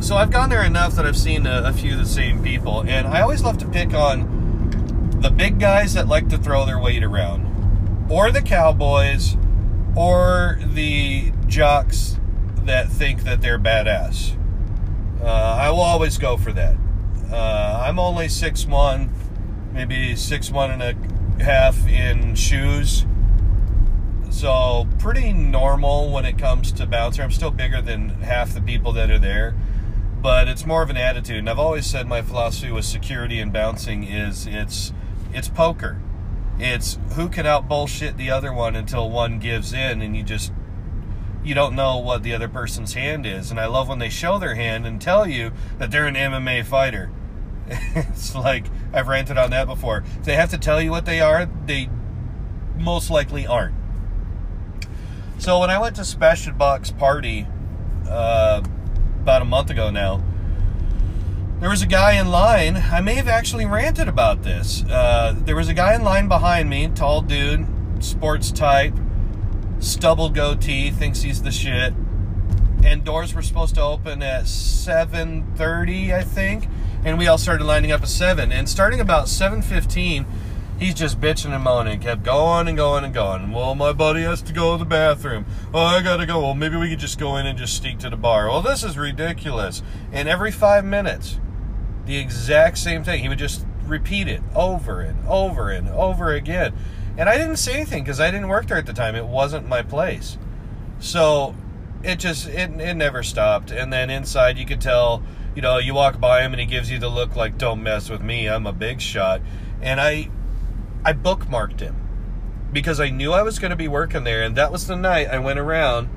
so 0.00 0.16
I've 0.16 0.30
gone 0.30 0.48
there 0.48 0.64
enough 0.64 0.94
that 0.96 1.04
I've 1.04 1.16
seen 1.16 1.46
a, 1.46 1.62
a, 1.66 1.72
few 1.72 1.92
of 1.92 1.98
the 1.98 2.06
same 2.06 2.42
people, 2.42 2.80
and 2.80 3.06
I 3.06 3.20
always 3.20 3.42
love 3.42 3.58
to 3.58 3.66
pick 3.66 3.92
on 3.92 5.18
the 5.20 5.30
big 5.30 5.60
guys 5.60 5.92
that 5.92 6.08
like 6.08 6.28
to 6.30 6.38
throw 6.38 6.64
their 6.64 6.78
weight 6.78 7.04
around, 7.04 8.08
or 8.10 8.32
the 8.32 8.40
cowboys, 8.40 9.36
or 9.94 10.58
the 10.64 11.32
jocks 11.46 12.18
that 12.64 12.88
think 12.88 13.24
that 13.24 13.42
they're 13.42 13.58
badass. 13.58 14.36
Uh, 15.20 15.26
I 15.26 15.70
will 15.70 15.80
always 15.80 16.16
go 16.16 16.38
for 16.38 16.52
that. 16.52 16.76
Uh, 17.30 17.84
I'm 17.86 17.98
only 17.98 18.28
six 18.28 18.64
one, 18.64 19.10
maybe 19.72 20.16
six 20.16 20.50
one 20.50 20.70
and 20.70 20.82
a 20.82 21.42
half 21.42 21.86
in 21.86 22.34
shoes. 22.34 23.04
So 24.30 24.88
pretty 24.98 25.34
normal 25.34 26.10
when 26.10 26.24
it 26.24 26.38
comes 26.38 26.72
to 26.72 26.86
bouncer. 26.86 27.22
I'm 27.22 27.30
still 27.30 27.50
bigger 27.50 27.82
than 27.82 28.08
half 28.22 28.54
the 28.54 28.62
people 28.62 28.92
that 28.92 29.10
are 29.10 29.18
there 29.18 29.54
but 30.22 30.48
it's 30.48 30.66
more 30.66 30.82
of 30.82 30.90
an 30.90 30.96
attitude. 30.96 31.38
And 31.38 31.48
I've 31.48 31.58
always 31.58 31.86
said 31.86 32.06
my 32.06 32.22
philosophy 32.22 32.70
with 32.70 32.84
security 32.84 33.40
and 33.40 33.52
bouncing 33.52 34.04
is 34.04 34.46
it's 34.46 34.92
it's 35.32 35.48
poker. 35.48 36.00
It's 36.58 36.98
who 37.14 37.28
can 37.28 37.46
out 37.46 37.68
bullshit 37.68 38.16
the 38.16 38.30
other 38.30 38.52
one 38.52 38.76
until 38.76 39.08
one 39.08 39.38
gives 39.38 39.72
in, 39.72 40.02
and 40.02 40.16
you 40.16 40.22
just 40.22 40.52
you 41.42 41.54
don't 41.54 41.74
know 41.74 41.96
what 41.96 42.22
the 42.22 42.34
other 42.34 42.48
person's 42.48 42.92
hand 42.92 43.24
is. 43.24 43.50
And 43.50 43.58
I 43.58 43.66
love 43.66 43.88
when 43.88 43.98
they 43.98 44.10
show 44.10 44.38
their 44.38 44.56
hand 44.56 44.86
and 44.86 45.00
tell 45.00 45.26
you 45.26 45.52
that 45.78 45.90
they're 45.90 46.06
an 46.06 46.16
MMA 46.16 46.66
fighter. 46.66 47.10
it's 47.68 48.34
like 48.34 48.66
I've 48.92 49.08
ranted 49.08 49.38
on 49.38 49.50
that 49.50 49.66
before. 49.66 50.04
If 50.18 50.24
they 50.24 50.36
have 50.36 50.50
to 50.50 50.58
tell 50.58 50.82
you 50.82 50.90
what 50.90 51.06
they 51.06 51.20
are, 51.20 51.48
they 51.64 51.88
most 52.76 53.10
likely 53.10 53.46
aren't. 53.46 53.74
So 55.38 55.60
when 55.60 55.70
I 55.70 55.78
went 55.78 55.96
to 55.96 56.04
Sebastian 56.04 56.58
Bach's 56.58 56.90
party. 56.90 57.46
Uh, 58.06 58.62
about 59.20 59.42
a 59.42 59.44
month 59.44 59.70
ago 59.70 59.90
now. 59.90 60.22
There 61.60 61.68
was 61.68 61.82
a 61.82 61.86
guy 61.86 62.12
in 62.12 62.28
line. 62.28 62.76
I 62.76 63.00
may 63.02 63.14
have 63.14 63.28
actually 63.28 63.66
ranted 63.66 64.08
about 64.08 64.42
this. 64.42 64.82
Uh, 64.84 65.34
there 65.36 65.54
was 65.54 65.68
a 65.68 65.74
guy 65.74 65.94
in 65.94 66.02
line 66.02 66.26
behind 66.26 66.70
me, 66.70 66.88
tall 66.88 67.20
dude, 67.20 67.66
sports 68.02 68.50
type, 68.50 68.94
stubble 69.78 70.30
goatee, 70.30 70.90
thinks 70.90 71.20
he's 71.20 71.42
the 71.42 71.50
shit. 71.50 71.92
And 72.82 73.04
doors 73.04 73.34
were 73.34 73.42
supposed 73.42 73.74
to 73.74 73.82
open 73.82 74.22
at 74.22 74.44
7:30, 74.44 76.14
I 76.14 76.22
think, 76.22 76.66
and 77.04 77.18
we 77.18 77.28
all 77.28 77.36
started 77.36 77.64
lining 77.64 77.92
up 77.92 78.02
at 78.02 78.08
7. 78.08 78.50
And 78.50 78.66
starting 78.66 79.00
about 79.00 79.28
7:15, 79.28 80.24
he's 80.80 80.94
just 80.94 81.20
bitching 81.20 81.54
and 81.54 81.62
moaning, 81.62 82.00
kept 82.00 82.24
going 82.24 82.66
and 82.66 82.76
going 82.76 83.04
and 83.04 83.14
going. 83.14 83.52
Well, 83.52 83.76
my 83.76 83.92
buddy 83.92 84.22
has 84.22 84.42
to 84.42 84.52
go 84.52 84.72
to 84.72 84.78
the 84.78 84.88
bathroom. 84.88 85.44
Oh, 85.72 85.84
I 85.84 86.02
gotta 86.02 86.26
go. 86.26 86.40
Well, 86.40 86.54
maybe 86.54 86.76
we 86.76 86.88
could 86.88 86.98
just 86.98 87.18
go 87.18 87.36
in 87.36 87.46
and 87.46 87.56
just 87.56 87.76
sneak 87.76 87.98
to 88.00 88.10
the 88.10 88.16
bar. 88.16 88.48
Well, 88.48 88.62
this 88.62 88.82
is 88.82 88.98
ridiculous. 88.98 89.82
And 90.10 90.28
every 90.28 90.50
five 90.50 90.84
minutes, 90.84 91.38
the 92.06 92.16
exact 92.16 92.78
same 92.78 93.04
thing. 93.04 93.22
He 93.22 93.28
would 93.28 93.38
just 93.38 93.64
repeat 93.84 94.26
it 94.26 94.42
over 94.54 95.02
and 95.02 95.24
over 95.28 95.70
and 95.70 95.88
over 95.90 96.32
again. 96.32 96.74
And 97.16 97.28
I 97.28 97.36
didn't 97.36 97.56
say 97.56 97.74
anything 97.74 98.02
because 98.02 98.18
I 98.18 98.30
didn't 98.30 98.48
work 98.48 98.66
there 98.66 98.78
at 98.78 98.86
the 98.86 98.92
time. 98.94 99.14
It 99.14 99.26
wasn't 99.26 99.68
my 99.68 99.82
place. 99.82 100.38
So 100.98 101.54
it 102.02 102.18
just 102.18 102.48
it, 102.48 102.70
it 102.80 102.94
never 102.94 103.22
stopped. 103.22 103.70
And 103.70 103.92
then 103.92 104.08
inside 104.08 104.56
you 104.56 104.64
could 104.64 104.80
tell, 104.80 105.22
you 105.54 105.60
know, 105.60 105.76
you 105.76 105.92
walk 105.92 106.18
by 106.18 106.42
him 106.42 106.52
and 106.52 106.60
he 106.60 106.66
gives 106.66 106.90
you 106.90 106.98
the 106.98 107.10
look 107.10 107.36
like, 107.36 107.58
"Don't 107.58 107.82
mess 107.82 108.08
with 108.08 108.22
me. 108.22 108.48
I'm 108.48 108.66
a 108.66 108.72
big 108.72 109.00
shot." 109.02 109.42
And 109.82 110.00
I 110.00 110.30
I 111.04 111.12
bookmarked 111.12 111.80
him 111.80 111.96
because 112.72 113.00
I 113.00 113.10
knew 113.10 113.32
I 113.32 113.42
was 113.42 113.58
going 113.58 113.70
to 113.70 113.76
be 113.76 113.88
working 113.88 114.24
there. 114.24 114.42
And 114.42 114.56
that 114.56 114.72
was 114.72 114.86
the 114.86 114.96
night 114.96 115.28
I 115.28 115.38
went 115.38 115.58
around 115.58 116.08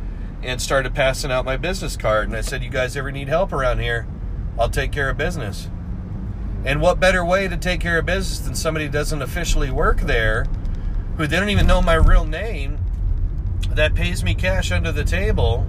and 0.43 0.61
started 0.61 0.93
passing 0.93 1.31
out 1.31 1.45
my 1.45 1.57
business 1.57 1.95
card. 1.95 2.27
And 2.27 2.35
I 2.35 2.41
said, 2.41 2.63
You 2.63 2.69
guys 2.69 2.97
ever 2.97 3.11
need 3.11 3.27
help 3.27 3.53
around 3.53 3.79
here? 3.79 4.07
I'll 4.59 4.69
take 4.69 4.91
care 4.91 5.09
of 5.09 5.17
business. 5.17 5.69
And 6.65 6.81
what 6.81 6.99
better 6.99 7.25
way 7.25 7.47
to 7.47 7.57
take 7.57 7.81
care 7.81 7.97
of 7.97 8.05
business 8.05 8.39
than 8.39 8.55
somebody 8.55 8.85
who 8.85 8.91
doesn't 8.91 9.21
officially 9.21 9.71
work 9.71 10.01
there, 10.01 10.45
who 11.17 11.27
they 11.27 11.37
don't 11.37 11.49
even 11.49 11.67
know 11.67 11.81
my 11.81 11.95
real 11.95 12.25
name, 12.25 12.79
that 13.69 13.95
pays 13.95 14.23
me 14.23 14.35
cash 14.35 14.71
under 14.71 14.91
the 14.91 15.03
table, 15.03 15.65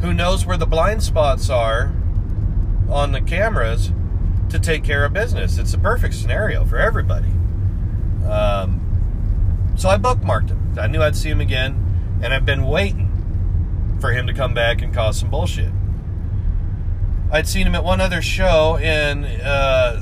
who 0.00 0.12
knows 0.12 0.44
where 0.44 0.56
the 0.56 0.66
blind 0.66 1.02
spots 1.02 1.50
are 1.50 1.94
on 2.88 3.12
the 3.12 3.20
cameras 3.20 3.92
to 4.48 4.58
take 4.58 4.82
care 4.82 5.04
of 5.04 5.12
business? 5.12 5.58
It's 5.58 5.74
a 5.74 5.78
perfect 5.78 6.14
scenario 6.14 6.64
for 6.64 6.78
everybody. 6.78 7.32
Um, 8.28 9.74
so 9.76 9.88
I 9.88 9.98
bookmarked 9.98 10.48
him. 10.48 10.74
I 10.78 10.86
knew 10.86 11.02
I'd 11.02 11.16
see 11.16 11.30
him 11.30 11.40
again, 11.40 12.18
and 12.22 12.32
I've 12.32 12.46
been 12.46 12.66
waiting 12.66 13.96
for 14.00 14.12
him 14.12 14.26
to 14.26 14.34
come 14.34 14.54
back 14.54 14.82
and 14.82 14.92
cause 14.92 15.18
some 15.18 15.30
bullshit. 15.30 15.72
I'd 17.30 17.48
seen 17.48 17.66
him 17.66 17.74
at 17.74 17.84
one 17.84 18.00
other 18.00 18.22
show, 18.22 18.78
and 18.80 19.24
uh, 19.42 20.00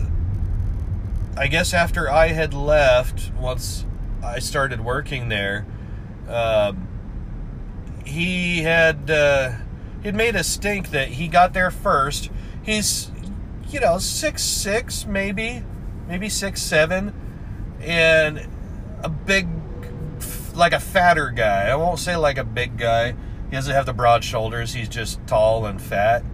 I 1.36 1.46
guess 1.46 1.72
after 1.72 2.10
I 2.10 2.28
had 2.28 2.54
left, 2.54 3.32
once 3.38 3.84
I 4.22 4.38
started 4.38 4.80
working 4.80 5.28
there, 5.28 5.66
uh, 6.28 6.72
he 8.04 8.62
had 8.62 9.10
uh, 9.10 9.52
he'd 10.02 10.14
made 10.14 10.36
a 10.36 10.44
stink 10.44 10.90
that 10.90 11.08
he 11.08 11.28
got 11.28 11.52
there 11.52 11.70
first. 11.70 12.30
He's 12.62 13.10
you 13.70 13.80
know 13.80 13.98
six 13.98 14.42
six 14.42 15.06
maybe 15.06 15.64
maybe 16.06 16.28
six 16.28 16.62
seven 16.62 17.12
and 17.84 18.46
a 19.02 19.08
big, 19.08 19.48
like 20.54 20.72
a 20.72 20.80
fatter 20.80 21.30
guy. 21.30 21.68
I 21.68 21.76
won't 21.76 21.98
say 21.98 22.16
like 22.16 22.38
a 22.38 22.44
big 22.44 22.76
guy. 22.76 23.14
He 23.50 23.56
doesn't 23.56 23.74
have 23.74 23.86
the 23.86 23.92
broad 23.92 24.24
shoulders. 24.24 24.72
He's 24.72 24.88
just 24.88 25.24
tall 25.26 25.66
and 25.66 25.80
fat. 25.80 26.24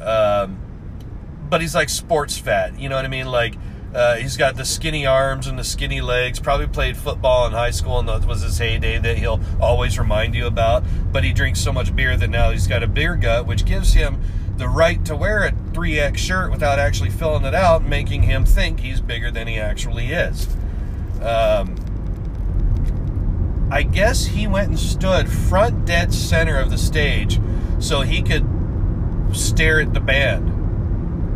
Um, 0.00 0.58
but 1.48 1.60
he's 1.60 1.74
like 1.74 1.88
sports 1.88 2.38
fat. 2.38 2.78
You 2.78 2.88
know 2.88 2.96
what 2.96 3.04
I 3.04 3.08
mean? 3.08 3.26
Like 3.26 3.56
uh, 3.94 4.16
he's 4.16 4.36
got 4.36 4.56
the 4.56 4.64
skinny 4.64 5.04
arms 5.04 5.46
and 5.46 5.58
the 5.58 5.64
skinny 5.64 6.00
legs. 6.00 6.38
Probably 6.38 6.66
played 6.68 6.96
football 6.96 7.46
in 7.46 7.52
high 7.52 7.72
school, 7.72 7.98
and 7.98 8.08
that 8.08 8.24
was 8.24 8.42
his 8.42 8.58
heyday 8.58 8.98
that 8.98 9.18
he'll 9.18 9.40
always 9.60 9.98
remind 9.98 10.34
you 10.34 10.46
about. 10.46 10.84
But 11.12 11.24
he 11.24 11.32
drinks 11.32 11.60
so 11.60 11.72
much 11.72 11.94
beer 11.94 12.16
that 12.16 12.30
now 12.30 12.50
he's 12.50 12.66
got 12.66 12.82
a 12.82 12.86
beer 12.86 13.16
gut, 13.16 13.46
which 13.46 13.64
gives 13.64 13.94
him 13.94 14.20
the 14.56 14.68
right 14.68 15.04
to 15.06 15.16
wear 15.16 15.44
a 15.44 15.52
3X 15.52 16.18
shirt 16.18 16.50
without 16.50 16.78
actually 16.78 17.10
filling 17.10 17.44
it 17.44 17.54
out, 17.54 17.82
making 17.82 18.22
him 18.22 18.44
think 18.44 18.80
he's 18.80 19.00
bigger 19.00 19.30
than 19.30 19.48
he 19.48 19.58
actually 19.58 20.12
is. 20.12 20.46
Um, 21.22 21.76
I 23.70 23.82
guess 23.82 24.26
he 24.26 24.46
went 24.46 24.68
and 24.68 24.78
stood 24.78 25.28
front 25.28 25.86
dead 25.86 26.12
center 26.12 26.58
of 26.58 26.70
the 26.70 26.78
stage 26.78 27.40
so 27.78 28.00
he 28.00 28.22
could 28.22 28.46
stare 29.32 29.80
at 29.80 29.94
the 29.94 30.00
band. 30.00 30.48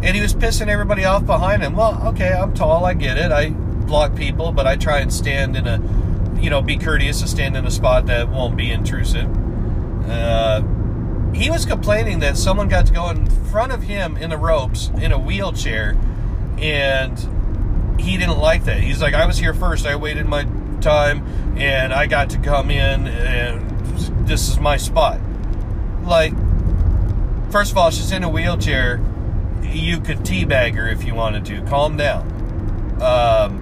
And 0.04 0.14
he 0.16 0.20
was 0.20 0.34
pissing 0.34 0.68
everybody 0.68 1.04
off 1.04 1.24
behind 1.24 1.62
him. 1.62 1.76
Well, 1.76 2.08
okay, 2.08 2.32
I'm 2.32 2.52
tall, 2.52 2.84
I 2.84 2.94
get 2.94 3.16
it. 3.16 3.30
I 3.30 3.50
block 3.50 4.16
people, 4.16 4.52
but 4.52 4.66
I 4.66 4.76
try 4.76 4.98
and 4.98 5.12
stand 5.12 5.56
in 5.56 5.66
a, 5.66 5.80
you 6.40 6.50
know, 6.50 6.60
be 6.60 6.76
courteous 6.76 7.20
to 7.20 7.28
stand 7.28 7.56
in 7.56 7.64
a 7.64 7.70
spot 7.70 8.06
that 8.06 8.28
won't 8.28 8.56
be 8.56 8.70
intrusive. 8.70 9.30
Uh, 10.08 10.62
he 11.32 11.50
was 11.50 11.64
complaining 11.64 12.18
that 12.20 12.36
someone 12.36 12.68
got 12.68 12.86
to 12.86 12.92
go 12.92 13.08
in 13.10 13.26
front 13.26 13.72
of 13.72 13.82
him 13.84 14.16
in 14.16 14.30
the 14.30 14.36
ropes 14.36 14.90
in 15.00 15.12
a 15.12 15.18
wheelchair, 15.18 15.96
and 16.58 17.18
he 17.98 18.16
didn't 18.16 18.38
like 18.38 18.64
that. 18.64 18.80
He's 18.80 19.00
like, 19.00 19.14
I 19.14 19.26
was 19.26 19.38
here 19.38 19.54
first. 19.54 19.86
I 19.86 19.96
waited 19.96 20.26
my 20.26 20.46
time, 20.80 21.24
and 21.56 21.92
I 21.92 22.06
got 22.06 22.30
to 22.30 22.38
come 22.38 22.70
in, 22.70 23.06
and 23.06 23.70
this 24.26 24.48
is 24.48 24.58
my 24.58 24.76
spot. 24.76 25.20
Like, 26.02 26.32
first 27.50 27.72
of 27.72 27.78
all, 27.78 27.90
she's 27.90 28.12
in 28.12 28.22
a 28.24 28.28
wheelchair. 28.28 29.00
You 29.62 30.00
could 30.00 30.18
teabag 30.18 30.74
her 30.74 30.88
if 30.88 31.04
you 31.04 31.14
wanted 31.14 31.44
to. 31.46 31.62
Calm 31.62 31.96
down. 31.96 32.30
Um, 33.00 33.60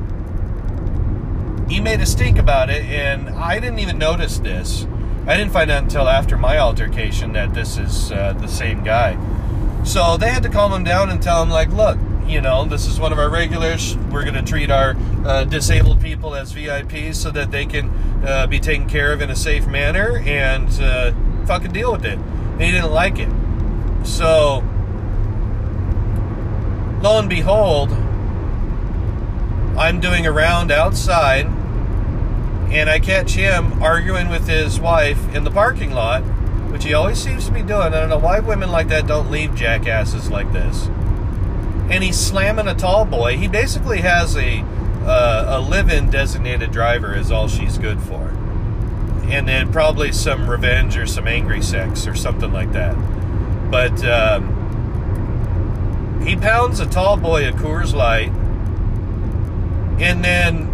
he 1.69 1.81
made 1.81 2.01
a 2.01 2.07
stink 2.07 2.39
about 2.39 2.69
it, 2.71 2.85
and 2.85 3.31
I 3.31 3.61
didn't 3.61 3.79
even 3.79 3.99
notice 3.99 4.39
this. 4.39 4.87
I 5.27 5.37
didn't 5.37 5.53
find 5.53 5.71
out 5.71 5.85
until 5.85 6.09
after 6.09 6.37
my 6.37 6.59
altercation 6.59 7.33
that 7.35 7.55
this 7.55 7.79
is 7.79 8.11
uh, 8.11 8.33
the 8.35 8.49
same 8.49 8.83
guy. 8.83 9.17
So 9.85 10.17
they 10.17 10.31
had 10.31 10.43
to 10.43 10.49
calm 10.49 10.73
him 10.73 10.85
down 10.85 11.11
and 11.11 11.23
tell 11.23 11.43
him, 11.43 11.49
like, 11.49 11.71
look, 11.71 11.97
you 12.33 12.41
know, 12.41 12.65
this 12.65 12.87
is 12.87 12.99
one 12.99 13.13
of 13.13 13.19
our 13.19 13.29
regulars. 13.29 13.95
We're 14.11 14.23
going 14.23 14.35
to 14.35 14.43
treat 14.43 14.71
our 14.71 14.97
uh, 15.27 15.45
disabled 15.45 16.01
people 16.01 16.35
as 16.35 16.53
VIPs 16.53 17.17
so 17.17 17.31
that 17.31 17.51
they 17.51 17.67
can 17.67 17.91
uh, 18.27 18.47
be 18.47 18.59
taken 18.59 18.89
care 18.89 19.13
of 19.13 19.21
in 19.21 19.29
a 19.29 19.37
safe 19.37 19.67
manner 19.67 20.17
and 20.25 20.67
uh, 20.81 21.13
fucking 21.47 21.73
deal 21.73 21.93
with 21.93 22.07
it. 22.07 22.19
And 22.19 22.63
he 22.63 22.71
didn't 22.71 22.91
like 22.91 23.19
it. 23.19 23.29
So, 24.07 24.65
lo 27.03 27.19
and 27.19 27.29
behold, 27.29 27.93
I'm 29.79 30.01
doing 30.01 30.27
a 30.27 30.33
round 30.33 30.73
outside 30.73 31.45
and 32.73 32.89
I 32.89 32.99
catch 32.99 33.33
him 33.33 33.83
arguing 33.83 34.31
with 34.31 34.49
his 34.49 34.81
wife 34.81 35.35
in 35.35 35.45
the 35.45 35.51
parking 35.51 35.93
lot, 35.93 36.23
which 36.73 36.85
he 36.85 36.95
always 36.95 37.23
seems 37.23 37.45
to 37.45 37.53
be 37.53 37.61
doing. 37.61 37.83
I 37.83 37.91
don't 37.91 38.09
know 38.09 38.19
why 38.19 38.41
women 38.41 38.73
like 38.73 38.89
that 38.89 39.07
don't 39.07 39.31
leave 39.31 39.55
jackasses 39.55 40.31
like 40.31 40.51
this 40.55 40.89
and 41.91 42.03
he's 42.03 42.19
slamming 42.19 42.69
a 42.69 42.75
tall 42.75 43.05
boy. 43.05 43.37
He 43.37 43.49
basically 43.49 44.01
has 44.01 44.37
a 44.37 44.61
uh, 45.05 45.59
a 45.59 45.61
live-in 45.61 46.11
designated 46.11 46.71
driver 46.71 47.15
is 47.15 47.33
all 47.33 47.49
she's 47.49 47.77
good 47.77 48.01
for, 48.01 48.29
and 49.25 49.49
then 49.49 49.73
probably 49.73 50.13
some 50.13 50.49
revenge 50.49 50.97
or 50.97 51.07
some 51.07 51.27
angry 51.27 51.61
sex 51.61 52.07
or 52.07 52.15
something 52.15 52.53
like 52.53 52.73
that. 52.73 52.95
But 53.71 54.05
um, 54.05 54.61
he 56.25 56.37
pounds 56.37 56.79
a 56.79 56.87
tall 56.87 57.17
boy 57.17 57.45
at 57.45 57.55
Coors 57.55 57.93
Light, 57.95 58.29
and 60.01 60.25
then 60.25 60.69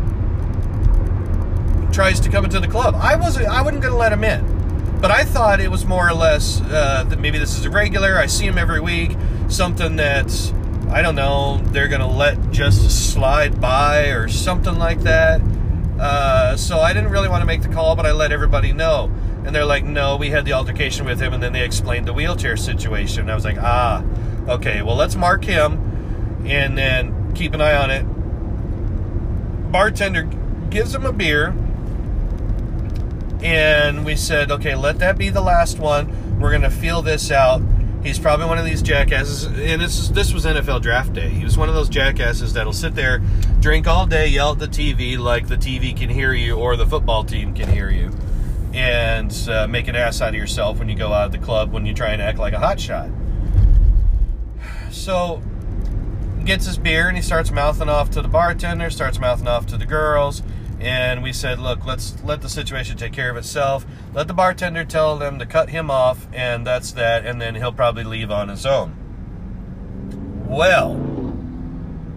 tries 1.90 2.20
to 2.20 2.28
come 2.28 2.44
into 2.44 2.60
the 2.60 2.68
club. 2.68 2.94
I 2.96 3.16
wasn't. 3.16 3.46
I 3.46 3.62
wasn't 3.62 3.82
going 3.82 3.92
to 3.92 3.98
let 3.98 4.12
him 4.12 4.24
in, 4.24 4.98
but 5.00 5.10
I 5.10 5.24
thought 5.24 5.58
it 5.58 5.70
was 5.70 5.86
more 5.86 6.06
or 6.06 6.12
less 6.12 6.60
uh, 6.60 7.04
that 7.08 7.18
maybe 7.18 7.38
this 7.38 7.58
is 7.58 7.64
a 7.64 7.70
regular. 7.70 8.18
I 8.18 8.26
see 8.26 8.46
him 8.46 8.58
every 8.58 8.80
week. 8.80 9.16
Something 9.48 9.96
that's 9.96 10.52
I 10.90 11.02
don't 11.02 11.14
know, 11.14 11.58
they're 11.66 11.88
going 11.88 12.00
to 12.00 12.06
let 12.06 12.50
just 12.50 13.12
slide 13.12 13.60
by 13.60 14.06
or 14.06 14.26
something 14.26 14.78
like 14.78 15.00
that. 15.00 15.40
Uh, 16.00 16.56
so 16.56 16.78
I 16.78 16.92
didn't 16.92 17.10
really 17.10 17.28
want 17.28 17.42
to 17.42 17.46
make 17.46 17.62
the 17.62 17.68
call, 17.68 17.94
but 17.94 18.06
I 18.06 18.12
let 18.12 18.32
everybody 18.32 18.72
know. 18.72 19.12
And 19.44 19.54
they're 19.54 19.66
like, 19.66 19.84
no, 19.84 20.16
we 20.16 20.30
had 20.30 20.44
the 20.44 20.54
altercation 20.54 21.04
with 21.04 21.20
him, 21.20 21.34
and 21.34 21.42
then 21.42 21.52
they 21.52 21.64
explained 21.64 22.06
the 22.06 22.12
wheelchair 22.12 22.56
situation. 22.56 23.28
I 23.28 23.34
was 23.34 23.44
like, 23.44 23.58
ah, 23.58 24.02
okay, 24.48 24.82
well, 24.82 24.96
let's 24.96 25.14
mark 25.14 25.44
him 25.44 26.44
and 26.46 26.76
then 26.76 27.34
keep 27.34 27.52
an 27.54 27.60
eye 27.60 27.76
on 27.76 27.90
it. 27.90 28.02
Bartender 29.70 30.22
gives 30.70 30.94
him 30.94 31.04
a 31.04 31.12
beer, 31.12 31.54
and 33.42 34.04
we 34.04 34.16
said, 34.16 34.50
okay, 34.50 34.74
let 34.74 34.98
that 35.00 35.18
be 35.18 35.28
the 35.28 35.42
last 35.42 35.78
one. 35.78 36.40
We're 36.40 36.50
going 36.50 36.62
to 36.62 36.70
feel 36.70 37.02
this 37.02 37.30
out 37.30 37.60
He's 38.02 38.18
probably 38.18 38.46
one 38.46 38.58
of 38.58 38.64
these 38.64 38.80
jackasses, 38.80 39.44
and 39.44 39.82
this 39.82 39.98
is, 39.98 40.12
this 40.12 40.32
was 40.32 40.44
NFL 40.44 40.82
draft 40.82 41.12
day. 41.12 41.28
He 41.28 41.42
was 41.42 41.58
one 41.58 41.68
of 41.68 41.74
those 41.74 41.88
jackasses 41.88 42.52
that'll 42.52 42.72
sit 42.72 42.94
there, 42.94 43.20
drink 43.60 43.88
all 43.88 44.06
day, 44.06 44.28
yell 44.28 44.52
at 44.52 44.60
the 44.60 44.68
TV 44.68 45.18
like 45.18 45.48
the 45.48 45.56
TV 45.56 45.96
can 45.96 46.08
hear 46.08 46.32
you 46.32 46.54
or 46.54 46.76
the 46.76 46.86
football 46.86 47.24
team 47.24 47.54
can 47.54 47.68
hear 47.68 47.90
you, 47.90 48.12
and 48.72 49.32
uh, 49.50 49.66
make 49.66 49.88
an 49.88 49.96
ass 49.96 50.20
out 50.20 50.28
of 50.28 50.36
yourself 50.36 50.78
when 50.78 50.88
you 50.88 50.94
go 50.94 51.12
out 51.12 51.26
of 51.26 51.32
the 51.32 51.38
club 51.38 51.72
when 51.72 51.84
you 51.84 51.92
try 51.92 52.10
and 52.10 52.22
act 52.22 52.38
like 52.38 52.54
a 52.54 52.58
hotshot. 52.58 53.12
So, 54.92 55.42
gets 56.44 56.66
his 56.66 56.78
beer 56.78 57.08
and 57.08 57.16
he 57.16 57.22
starts 57.22 57.50
mouthing 57.50 57.88
off 57.88 58.10
to 58.12 58.22
the 58.22 58.28
bartender, 58.28 58.90
starts 58.90 59.18
mouthing 59.18 59.48
off 59.48 59.66
to 59.66 59.76
the 59.76 59.86
girls 59.86 60.42
and 60.80 61.22
we 61.22 61.32
said, 61.32 61.58
look, 61.58 61.84
let's 61.84 62.22
let 62.22 62.40
the 62.40 62.48
situation 62.48 62.96
take 62.96 63.12
care 63.12 63.30
of 63.30 63.36
itself. 63.36 63.84
Let 64.14 64.28
the 64.28 64.34
bartender 64.34 64.84
tell 64.84 65.16
them 65.16 65.38
to 65.38 65.46
cut 65.46 65.70
him 65.70 65.90
off, 65.90 66.26
and 66.32 66.66
that's 66.66 66.92
that, 66.92 67.26
and 67.26 67.40
then 67.40 67.56
he'll 67.56 67.72
probably 67.72 68.04
leave 68.04 68.30
on 68.30 68.48
his 68.48 68.64
own. 68.64 68.94
Well, 70.46 70.94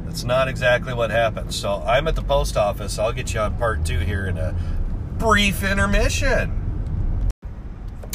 that's 0.05 0.23
not 0.23 0.47
exactly 0.47 0.93
what 0.93 1.09
happened. 1.09 1.53
So 1.53 1.83
I'm 1.85 2.07
at 2.07 2.15
the 2.15 2.21
post 2.21 2.55
office. 2.55 2.99
I'll 2.99 3.13
get 3.13 3.33
you 3.33 3.39
on 3.39 3.57
part 3.57 3.85
two 3.85 3.99
here 3.99 4.27
in 4.27 4.37
a 4.37 4.55
brief 5.17 5.63
intermission. 5.63 7.29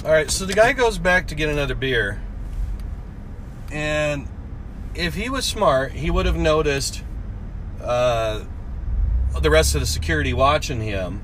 All 0.05 0.12
right, 0.12 0.30
so 0.30 0.44
the 0.44 0.55
guy 0.55 0.72
goes 0.72 0.99
back 0.99 1.26
to 1.28 1.34
get 1.34 1.49
another 1.49 1.74
beer, 1.74 2.22
and 3.72 4.28
if 4.94 5.14
he 5.14 5.28
was 5.28 5.44
smart, 5.44 5.92
he 5.92 6.11
would 6.11 6.26
have 6.26 6.36
noticed. 6.36 7.03
Uh, 7.82 8.44
the 9.41 9.51
rest 9.51 9.74
of 9.74 9.80
the 9.80 9.87
security 9.87 10.32
watching 10.32 10.80
him. 10.80 11.22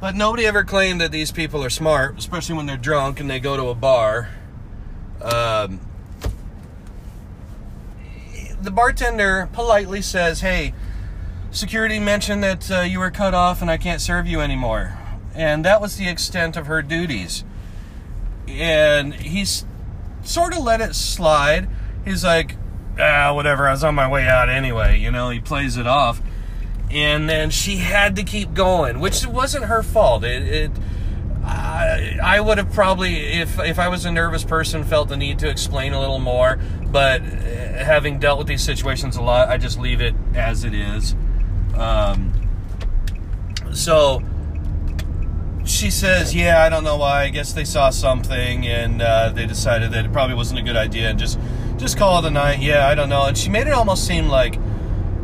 But 0.00 0.14
nobody 0.14 0.46
ever 0.46 0.62
claimed 0.62 1.00
that 1.00 1.10
these 1.10 1.32
people 1.32 1.64
are 1.64 1.70
smart, 1.70 2.18
especially 2.18 2.54
when 2.54 2.66
they're 2.66 2.76
drunk 2.76 3.18
and 3.18 3.30
they 3.30 3.40
go 3.40 3.56
to 3.56 3.68
a 3.68 3.74
bar. 3.74 4.28
Um, 5.22 5.80
the 8.60 8.70
bartender 8.70 9.48
politely 9.52 10.02
says, 10.02 10.40
Hey, 10.40 10.74
security 11.50 11.98
mentioned 11.98 12.42
that 12.42 12.70
uh, 12.70 12.80
you 12.80 12.98
were 12.98 13.10
cut 13.10 13.32
off 13.32 13.62
and 13.62 13.70
I 13.70 13.78
can't 13.78 14.00
serve 14.00 14.26
you 14.26 14.40
anymore. 14.40 14.98
And 15.34 15.64
that 15.64 15.80
was 15.80 15.96
the 15.96 16.08
extent 16.08 16.56
of 16.56 16.66
her 16.66 16.82
duties. 16.82 17.44
And 18.46 19.14
he's 19.14 19.64
sort 20.22 20.52
of 20.52 20.62
let 20.62 20.80
it 20.80 20.94
slide. 20.94 21.68
He's 22.04 22.24
like, 22.24 22.56
ah, 22.98 23.34
whatever, 23.34 23.68
I 23.68 23.72
was 23.72 23.84
on 23.84 23.94
my 23.94 24.08
way 24.08 24.26
out 24.26 24.48
anyway. 24.48 24.98
You 24.98 25.10
know, 25.10 25.30
he 25.30 25.40
plays 25.40 25.76
it 25.76 25.86
off 25.86 26.20
and 26.90 27.28
then 27.28 27.50
she 27.50 27.76
had 27.76 28.16
to 28.16 28.22
keep 28.22 28.54
going, 28.54 29.00
which 29.00 29.26
wasn't 29.26 29.64
her 29.64 29.82
fault. 29.82 30.24
It, 30.24 30.42
it 30.42 30.70
I, 31.46 32.18
I 32.22 32.40
would 32.40 32.58
have 32.58 32.72
probably, 32.72 33.16
if 33.16 33.60
if 33.60 33.78
I 33.78 33.88
was 33.88 34.04
a 34.04 34.10
nervous 34.10 34.44
person, 34.44 34.82
felt 34.82 35.08
the 35.08 35.16
need 35.16 35.38
to 35.40 35.48
explain 35.48 35.92
a 35.92 36.00
little 36.00 36.18
more. 36.18 36.58
But 36.86 37.22
uh, 37.22 37.24
having 37.24 38.18
dealt 38.18 38.38
with 38.38 38.48
these 38.48 38.62
situations 38.62 39.16
a 39.16 39.22
lot, 39.22 39.48
I 39.48 39.56
just 39.56 39.78
leave 39.78 40.00
it 40.00 40.14
as 40.34 40.64
it 40.64 40.74
is. 40.74 41.14
Um, 41.76 42.32
so 43.72 44.22
she 45.64 45.90
says, 45.90 46.34
"Yeah, 46.34 46.64
I 46.64 46.68
don't 46.68 46.82
know 46.82 46.96
why. 46.96 47.24
I 47.24 47.28
guess 47.28 47.52
they 47.52 47.64
saw 47.64 47.90
something, 47.90 48.66
and 48.66 49.00
uh, 49.00 49.30
they 49.30 49.46
decided 49.46 49.92
that 49.92 50.04
it 50.04 50.12
probably 50.12 50.34
wasn't 50.34 50.58
a 50.58 50.62
good 50.62 50.76
idea, 50.76 51.10
and 51.10 51.18
just 51.18 51.38
just 51.76 51.96
call 51.96 52.18
it 52.18 52.24
a 52.24 52.30
night. 52.30 52.58
Yeah, 52.58 52.88
I 52.88 52.96
don't 52.96 53.08
know." 53.08 53.26
And 53.26 53.38
she 53.38 53.50
made 53.50 53.68
it 53.68 53.72
almost 53.72 54.04
seem 54.04 54.26
like 54.26 54.58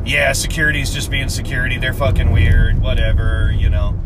yeah, 0.04 0.32
security's 0.32 0.92
just 0.92 1.10
being 1.10 1.28
security. 1.28 1.78
They're 1.78 1.94
fucking 1.94 2.32
weird, 2.32 2.80
whatever, 2.80 3.54
you 3.56 3.70
know. 3.70 3.98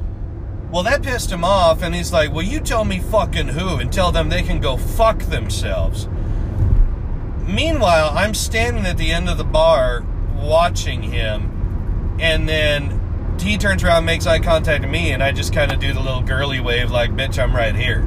Well, 0.71 0.83
that 0.83 1.03
pissed 1.03 1.31
him 1.31 1.45
off, 1.45 1.83
and 1.83 1.95
he's 1.95 2.13
like, 2.13 2.33
Well, 2.33 2.45
you 2.45 2.61
tell 2.61 2.85
me 2.85 2.99
fucking 2.99 3.49
who 3.49 3.77
and 3.77 3.93
tell 3.93 4.13
them 4.13 4.29
they 4.29 4.43
can 4.43 4.61
go 4.61 4.77
fuck 4.77 5.21
themselves. 5.21 6.09
Meanwhile, 7.47 8.11
I'm 8.15 8.35
standing 8.35 8.85
at 8.87 8.99
the 8.99 9.13
end 9.13 9.29
of 9.29 9.39
the 9.39 9.45
bar 9.45 10.05
watching 10.37 11.03
him, 11.03 12.17
and 12.21 12.49
then 12.49 13.37
he 13.41 13.57
turns 13.57 13.85
around 13.85 14.05
makes 14.05 14.27
eye 14.27 14.41
contact 14.41 14.83
with 14.83 14.91
me, 14.91 15.13
and 15.13 15.23
I 15.23 15.33
just 15.33 15.53
kind 15.53 15.73
of 15.73 15.79
do 15.79 15.93
the 15.93 16.01
little 16.01 16.23
girly 16.23 16.61
wave, 16.61 16.91
like, 16.91 17.13
Bitch, 17.13 17.43
I'm 17.43 17.55
right 17.55 17.75
here. 17.75 18.07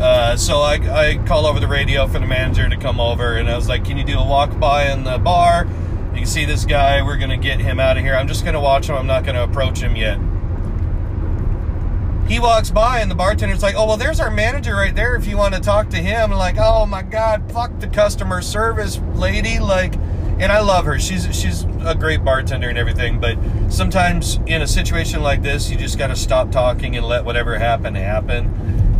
Uh, 0.00 0.36
so 0.36 0.60
I, 0.60 0.74
I 0.74 1.16
call 1.26 1.46
over 1.46 1.60
the 1.60 1.68
radio 1.68 2.06
for 2.06 2.18
the 2.18 2.26
manager 2.26 2.68
to 2.68 2.76
come 2.76 3.00
over, 3.00 3.36
and 3.36 3.48
I 3.48 3.54
was 3.54 3.68
like, 3.68 3.84
Can 3.84 3.96
you 3.96 4.04
do 4.04 4.18
a 4.18 4.26
walk 4.26 4.58
by 4.58 4.90
in 4.90 5.04
the 5.04 5.18
bar? 5.18 5.66
You 6.12 6.18
can 6.18 6.26
see 6.26 6.44
this 6.44 6.64
guy. 6.64 7.02
We're 7.02 7.18
going 7.18 7.30
to 7.30 7.36
get 7.36 7.60
him 7.60 7.78
out 7.78 7.96
of 7.96 8.02
here. 8.02 8.14
I'm 8.14 8.28
just 8.28 8.42
going 8.42 8.54
to 8.54 8.60
watch 8.60 8.88
him. 8.88 8.96
I'm 8.96 9.06
not 9.06 9.24
going 9.24 9.36
to 9.36 9.44
approach 9.44 9.78
him 9.78 9.96
yet. 9.96 10.18
He 12.28 12.38
walks 12.38 12.70
by, 12.70 13.00
and 13.00 13.10
the 13.10 13.16
bartender's 13.16 13.62
like, 13.62 13.74
Oh, 13.76 13.86
well, 13.86 13.96
there's 13.96 14.20
our 14.20 14.30
manager 14.30 14.74
right 14.74 14.94
there 14.94 15.16
if 15.16 15.26
you 15.26 15.36
want 15.36 15.54
to 15.54 15.60
talk 15.60 15.90
to 15.90 15.96
him. 15.96 16.32
I'm 16.32 16.38
like, 16.38 16.56
Oh 16.58 16.86
my 16.86 17.02
God, 17.02 17.50
fuck 17.50 17.76
the 17.80 17.88
customer 17.88 18.40
service 18.40 19.00
lady. 19.14 19.58
Like, 19.58 19.94
and 20.40 20.50
I 20.50 20.60
love 20.60 20.86
her. 20.86 20.98
She's 20.98 21.24
she's 21.36 21.64
a 21.84 21.94
great 21.94 22.24
bartender 22.24 22.68
and 22.68 22.78
everything, 22.78 23.20
but 23.20 23.36
sometimes 23.68 24.38
in 24.46 24.62
a 24.62 24.66
situation 24.66 25.22
like 25.22 25.42
this, 25.42 25.70
you 25.70 25.76
just 25.76 25.98
got 25.98 26.06
to 26.06 26.16
stop 26.16 26.50
talking 26.50 26.96
and 26.96 27.04
let 27.04 27.24
whatever 27.24 27.58
happen 27.58 27.94
happen. 27.94 28.46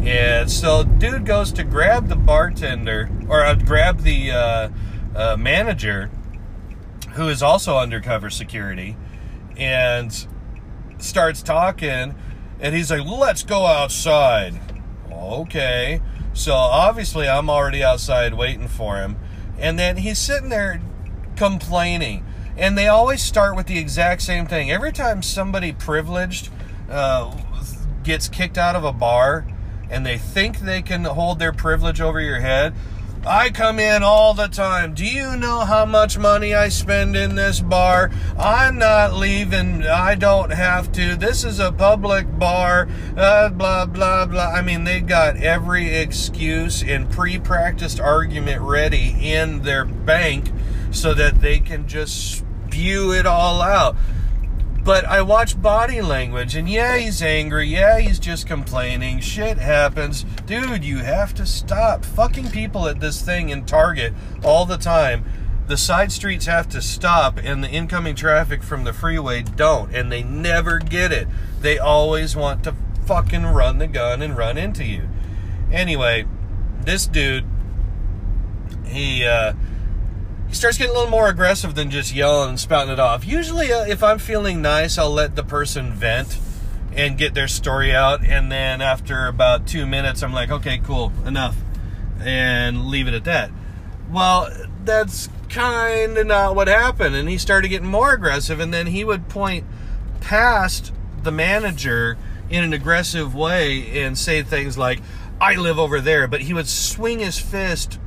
And 0.04 0.50
so, 0.50 0.82
dude 0.82 1.24
goes 1.24 1.52
to 1.52 1.64
grab 1.64 2.08
the 2.08 2.16
bartender 2.16 3.08
or 3.28 3.44
uh, 3.44 3.54
grab 3.54 4.00
the 4.00 4.32
uh, 4.32 4.68
uh, 5.14 5.36
manager, 5.38 6.10
who 7.14 7.28
is 7.28 7.42
also 7.42 7.76
undercover 7.78 8.30
security, 8.30 8.96
and 9.56 10.26
starts 10.98 11.42
talking, 11.42 12.14
and 12.60 12.74
he's 12.74 12.90
like, 12.90 13.04
"Let's 13.06 13.42
go 13.42 13.66
outside." 13.66 14.60
Okay, 15.12 16.00
so 16.32 16.54
obviously 16.54 17.28
I'm 17.28 17.50
already 17.50 17.82
outside 17.84 18.34
waiting 18.34 18.68
for 18.68 18.96
him, 18.96 19.16
and 19.58 19.78
then 19.78 19.98
he's 19.98 20.18
sitting 20.18 20.48
there 20.48 20.80
complaining, 21.36 22.24
and 22.56 22.76
they 22.76 22.88
always 22.88 23.22
start 23.22 23.56
with 23.56 23.66
the 23.66 23.78
exact 23.78 24.22
same 24.22 24.46
thing. 24.46 24.70
Every 24.70 24.92
time 24.92 25.22
somebody 25.22 25.72
privileged 25.72 26.50
uh, 26.90 27.36
gets 28.02 28.28
kicked 28.28 28.58
out 28.58 28.76
of 28.76 28.84
a 28.84 28.92
bar, 28.92 29.46
and 29.90 30.06
they 30.06 30.18
think 30.18 30.60
they 30.60 30.82
can 30.82 31.04
hold 31.04 31.38
their 31.38 31.52
privilege 31.52 32.00
over 32.00 32.20
your 32.20 32.40
head. 32.40 32.74
I 33.26 33.50
come 33.50 33.78
in 33.78 34.02
all 34.02 34.32
the 34.32 34.48
time. 34.48 34.94
Do 34.94 35.04
you 35.04 35.36
know 35.36 35.60
how 35.60 35.84
much 35.84 36.16
money 36.16 36.54
I 36.54 36.70
spend 36.70 37.16
in 37.16 37.34
this 37.34 37.60
bar? 37.60 38.10
I'm 38.38 38.78
not 38.78 39.12
leaving. 39.12 39.86
I 39.86 40.14
don't 40.14 40.50
have 40.50 40.90
to. 40.92 41.16
This 41.16 41.44
is 41.44 41.60
a 41.60 41.70
public 41.70 42.38
bar. 42.38 42.88
Uh, 43.14 43.50
blah, 43.50 43.84
blah, 43.84 44.24
blah. 44.24 44.46
I 44.46 44.62
mean, 44.62 44.84
they 44.84 45.00
got 45.00 45.36
every 45.36 45.94
excuse 45.96 46.82
and 46.82 47.10
pre 47.10 47.38
practiced 47.38 48.00
argument 48.00 48.62
ready 48.62 49.14
in 49.20 49.62
their 49.62 49.84
bank 49.84 50.50
so 50.90 51.12
that 51.12 51.42
they 51.42 51.58
can 51.58 51.86
just 51.86 52.38
spew 52.38 53.12
it 53.12 53.26
all 53.26 53.60
out. 53.60 53.96
But 54.82 55.04
I 55.04 55.20
watch 55.22 55.60
body 55.60 56.00
language, 56.00 56.56
and 56.56 56.68
yeah, 56.68 56.96
he's 56.96 57.22
angry. 57.22 57.66
Yeah, 57.66 57.98
he's 57.98 58.18
just 58.18 58.46
complaining. 58.46 59.20
Shit 59.20 59.58
happens. 59.58 60.24
Dude, 60.46 60.84
you 60.84 60.98
have 60.98 61.34
to 61.34 61.44
stop 61.44 62.04
fucking 62.04 62.50
people 62.50 62.88
at 62.88 63.00
this 63.00 63.20
thing 63.20 63.50
in 63.50 63.66
Target 63.66 64.14
all 64.42 64.64
the 64.64 64.78
time. 64.78 65.24
The 65.66 65.76
side 65.76 66.10
streets 66.10 66.46
have 66.46 66.68
to 66.70 66.82
stop, 66.82 67.38
and 67.38 67.62
the 67.62 67.68
incoming 67.68 68.16
traffic 68.16 68.62
from 68.62 68.84
the 68.84 68.92
freeway 68.92 69.42
don't, 69.42 69.94
and 69.94 70.10
they 70.10 70.22
never 70.22 70.78
get 70.78 71.12
it. 71.12 71.28
They 71.60 71.78
always 71.78 72.34
want 72.34 72.64
to 72.64 72.74
fucking 73.06 73.44
run 73.44 73.78
the 73.78 73.86
gun 73.86 74.22
and 74.22 74.36
run 74.36 74.56
into 74.56 74.84
you. 74.84 75.08
Anyway, 75.70 76.26
this 76.84 77.06
dude, 77.06 77.44
he, 78.86 79.24
uh, 79.24 79.52
he 80.50 80.56
starts 80.56 80.76
getting 80.76 80.90
a 80.90 80.98
little 80.98 81.10
more 81.10 81.28
aggressive 81.28 81.76
than 81.76 81.90
just 81.90 82.12
yelling 82.12 82.50
and 82.50 82.60
spouting 82.60 82.92
it 82.92 82.98
off. 82.98 83.24
Usually, 83.24 83.72
uh, 83.72 83.84
if 83.86 84.02
I'm 84.02 84.18
feeling 84.18 84.60
nice, 84.60 84.98
I'll 84.98 85.12
let 85.12 85.36
the 85.36 85.44
person 85.44 85.92
vent 85.92 86.40
and 86.92 87.16
get 87.16 87.34
their 87.34 87.46
story 87.46 87.94
out. 87.94 88.24
And 88.24 88.50
then 88.50 88.82
after 88.82 89.28
about 89.28 89.68
two 89.68 89.86
minutes, 89.86 90.24
I'm 90.24 90.32
like, 90.32 90.50
okay, 90.50 90.78
cool, 90.78 91.12
enough. 91.24 91.56
And 92.18 92.86
leave 92.86 93.06
it 93.06 93.14
at 93.14 93.22
that. 93.24 93.52
Well, 94.10 94.50
that's 94.84 95.28
kind 95.50 96.18
of 96.18 96.26
not 96.26 96.56
what 96.56 96.66
happened. 96.66 97.14
And 97.14 97.28
he 97.28 97.38
started 97.38 97.68
getting 97.68 97.88
more 97.88 98.12
aggressive. 98.12 98.58
And 98.58 98.74
then 98.74 98.88
he 98.88 99.04
would 99.04 99.28
point 99.28 99.64
past 100.20 100.92
the 101.22 101.30
manager 101.30 102.18
in 102.50 102.64
an 102.64 102.72
aggressive 102.72 103.36
way 103.36 104.02
and 104.02 104.18
say 104.18 104.42
things 104.42 104.76
like, 104.76 105.00
I 105.40 105.54
live 105.54 105.78
over 105.78 106.00
there. 106.00 106.26
But 106.26 106.40
he 106.40 106.54
would 106.54 106.66
swing 106.66 107.20
his 107.20 107.38
fist 107.38 108.00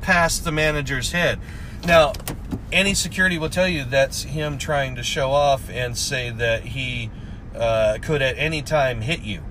past 0.00 0.42
the 0.42 0.50
manager's 0.50 1.12
head. 1.12 1.38
Now, 1.86 2.12
any 2.72 2.94
security 2.94 3.36
will 3.36 3.50
tell 3.50 3.68
you 3.68 3.84
that's 3.84 4.22
him 4.22 4.56
trying 4.56 4.96
to 4.96 5.02
show 5.02 5.30
off 5.32 5.68
and 5.68 5.96
say 5.96 6.30
that 6.30 6.62
he 6.64 7.10
uh, 7.54 7.98
could 8.00 8.22
at 8.22 8.38
any 8.38 8.62
time 8.62 9.02
hit 9.02 9.20
you. 9.20 9.42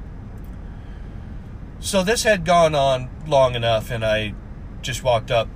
So 1.79 2.03
this 2.03 2.23
had 2.23 2.43
gone 2.43 2.73
on 2.73 3.09
long 3.27 3.55
enough, 3.55 3.91
and 3.91 4.03
I 4.03 4.33
just 4.81 5.03
walked 5.03 5.29
up, 5.29 5.47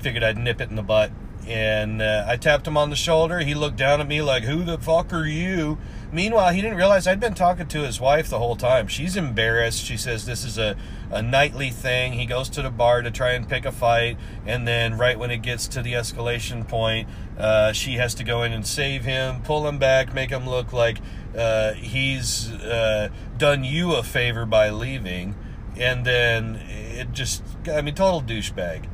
figured 0.00 0.24
I'd 0.24 0.38
nip 0.38 0.60
it 0.60 0.70
in 0.70 0.76
the 0.76 0.82
butt, 0.82 1.12
and 1.46 2.02
uh, 2.02 2.24
I 2.26 2.36
tapped 2.36 2.66
him 2.66 2.76
on 2.76 2.90
the 2.90 2.96
shoulder. 2.96 3.40
He 3.40 3.54
looked 3.54 3.76
down 3.76 4.00
at 4.00 4.08
me 4.08 4.22
like, 4.22 4.42
"Who 4.44 4.64
the 4.64 4.78
fuck 4.78 5.12
are 5.12 5.26
you?" 5.26 5.78
Meanwhile, 6.14 6.52
he 6.52 6.60
didn't 6.60 6.76
realize 6.76 7.06
I'd 7.06 7.20
been 7.20 7.32
talking 7.32 7.66
to 7.68 7.84
his 7.84 7.98
wife 7.98 8.28
the 8.28 8.38
whole 8.38 8.54
time. 8.54 8.86
She's 8.86 9.16
embarrassed. 9.16 9.82
She 9.82 9.96
says 9.96 10.26
this 10.26 10.44
is 10.44 10.58
a, 10.58 10.76
a 11.10 11.22
nightly 11.22 11.70
thing. 11.70 12.12
He 12.12 12.26
goes 12.26 12.50
to 12.50 12.60
the 12.60 12.68
bar 12.68 13.00
to 13.00 13.10
try 13.10 13.32
and 13.32 13.48
pick 13.48 13.64
a 13.64 13.72
fight, 13.72 14.18
and 14.44 14.68
then 14.68 14.98
right 14.98 15.18
when 15.18 15.30
it 15.30 15.38
gets 15.38 15.66
to 15.68 15.80
the 15.80 15.94
escalation 15.94 16.68
point, 16.68 17.08
uh, 17.38 17.72
she 17.72 17.94
has 17.94 18.14
to 18.16 18.24
go 18.24 18.42
in 18.42 18.52
and 18.52 18.66
save 18.66 19.06
him, 19.06 19.40
pull 19.40 19.66
him 19.66 19.78
back, 19.78 20.12
make 20.12 20.28
him 20.28 20.46
look 20.46 20.74
like 20.74 20.98
uh, 21.36 21.72
he's 21.72 22.52
uh, 22.52 23.08
done 23.38 23.64
you 23.64 23.94
a 23.94 24.02
favor 24.02 24.44
by 24.44 24.68
leaving, 24.68 25.34
and 25.78 26.04
then 26.04 26.56
it 26.68 27.12
just, 27.12 27.42
I 27.66 27.80
mean, 27.80 27.94
total 27.94 28.20
douchebag. 28.20 28.84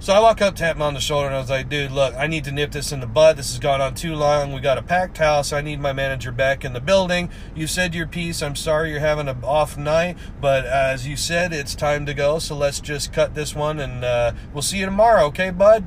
So 0.00 0.12
I 0.12 0.20
walk 0.20 0.40
up, 0.40 0.54
tap 0.54 0.76
him 0.76 0.82
on 0.82 0.94
the 0.94 1.00
shoulder, 1.00 1.26
and 1.26 1.34
I 1.34 1.40
was 1.40 1.50
like, 1.50 1.68
dude, 1.68 1.90
look, 1.90 2.14
I 2.14 2.28
need 2.28 2.44
to 2.44 2.52
nip 2.52 2.70
this 2.70 2.92
in 2.92 3.00
the 3.00 3.06
bud. 3.06 3.36
This 3.36 3.50
has 3.50 3.58
gone 3.58 3.80
on 3.80 3.96
too 3.96 4.14
long. 4.14 4.52
We 4.52 4.60
got 4.60 4.78
a 4.78 4.82
packed 4.82 5.18
house. 5.18 5.52
I 5.52 5.60
need 5.60 5.80
my 5.80 5.92
manager 5.92 6.30
back 6.30 6.64
in 6.64 6.72
the 6.72 6.80
building. 6.80 7.30
You 7.52 7.66
said 7.66 7.96
your 7.96 8.06
piece. 8.06 8.40
I'm 8.40 8.54
sorry 8.54 8.92
you're 8.92 9.00
having 9.00 9.26
an 9.26 9.42
off 9.42 9.76
night, 9.76 10.16
but 10.40 10.64
as 10.64 11.08
you 11.08 11.16
said, 11.16 11.52
it's 11.52 11.74
time 11.74 12.06
to 12.06 12.14
go. 12.14 12.38
So 12.38 12.54
let's 12.54 12.78
just 12.78 13.12
cut 13.12 13.34
this 13.34 13.56
one, 13.56 13.80
and 13.80 14.04
uh, 14.04 14.32
we'll 14.52 14.62
see 14.62 14.78
you 14.78 14.84
tomorrow, 14.84 15.24
okay, 15.26 15.50
bud? 15.50 15.84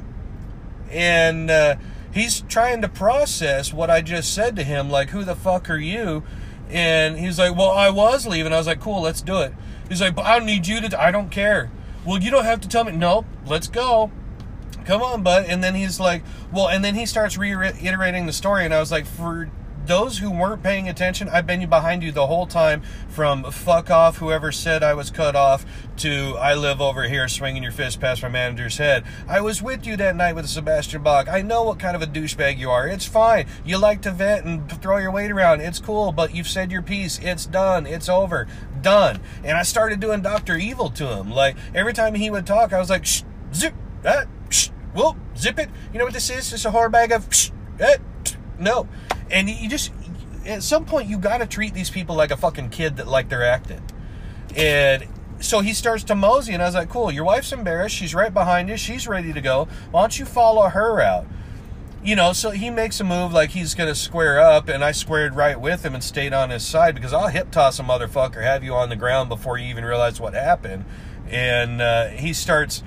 And 0.89 1.49
uh, 1.49 1.78
he's 2.14 2.41
trying 2.41 2.82
to 2.82 2.89
process 2.89 3.74
what 3.74 3.89
I 3.89 4.01
just 4.01 4.34
said 4.34 4.57
to 4.57 4.64
him, 4.64 4.89
like, 4.89 5.12
who 5.12 5.24
the 5.24 5.36
fuck 5.36 5.70
are 5.70 5.78
you? 5.78 6.24
And 6.70 7.18
he's 7.18 7.39
like, 7.39 7.55
well, 7.55 7.72
I 7.72 7.89
was 7.89 8.28
leaving. 8.28 8.51
I 8.51 8.57
was 8.57 8.68
like, 8.68 8.82
cool, 8.82 9.01
let's 9.01 9.22
do 9.22 9.39
it. 9.39 9.53
He's 9.88 10.01
like, 10.01 10.16
but 10.16 10.26
I 10.26 10.38
don't 10.38 10.45
need 10.45 10.68
you 10.68 10.82
to, 10.82 11.01
I 11.01 11.12
don't 11.12 11.30
care. 11.30 11.72
Well, 12.06 12.22
you 12.22 12.32
don't 12.32 12.45
have 12.45 12.62
to 12.62 12.68
tell 12.68 12.84
me. 12.84 12.91
Nope, 12.93 13.26
let's 13.45 13.68
go. 13.68 14.12
Come 14.86 15.02
on, 15.02 15.22
bud. 15.22 15.45
And 15.47 15.64
then 15.64 15.76
he's 15.76 15.99
like, 15.99 16.24
well, 16.52 16.68
and 16.68 16.84
then 16.84 16.95
he 16.95 17.06
starts 17.06 17.38
reiterating 17.38 18.26
the 18.26 18.34
story. 18.34 18.66
And 18.66 18.74
I 18.74 18.80
was 18.80 18.91
like, 18.91 19.06
for 19.06 19.49
those 19.86 20.19
who 20.19 20.32
weren't 20.32 20.63
paying 20.63 20.88
attention, 20.88 21.29
I've 21.29 21.47
been 21.47 21.67
behind 21.69 22.03
you 22.03 22.11
the 22.11 22.27
whole 22.27 22.45
time 22.45 22.82
from 23.09 23.43
fuck 23.51 23.89
off, 23.89 24.17
whoever 24.17 24.51
said 24.51 24.84
I 24.84 24.93
was 24.93 25.09
cut 25.09 25.36
off, 25.36 25.65
to 25.97 26.36
I 26.39 26.53
live 26.53 26.82
over 26.82 27.03
here 27.03 27.27
swinging 27.27 27.63
your 27.63 27.71
fist 27.71 27.99
past 27.99 28.23
my 28.23 28.29
manager's 28.29 28.77
head. 28.77 29.03
I 29.27 29.41
was 29.41 29.61
with 29.61 29.86
you 29.86 29.97
that 29.97 30.15
night 30.15 30.36
with 30.36 30.47
Sebastian 30.47 31.03
Bach. 31.03 31.27
I 31.27 31.41
know 31.41 31.63
what 31.63 31.79
kind 31.79 31.95
of 31.95 32.01
a 32.01 32.07
douchebag 32.07 32.57
you 32.57 32.69
are. 32.69 32.88
It's 32.88 33.05
fine. 33.05 33.47
You 33.65 33.77
like 33.77 34.01
to 34.03 34.11
vent 34.11 34.45
and 34.45 34.71
throw 34.82 34.97
your 34.97 35.11
weight 35.11 35.32
around. 35.32 35.61
It's 35.61 35.79
cool, 35.79 36.11
but 36.11 36.36
you've 36.36 36.47
said 36.47 36.71
your 36.71 36.82
piece. 36.82 37.19
It's 37.19 37.45
done. 37.45 37.86
It's 37.86 38.09
over. 38.09 38.47
Done. 38.82 39.19
And 39.43 39.57
I 39.57 39.63
started 39.63 39.99
doing 39.99 40.21
Dr. 40.21 40.57
Evil 40.57 40.89
to 40.91 41.07
him. 41.07 41.32
Like, 41.32 41.55
every 41.73 41.93
time 41.93 42.15
he 42.15 42.29
would 42.29 42.47
talk, 42.47 42.73
I 42.73 42.79
was 42.79 42.89
like, 42.89 43.05
shh, 43.05 43.23
zip, 43.53 43.73
that, 44.01 44.27
shh, 44.49 44.69
whoop, 44.93 45.17
zip 45.38 45.59
it. 45.59 45.69
You 45.91 45.99
know 45.99 46.05
what 46.05 46.13
this 46.13 46.29
is? 46.29 46.51
It's 46.53 46.65
a 46.65 46.71
whore 46.71 46.91
bag 46.91 47.11
of, 47.11 47.27
shh, 47.34 47.51
eh, 47.79 47.97
no. 48.59 48.88
And 49.32 49.49
you 49.49 49.69
just, 49.69 49.91
at 50.45 50.63
some 50.63 50.86
point, 50.86 51.09
you 51.09 51.17
got 51.17 51.38
to 51.38 51.45
treat 51.45 51.73
these 51.73 51.89
people 51.89 52.15
like 52.15 52.32
a 52.32 52.38
fucking 52.38 52.69
kid 52.69 52.97
that 52.97 53.07
like 53.07 53.29
they're 53.29 53.45
acting. 53.45 53.82
And 54.55 55.07
so 55.39 55.61
he 55.61 55.73
starts 55.73 56.03
to 56.05 56.15
mosey, 56.15 56.53
and 56.53 56.61
I 56.61 56.65
was 56.65 56.75
like, 56.75 56.89
cool, 56.89 57.11
your 57.11 57.23
wife's 57.23 57.51
embarrassed. 57.51 57.95
She's 57.95 58.13
right 58.13 58.34
behind 58.34 58.69
you. 58.69 58.77
She's 58.77 59.07
ready 59.07 59.34
to 59.34 59.41
go. 59.41 59.67
Why 59.89 60.01
don't 60.01 60.19
you 60.19 60.25
follow 60.25 60.69
her 60.69 61.01
out? 61.01 61.25
You 62.03 62.15
know, 62.15 62.34
so 62.34 62.49
he 62.49 62.69
makes 62.69 62.99
a 62.99 63.03
move 63.03 63.32
like 63.32 63.51
he's 63.51 63.75
going 63.75 63.88
to 63.88 63.95
square 63.95 64.39
up, 64.39 64.67
and 64.67 64.84
I 64.84 64.91
squared 64.91 65.36
right 65.36 65.59
with 65.59 65.86
him 65.86 65.93
and 65.93 66.03
stayed 66.03 66.34
on 66.34 66.49
his 66.49 66.65
side 66.65 66.95
because 66.95 67.13
I'll 67.13 67.27
hip 67.27 67.51
toss 67.51 67.79
a 67.79 67.84
motherfucker, 67.84 68.41
have 68.41 68.63
you 68.63 68.73
on 68.73 68.89
the 68.89 68.95
ground 68.95 69.29
before 69.29 69.57
you 69.57 69.67
even 69.67 69.86
realize 69.86 70.19
what 70.19 70.34
happened. 70.34 70.86
And 71.29 71.82
uh, 71.82 72.07
he 72.07 72.34
starts 72.34 72.84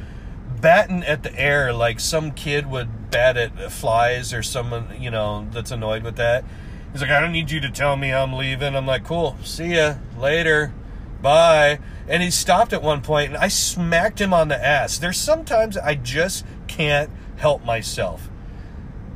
batting 0.61 1.05
at 1.05 1.23
the 1.23 1.39
air 1.39 1.73
like 1.73 2.01
some 2.01 2.33
kid 2.33 2.67
would 2.67 3.04
bat 3.15 3.37
at 3.37 3.71
flies 3.71 4.35
or 4.35 4.43
someone, 4.43 4.89
you 4.99 5.09
know, 5.09 5.47
that's 5.53 5.71
annoyed 5.71 6.03
with 6.03 6.17
that. 6.17 6.45
He's 6.91 7.01
like, 7.01 7.11
I 7.11 7.21
don't 7.21 7.31
need 7.31 7.51
you 7.51 7.61
to 7.61 7.71
tell 7.71 7.97
me 7.97 8.13
I'm 8.13 8.33
leaving. 8.33 8.75
I'm 8.75 8.87
like, 8.87 9.05
cool, 9.05 9.37
see 9.45 9.77
ya 9.77 9.95
later, 10.19 10.75
bye. 11.23 11.79
And 12.09 12.25
he 12.25 12.31
stopped 12.33 12.73
at 12.73 12.83
one 12.83 13.03
point 13.03 13.29
and 13.29 13.37
I 13.37 13.47
smacked 13.47 14.21
him 14.21 14.35
on 14.35 14.49
the 14.49 14.63
ass. 14.63 14.99
There's 14.99 15.17
sometimes 15.17 15.77
I 15.77 15.95
just 15.95 16.45
can't 16.67 17.09
help 17.37 17.65
myself. 17.65 18.29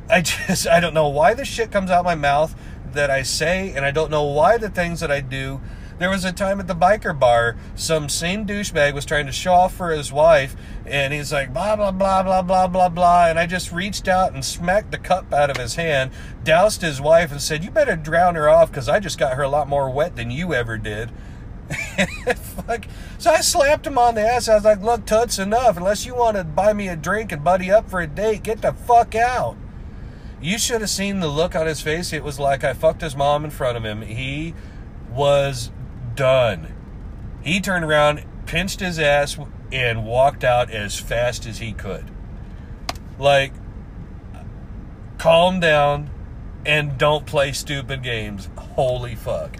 I 0.09 0.21
just, 0.47 0.65
I 0.65 0.79
don't 0.79 0.93
know 0.93 1.09
why 1.09 1.33
the 1.33 1.43
shit 1.43 1.69
comes 1.69 1.91
out 1.91 2.05
my 2.05 2.15
mouth 2.15 2.55
that 2.93 3.11
I 3.11 3.21
say, 3.21 3.73
and 3.75 3.85
I 3.85 3.91
don't 3.91 4.09
know 4.09 4.23
why 4.23 4.57
the 4.57 4.69
things 4.69 5.01
that 5.01 5.11
I 5.11 5.19
do 5.19 5.59
there 5.99 6.09
was 6.09 6.23
a 6.23 6.31
time 6.31 6.59
at 6.59 6.67
the 6.67 6.75
biker 6.75 7.17
bar, 7.17 7.57
some 7.75 8.07
same 8.07 8.47
douchebag 8.47 8.93
was 8.93 9.05
trying 9.05 9.25
to 9.25 9.31
show 9.31 9.53
off 9.53 9.75
for 9.75 9.91
his 9.91 10.11
wife, 10.11 10.55
and 10.85 11.13
he's 11.13 11.31
like, 11.31 11.53
blah, 11.53 11.75
blah, 11.75 11.91
blah, 11.91 12.23
blah, 12.23 12.41
blah, 12.41 12.67
blah, 12.67 12.89
blah. 12.89 13.27
And 13.27 13.37
I 13.37 13.45
just 13.45 13.71
reached 13.71 14.07
out 14.07 14.33
and 14.33 14.43
smacked 14.43 14.91
the 14.91 14.97
cup 14.97 15.33
out 15.33 15.49
of 15.49 15.57
his 15.57 15.75
hand, 15.75 16.11
doused 16.43 16.81
his 16.81 17.01
wife, 17.01 17.31
and 17.31 17.41
said, 17.41 17.63
You 17.63 17.69
better 17.69 17.97
drown 17.97 18.35
her 18.35 18.49
off 18.49 18.71
because 18.71 18.87
I 18.87 18.99
just 18.99 19.19
got 19.19 19.35
her 19.35 19.43
a 19.43 19.49
lot 19.49 19.67
more 19.67 19.89
wet 19.89 20.15
than 20.15 20.31
you 20.31 20.53
ever 20.53 20.77
did. 20.77 21.11
Fuck. 22.35 22.85
So 23.17 23.31
I 23.31 23.41
slapped 23.41 23.85
him 23.85 23.97
on 23.97 24.15
the 24.15 24.21
ass. 24.21 24.47
I 24.47 24.55
was 24.55 24.63
like, 24.63 24.81
Look, 24.81 25.05
Toots, 25.05 25.37
enough. 25.37 25.77
Unless 25.77 26.05
you 26.05 26.15
want 26.15 26.37
to 26.37 26.45
buy 26.45 26.71
me 26.71 26.87
a 26.87 26.95
drink 26.95 27.31
and 27.31 27.43
buddy 27.43 27.69
up 27.69 27.89
for 27.89 27.99
a 27.99 28.07
date, 28.07 28.43
get 28.43 28.61
the 28.61 28.71
fuck 28.71 29.15
out. 29.15 29.57
You 30.41 30.57
should 30.57 30.79
have 30.79 30.89
seen 30.89 31.19
the 31.19 31.27
look 31.27 31.55
on 31.55 31.67
his 31.67 31.81
face. 31.81 32.13
It 32.13 32.23
was 32.23 32.39
like 32.39 32.63
I 32.63 32.73
fucked 32.73 33.01
his 33.01 33.15
mom 33.15 33.43
in 33.43 33.51
front 33.51 33.75
of 33.75 33.83
him. 33.83 34.01
He 34.01 34.53
was 35.11 35.71
done. 36.19 36.75
He 37.41 37.61
turned 37.61 37.85
around, 37.85 38.25
pinched 38.45 38.81
his 38.81 38.99
ass, 38.99 39.39
and 39.71 40.05
walked 40.05 40.43
out 40.43 40.69
as 40.69 40.99
fast 40.99 41.45
as 41.45 41.59
he 41.59 41.71
could. 41.71 42.11
Like, 43.17 43.53
calm 45.17 45.61
down, 45.61 46.09
and 46.65 46.97
don't 46.97 47.25
play 47.25 47.53
stupid 47.53 48.03
games. 48.03 48.49
Holy 48.57 49.15
fuck. 49.15 49.55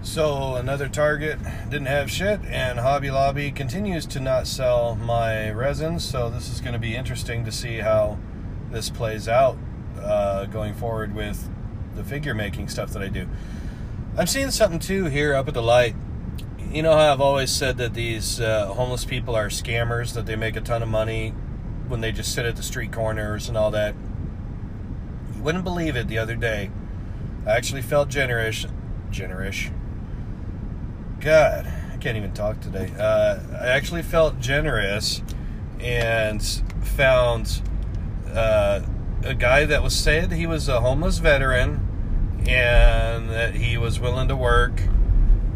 So 0.00 0.54
another 0.54 0.88
Target 0.88 1.38
didn't 1.68 1.88
have 1.88 2.10
shit, 2.10 2.40
and 2.46 2.78
Hobby 2.78 3.10
Lobby 3.10 3.50
continues 3.50 4.06
to 4.06 4.20
not 4.20 4.46
sell 4.46 4.96
my 4.96 5.50
resins. 5.50 6.02
So 6.06 6.30
this 6.30 6.48
is 6.48 6.62
going 6.62 6.72
to 6.72 6.78
be 6.78 6.96
interesting 6.96 7.44
to 7.44 7.52
see 7.52 7.80
how 7.80 8.18
this 8.70 8.88
plays 8.88 9.28
out 9.28 9.58
uh, 10.00 10.46
going 10.46 10.72
forward 10.72 11.14
with 11.14 11.50
the 11.94 12.02
figure 12.02 12.34
making 12.34 12.68
stuff 12.68 12.94
that 12.94 13.02
I 13.02 13.08
do. 13.08 13.28
I'm 14.16 14.26
seeing 14.26 14.50
something 14.50 14.80
too 14.80 15.04
here 15.04 15.34
up 15.34 15.46
at 15.46 15.54
the 15.54 15.62
light. 15.62 15.94
You 16.72 16.82
know 16.82 16.92
how 16.92 17.12
I've 17.12 17.20
always 17.20 17.50
said 17.50 17.76
that 17.78 17.94
these 17.94 18.40
uh, 18.40 18.66
homeless 18.66 19.04
people 19.04 19.36
are 19.36 19.48
scammers, 19.48 20.14
that 20.14 20.26
they 20.26 20.36
make 20.36 20.56
a 20.56 20.60
ton 20.60 20.82
of 20.82 20.88
money 20.88 21.30
when 21.86 22.00
they 22.00 22.10
just 22.10 22.34
sit 22.34 22.44
at 22.44 22.56
the 22.56 22.62
street 22.62 22.92
corners 22.92 23.48
and 23.48 23.56
all 23.56 23.70
that. 23.70 23.94
You 25.36 25.42
wouldn't 25.42 25.64
believe 25.64 25.94
it 25.94 26.08
the 26.08 26.18
other 26.18 26.34
day. 26.34 26.70
I 27.46 27.50
actually 27.50 27.82
felt 27.82 28.08
generous. 28.08 28.66
Generous. 29.10 29.70
God, 31.20 31.66
I 31.92 31.96
can't 31.98 32.16
even 32.16 32.32
talk 32.32 32.60
today. 32.60 32.92
Uh, 32.98 33.38
I 33.60 33.68
actually 33.68 34.02
felt 34.02 34.40
generous 34.40 35.22
and 35.78 36.42
found 36.82 37.62
uh, 38.34 38.80
a 39.22 39.34
guy 39.34 39.64
that 39.66 39.82
was 39.82 39.94
said 39.94 40.32
he 40.32 40.46
was 40.46 40.68
a 40.68 40.80
homeless 40.80 41.18
veteran 41.18 41.86
and 42.46 43.30
that 43.30 43.54
he 43.54 43.76
was 43.76 44.00
willing 44.00 44.28
to 44.28 44.36
work. 44.36 44.82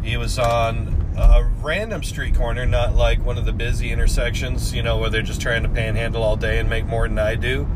He 0.03 0.17
was 0.17 0.37
on 0.37 1.13
a 1.17 1.43
random 1.61 2.03
street 2.03 2.35
corner, 2.35 2.65
not 2.65 2.95
like 2.95 3.25
one 3.25 3.37
of 3.37 3.45
the 3.45 3.53
busy 3.53 3.91
intersections, 3.91 4.73
you 4.73 4.83
know, 4.83 4.97
where 4.97 5.09
they're 5.09 5.21
just 5.21 5.41
trying 5.41 5.63
to 5.63 5.69
panhandle 5.69 6.23
all 6.23 6.35
day 6.35 6.59
and 6.59 6.69
make 6.69 6.85
more 6.85 7.07
than 7.07 7.17
I 7.17 7.35
do. 7.35 7.67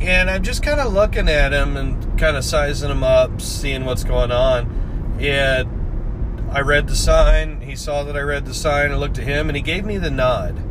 And 0.00 0.30
I'm 0.30 0.42
just 0.42 0.62
kind 0.62 0.80
of 0.80 0.92
looking 0.92 1.28
at 1.28 1.52
him 1.52 1.76
and 1.76 2.18
kind 2.18 2.36
of 2.36 2.44
sizing 2.44 2.90
him 2.90 3.02
up, 3.02 3.40
seeing 3.40 3.84
what's 3.84 4.04
going 4.04 4.30
on. 4.30 5.16
And 5.20 6.48
I 6.50 6.60
read 6.60 6.86
the 6.88 6.96
sign. 6.96 7.60
He 7.60 7.76
saw 7.76 8.04
that 8.04 8.16
I 8.16 8.20
read 8.20 8.46
the 8.46 8.54
sign. 8.54 8.92
I 8.92 8.94
looked 8.94 9.18
at 9.18 9.24
him 9.24 9.48
and 9.48 9.56
he 9.56 9.62
gave 9.62 9.84
me 9.84 9.98
the 9.98 10.10
nod. 10.10 10.62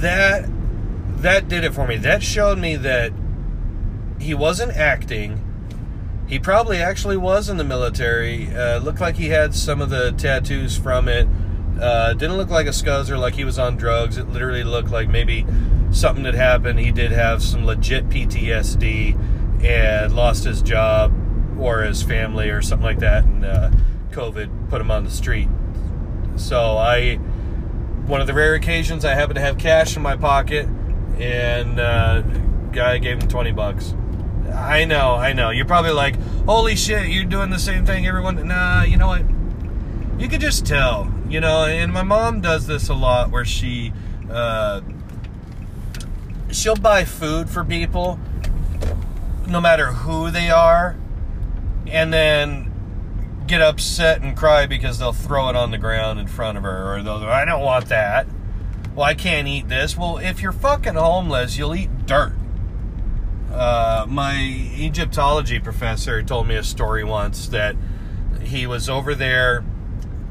That 0.00 0.48
that 1.22 1.48
did 1.48 1.64
it 1.64 1.74
for 1.74 1.86
me. 1.86 1.96
That 1.96 2.22
showed 2.22 2.58
me 2.58 2.76
that 2.76 3.12
he 4.20 4.34
wasn't 4.34 4.72
acting. 4.72 5.44
He 6.28 6.38
probably 6.38 6.78
actually 6.78 7.16
was 7.16 7.48
in 7.48 7.56
the 7.56 7.64
military. 7.64 8.54
Uh, 8.54 8.78
looked 8.78 9.00
like 9.00 9.16
he 9.16 9.28
had 9.28 9.54
some 9.54 9.80
of 9.80 9.90
the 9.90 10.12
tattoos 10.12 10.76
from 10.76 11.08
it. 11.08 11.26
Uh, 11.80 12.12
didn't 12.12 12.36
look 12.36 12.50
like 12.50 12.66
a 12.66 12.70
scuzzer, 12.70 13.18
like 13.18 13.34
he 13.34 13.44
was 13.44 13.58
on 13.58 13.76
drugs. 13.76 14.18
It 14.18 14.28
literally 14.28 14.62
looked 14.62 14.90
like 14.90 15.08
maybe 15.08 15.46
something 15.90 16.24
had 16.24 16.34
happened. 16.34 16.78
He 16.78 16.92
did 16.92 17.10
have 17.10 17.42
some 17.42 17.64
legit 17.64 18.08
PTSD 18.10 19.64
and 19.64 20.14
lost 20.14 20.44
his 20.44 20.62
job 20.62 21.12
or 21.58 21.82
his 21.82 22.02
family 22.02 22.50
or 22.50 22.62
something 22.62 22.84
like 22.84 23.00
that, 23.00 23.24
and 23.24 23.44
uh, 23.44 23.70
COVID 24.10 24.70
put 24.70 24.80
him 24.80 24.90
on 24.90 25.04
the 25.04 25.10
street. 25.10 25.48
So 26.36 26.76
I, 26.76 27.16
one 28.06 28.20
of 28.20 28.26
the 28.26 28.34
rare 28.34 28.54
occasions 28.54 29.04
I 29.04 29.14
happened 29.14 29.36
to 29.36 29.42
have 29.42 29.58
cash 29.58 29.96
in 29.96 30.02
my 30.02 30.16
pocket 30.16 30.66
and 31.18 31.78
uh, 31.78 32.22
guy 32.72 32.98
gave 32.98 33.20
him 33.22 33.28
20 33.28 33.52
bucks. 33.52 33.94
I 34.54 34.84
know, 34.84 35.14
I 35.14 35.32
know. 35.32 35.50
You're 35.50 35.66
probably 35.66 35.92
like, 35.92 36.16
holy 36.44 36.76
shit, 36.76 37.08
you're 37.08 37.24
doing 37.24 37.50
the 37.50 37.58
same 37.58 37.86
thing 37.86 38.06
everyone. 38.06 38.46
Nah, 38.46 38.82
you 38.82 38.96
know 38.96 39.08
what? 39.08 39.22
You 40.18 40.28
could 40.28 40.40
just 40.40 40.66
tell, 40.66 41.12
you 41.28 41.40
know, 41.40 41.64
and 41.64 41.92
my 41.92 42.02
mom 42.02 42.40
does 42.40 42.66
this 42.66 42.88
a 42.88 42.94
lot 42.94 43.30
where 43.30 43.44
she, 43.44 43.92
uh, 44.30 44.82
she'll 46.50 46.76
buy 46.76 47.04
food 47.04 47.48
for 47.48 47.64
people, 47.64 48.18
no 49.46 49.60
matter 49.60 49.86
who 49.86 50.30
they 50.30 50.50
are, 50.50 50.96
and 51.86 52.12
then 52.12 52.70
get 53.46 53.62
upset 53.62 54.20
and 54.20 54.36
cry 54.36 54.66
because 54.66 54.98
they'll 54.98 55.12
throw 55.12 55.48
it 55.48 55.56
on 55.56 55.70
the 55.70 55.78
ground 55.78 56.20
in 56.20 56.26
front 56.26 56.58
of 56.58 56.64
her, 56.64 56.94
or 56.94 57.02
they'll, 57.02 57.24
I 57.24 57.44
don't 57.44 57.62
want 57.62 57.86
that 57.86 58.26
well, 58.94 59.06
I 59.06 59.14
can't 59.14 59.46
eat 59.46 59.68
this. 59.68 59.96
Well, 59.96 60.18
if 60.18 60.42
you're 60.42 60.52
fucking 60.52 60.94
homeless, 60.94 61.56
you'll 61.56 61.74
eat 61.74 62.06
dirt. 62.06 62.34
Uh, 63.50 64.06
my 64.08 64.36
Egyptology 64.76 65.58
professor 65.58 66.22
told 66.22 66.46
me 66.46 66.54
a 66.54 66.62
story 66.62 67.02
once 67.02 67.48
that 67.48 67.74
he 68.42 68.66
was 68.66 68.88
over 68.88 69.14
there 69.14 69.64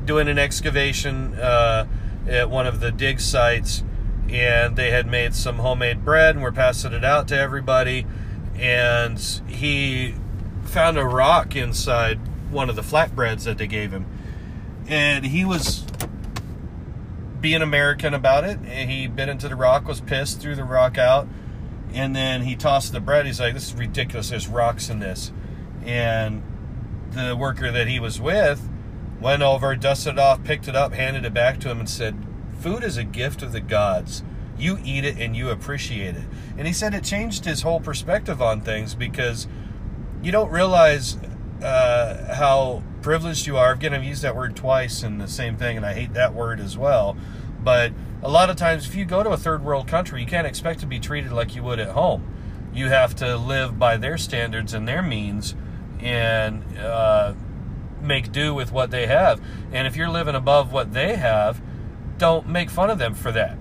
doing 0.05 0.27
an 0.27 0.39
excavation 0.39 1.33
uh, 1.35 1.85
at 2.27 2.49
one 2.49 2.65
of 2.65 2.79
the 2.79 2.91
dig 2.91 3.19
sites, 3.19 3.83
and 4.29 4.75
they 4.75 4.91
had 4.91 5.05
made 5.05 5.35
some 5.35 5.57
homemade 5.57 6.03
bread 6.05 6.35
and 6.35 6.43
were 6.43 6.51
passing 6.51 6.93
it 6.93 7.03
out 7.03 7.27
to 7.27 7.37
everybody. 7.37 8.05
And 8.55 9.19
he 9.47 10.15
found 10.63 10.97
a 10.97 11.05
rock 11.05 11.55
inside 11.55 12.19
one 12.51 12.69
of 12.69 12.75
the 12.75 12.81
flatbreads 12.81 13.43
that 13.43 13.57
they 13.57 13.67
gave 13.67 13.91
him. 13.91 14.05
And 14.87 15.25
he 15.25 15.45
was 15.45 15.85
being 17.39 17.61
American 17.61 18.13
about 18.13 18.43
it. 18.43 18.59
He 18.65 19.07
bit 19.07 19.29
into 19.29 19.47
the 19.47 19.55
rock, 19.55 19.87
was 19.87 20.01
pissed, 20.01 20.41
threw 20.41 20.55
the 20.55 20.63
rock 20.63 20.97
out, 20.97 21.27
and 21.93 22.15
then 22.15 22.43
he 22.43 22.55
tossed 22.55 22.91
the 22.91 22.99
bread. 22.99 23.25
He's 23.25 23.39
like, 23.39 23.53
"This 23.53 23.67
is 23.69 23.75
ridiculous. 23.75 24.29
There's 24.29 24.47
rocks 24.47 24.89
in 24.89 24.99
this." 24.99 25.31
And 25.85 26.43
the 27.11 27.35
worker 27.35 27.71
that 27.71 27.87
he 27.87 27.99
was 27.99 28.19
with 28.19 28.67
went 29.19 29.41
over, 29.41 29.75
dusted 29.75 30.13
it 30.13 30.19
off, 30.19 30.43
picked 30.43 30.67
it 30.67 30.75
up, 30.75 30.93
handed 30.93 31.25
it 31.25 31.33
back 31.33 31.59
to 31.61 31.69
him, 31.69 31.79
and 31.79 31.89
said, 31.89 32.15
"Food 32.59 32.83
is 32.83 32.97
a 32.97 33.03
gift 33.03 33.41
of 33.41 33.51
the 33.51 33.61
gods. 33.61 34.23
You 34.57 34.77
eat 34.83 35.05
it 35.05 35.17
and 35.17 35.35
you 35.35 35.49
appreciate 35.49 36.15
it." 36.15 36.25
And 36.57 36.67
he 36.67 36.73
said 36.73 36.93
it 36.93 37.03
changed 37.03 37.45
his 37.45 37.61
whole 37.61 37.79
perspective 37.79 38.41
on 38.41 38.61
things 38.61 38.95
because 38.95 39.47
you 40.21 40.31
don't 40.31 40.51
realize 40.51 41.17
uh, 41.63 42.33
how 42.35 42.83
privileged 43.01 43.47
you 43.47 43.57
are. 43.57 43.73
Again, 43.73 43.93
I've 43.93 44.03
used 44.03 44.21
that 44.23 44.35
word 44.35 44.55
twice 44.55 45.03
in 45.03 45.17
the 45.17 45.27
same 45.27 45.57
thing, 45.57 45.77
and 45.77 45.85
I 45.85 45.93
hate 45.93 46.13
that 46.13 46.33
word 46.33 46.59
as 46.59 46.77
well. 46.77 47.17
But 47.63 47.91
a 48.21 48.29
lot 48.29 48.49
of 48.49 48.55
times, 48.55 48.87
if 48.87 48.95
you 48.95 49.05
go 49.05 49.23
to 49.23 49.29
a 49.29 49.37
third 49.37 49.63
world 49.63 49.87
country, 49.87 50.21
you 50.21 50.27
can't 50.27 50.47
expect 50.47 50.79
to 50.81 50.85
be 50.85 50.99
treated 50.99 51.31
like 51.31 51.55
you 51.55 51.63
would 51.63 51.79
at 51.79 51.89
home. 51.89 52.35
You 52.73 52.89
have 52.89 53.15
to 53.17 53.37
live 53.37 53.79
by 53.79 53.97
their 53.97 54.17
standards 54.17 54.73
and 54.73 54.87
their 54.87 55.01
means 55.01 55.55
and 55.99 56.63
uh, 56.77 57.33
make 58.01 58.31
do 58.31 58.53
with 58.53 58.71
what 58.71 58.91
they 58.91 59.07
have. 59.07 59.41
And 59.71 59.87
if 59.87 59.95
you're 59.95 60.09
living 60.09 60.35
above 60.35 60.71
what 60.71 60.93
they 60.93 61.15
have, 61.15 61.61
don't 62.17 62.47
make 62.47 62.69
fun 62.69 62.89
of 62.89 62.97
them 62.97 63.13
for 63.13 63.31
that. 63.31 63.57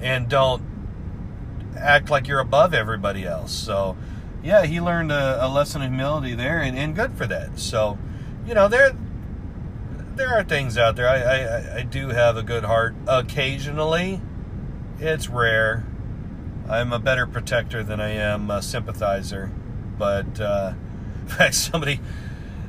And 0.00 0.28
don't 0.28 0.62
act 1.76 2.10
like 2.10 2.26
you're 2.26 2.40
above 2.40 2.74
everybody 2.74 3.24
else. 3.24 3.52
So, 3.52 3.96
yeah, 4.42 4.64
he 4.64 4.80
learned 4.80 5.12
a, 5.12 5.44
a 5.44 5.48
lesson 5.48 5.82
of 5.82 5.88
humility 5.88 6.34
there, 6.34 6.60
and, 6.60 6.76
and 6.76 6.94
good 6.94 7.12
for 7.14 7.26
that. 7.26 7.58
So, 7.58 7.98
you 8.46 8.54
know, 8.54 8.68
there 8.68 8.94
there 10.20 10.38
are 10.38 10.44
things 10.44 10.76
out 10.76 10.96
there. 10.96 11.08
I, 11.08 11.16
I, 11.22 11.76
I 11.78 11.82
do 11.82 12.08
have 12.08 12.36
a 12.36 12.42
good 12.42 12.64
heart. 12.64 12.94
Occasionally, 13.08 14.20
it's 14.98 15.28
rare. 15.28 15.86
I'm 16.68 16.92
a 16.92 16.98
better 16.98 17.26
protector 17.26 17.82
than 17.82 18.00
I 18.00 18.10
am 18.10 18.50
a 18.50 18.60
sympathizer. 18.60 19.50
But 19.98 20.38
uh, 20.38 20.74
in 21.22 21.28
fact, 21.28 21.54
somebody 21.54 22.00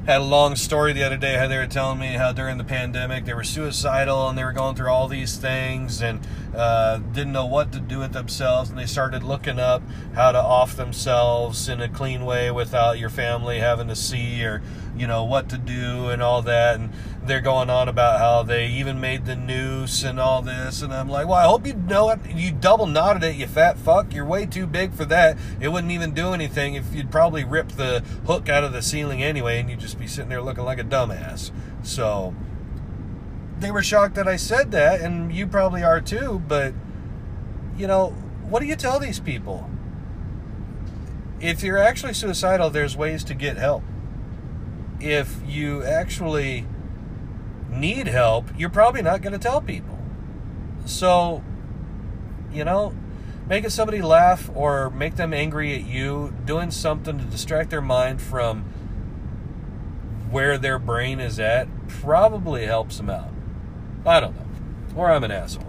had 0.06 0.22
a 0.22 0.24
long 0.24 0.56
story 0.56 0.94
the 0.94 1.04
other 1.04 1.18
day 1.18 1.36
how 1.36 1.48
they 1.48 1.58
were 1.58 1.68
telling 1.68 2.00
me 2.00 2.14
how 2.14 2.32
during 2.32 2.58
the 2.58 2.64
pandemic 2.64 3.26
they 3.26 3.34
were 3.34 3.44
suicidal 3.44 4.30
and 4.30 4.38
they 4.38 4.46
were 4.46 4.54
going 4.54 4.76
through 4.76 4.90
all 4.90 5.10
these 5.10 5.36
things 5.36 6.02
and 6.02 6.26
uh, 6.56 6.98
didn't 6.98 7.32
know 7.32 7.46
what 7.46 7.72
to 7.72 7.80
do 7.80 8.00
with 8.00 8.12
themselves 8.12 8.70
and 8.70 8.78
they 8.78 8.86
started 8.86 9.24
looking 9.24 9.60
up 9.60 9.82
how 10.14 10.32
to 10.32 10.38
off 10.38 10.76
themselves 10.76 11.70
in 11.70 11.82
a 11.82 11.88
clean 11.88 12.26
way 12.26 12.52
without 12.52 13.00
your 13.00 13.10
family 13.10 13.60
having 13.60 13.88
to 13.88 13.96
see 13.96 14.44
or 14.44 14.62
you 14.98 15.08
know 15.08 15.24
what 15.24 15.48
to 15.50 15.58
do 15.58 16.10
and 16.10 16.22
all 16.22 16.42
that. 16.42 16.76
And 16.76 16.92
they're 17.24 17.42
going 17.42 17.70
on 17.70 17.88
about 17.88 18.20
how 18.20 18.44
they 18.44 18.68
even 18.68 19.00
made 19.00 19.26
the 19.26 19.36
noose 19.36 20.04
and 20.04 20.20
all 20.20 20.42
this. 20.42 20.82
And 20.82 20.94
i'm 20.94 21.08
like 21.08 21.28
well 21.28 21.38
i 21.38 21.44
hope 21.44 21.66
you 21.66 21.74
know 21.74 22.10
it. 22.10 22.20
You 22.30 22.52
double 22.52 22.86
knotted 22.86 23.24
it 23.24 23.36
you 23.38 23.48
fat 23.48 23.78
fuck. 23.78 24.14
You're 24.14 24.26
way 24.26 24.46
too 24.46 24.68
big 24.68 24.94
for 24.94 25.06
that. 25.06 25.38
It 25.60 25.70
wouldn't 25.70 25.94
even 25.94 26.14
do 26.14 26.34
anything 26.34 26.76
if 26.76 26.94
you'd 26.94 27.12
probably 27.12 27.46
rip 27.46 27.70
the 27.70 28.04
hook 28.26 28.50
out 28.50 28.64
of 28.64 28.74
the 28.74 28.82
ceiling 28.82 29.24
anyway 29.24 29.60
and 29.60 29.70
you'd 29.70 29.80
just 29.80 29.98
be 29.98 30.08
sitting 30.08 30.30
there 30.30 30.42
looking 30.42 30.66
like 30.66 30.80
a 30.80 30.84
dumbass. 30.84 31.52
So 31.84 32.36
they 33.62 33.72
were 33.72 33.84
shocked 33.84 34.16
that 34.16 34.28
i 34.28 34.36
said 34.36 34.72
that 34.72 35.02
and 35.02 35.34
you 35.34 35.48
probably 35.48 35.84
are 35.84 36.02
too 36.02 36.42
but 36.48 36.74
you 37.78 37.88
know 37.88 38.10
what 38.50 38.60
do 38.60 38.66
you 38.66 38.76
tell 38.76 39.00
these 39.00 39.20
people 39.20 39.70
if 41.40 41.64
you're 41.64 41.78
actually 41.78 42.14
suicidal 42.14 42.70
there's 42.70 42.98
ways 42.98 43.24
to 43.24 43.34
get 43.34 43.58
help 43.58 43.84
if 45.02 45.42
you 45.48 45.84
actually 45.84 46.66
need 47.70 48.08
help, 48.08 48.50
you're 48.58 48.70
probably 48.70 49.02
not 49.02 49.22
going 49.22 49.34
to 49.34 49.40
tell 49.40 49.62
people. 49.62 49.98
So, 50.86 51.44
you 52.52 52.64
know, 52.64 52.94
making 53.48 53.70
somebody 53.70 54.02
laugh 54.02 54.50
or 54.54 54.90
make 54.92 55.16
them 55.16 55.34
angry 55.34 55.74
at 55.76 55.86
you, 55.86 56.34
doing 56.46 56.72
something 56.72 57.18
to 57.18 57.24
distract 57.26 57.70
their 57.70 57.82
mind 57.82 58.22
from 58.22 58.64
where 60.30 60.58
their 60.58 60.80
brain 60.80 61.20
is 61.20 61.40
at, 61.40 61.68
probably 61.88 62.66
helps 62.66 62.98
them 62.98 63.10
out. 63.10 63.31
I 64.06 64.20
don't 64.20 64.36
know. 64.36 64.46
Or 64.96 65.12
I'm 65.12 65.24
an 65.24 65.32
asshole. 65.32 65.66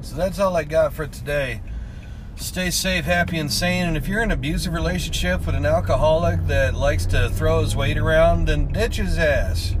So 0.00 0.16
that's 0.16 0.38
all 0.38 0.56
I 0.56 0.64
got 0.64 0.92
for 0.92 1.06
today. 1.06 1.62
Stay 2.36 2.70
safe, 2.70 3.04
happy, 3.04 3.38
and 3.38 3.52
sane. 3.52 3.86
And 3.86 3.96
if 3.96 4.08
you're 4.08 4.22
in 4.22 4.30
an 4.30 4.38
abusive 4.38 4.72
relationship 4.72 5.44
with 5.44 5.54
an 5.54 5.66
alcoholic 5.66 6.46
that 6.46 6.74
likes 6.74 7.04
to 7.06 7.28
throw 7.28 7.60
his 7.60 7.76
weight 7.76 7.98
around, 7.98 8.46
then 8.46 8.72
ditch 8.72 8.96
his 8.96 9.18
ass. 9.18 9.76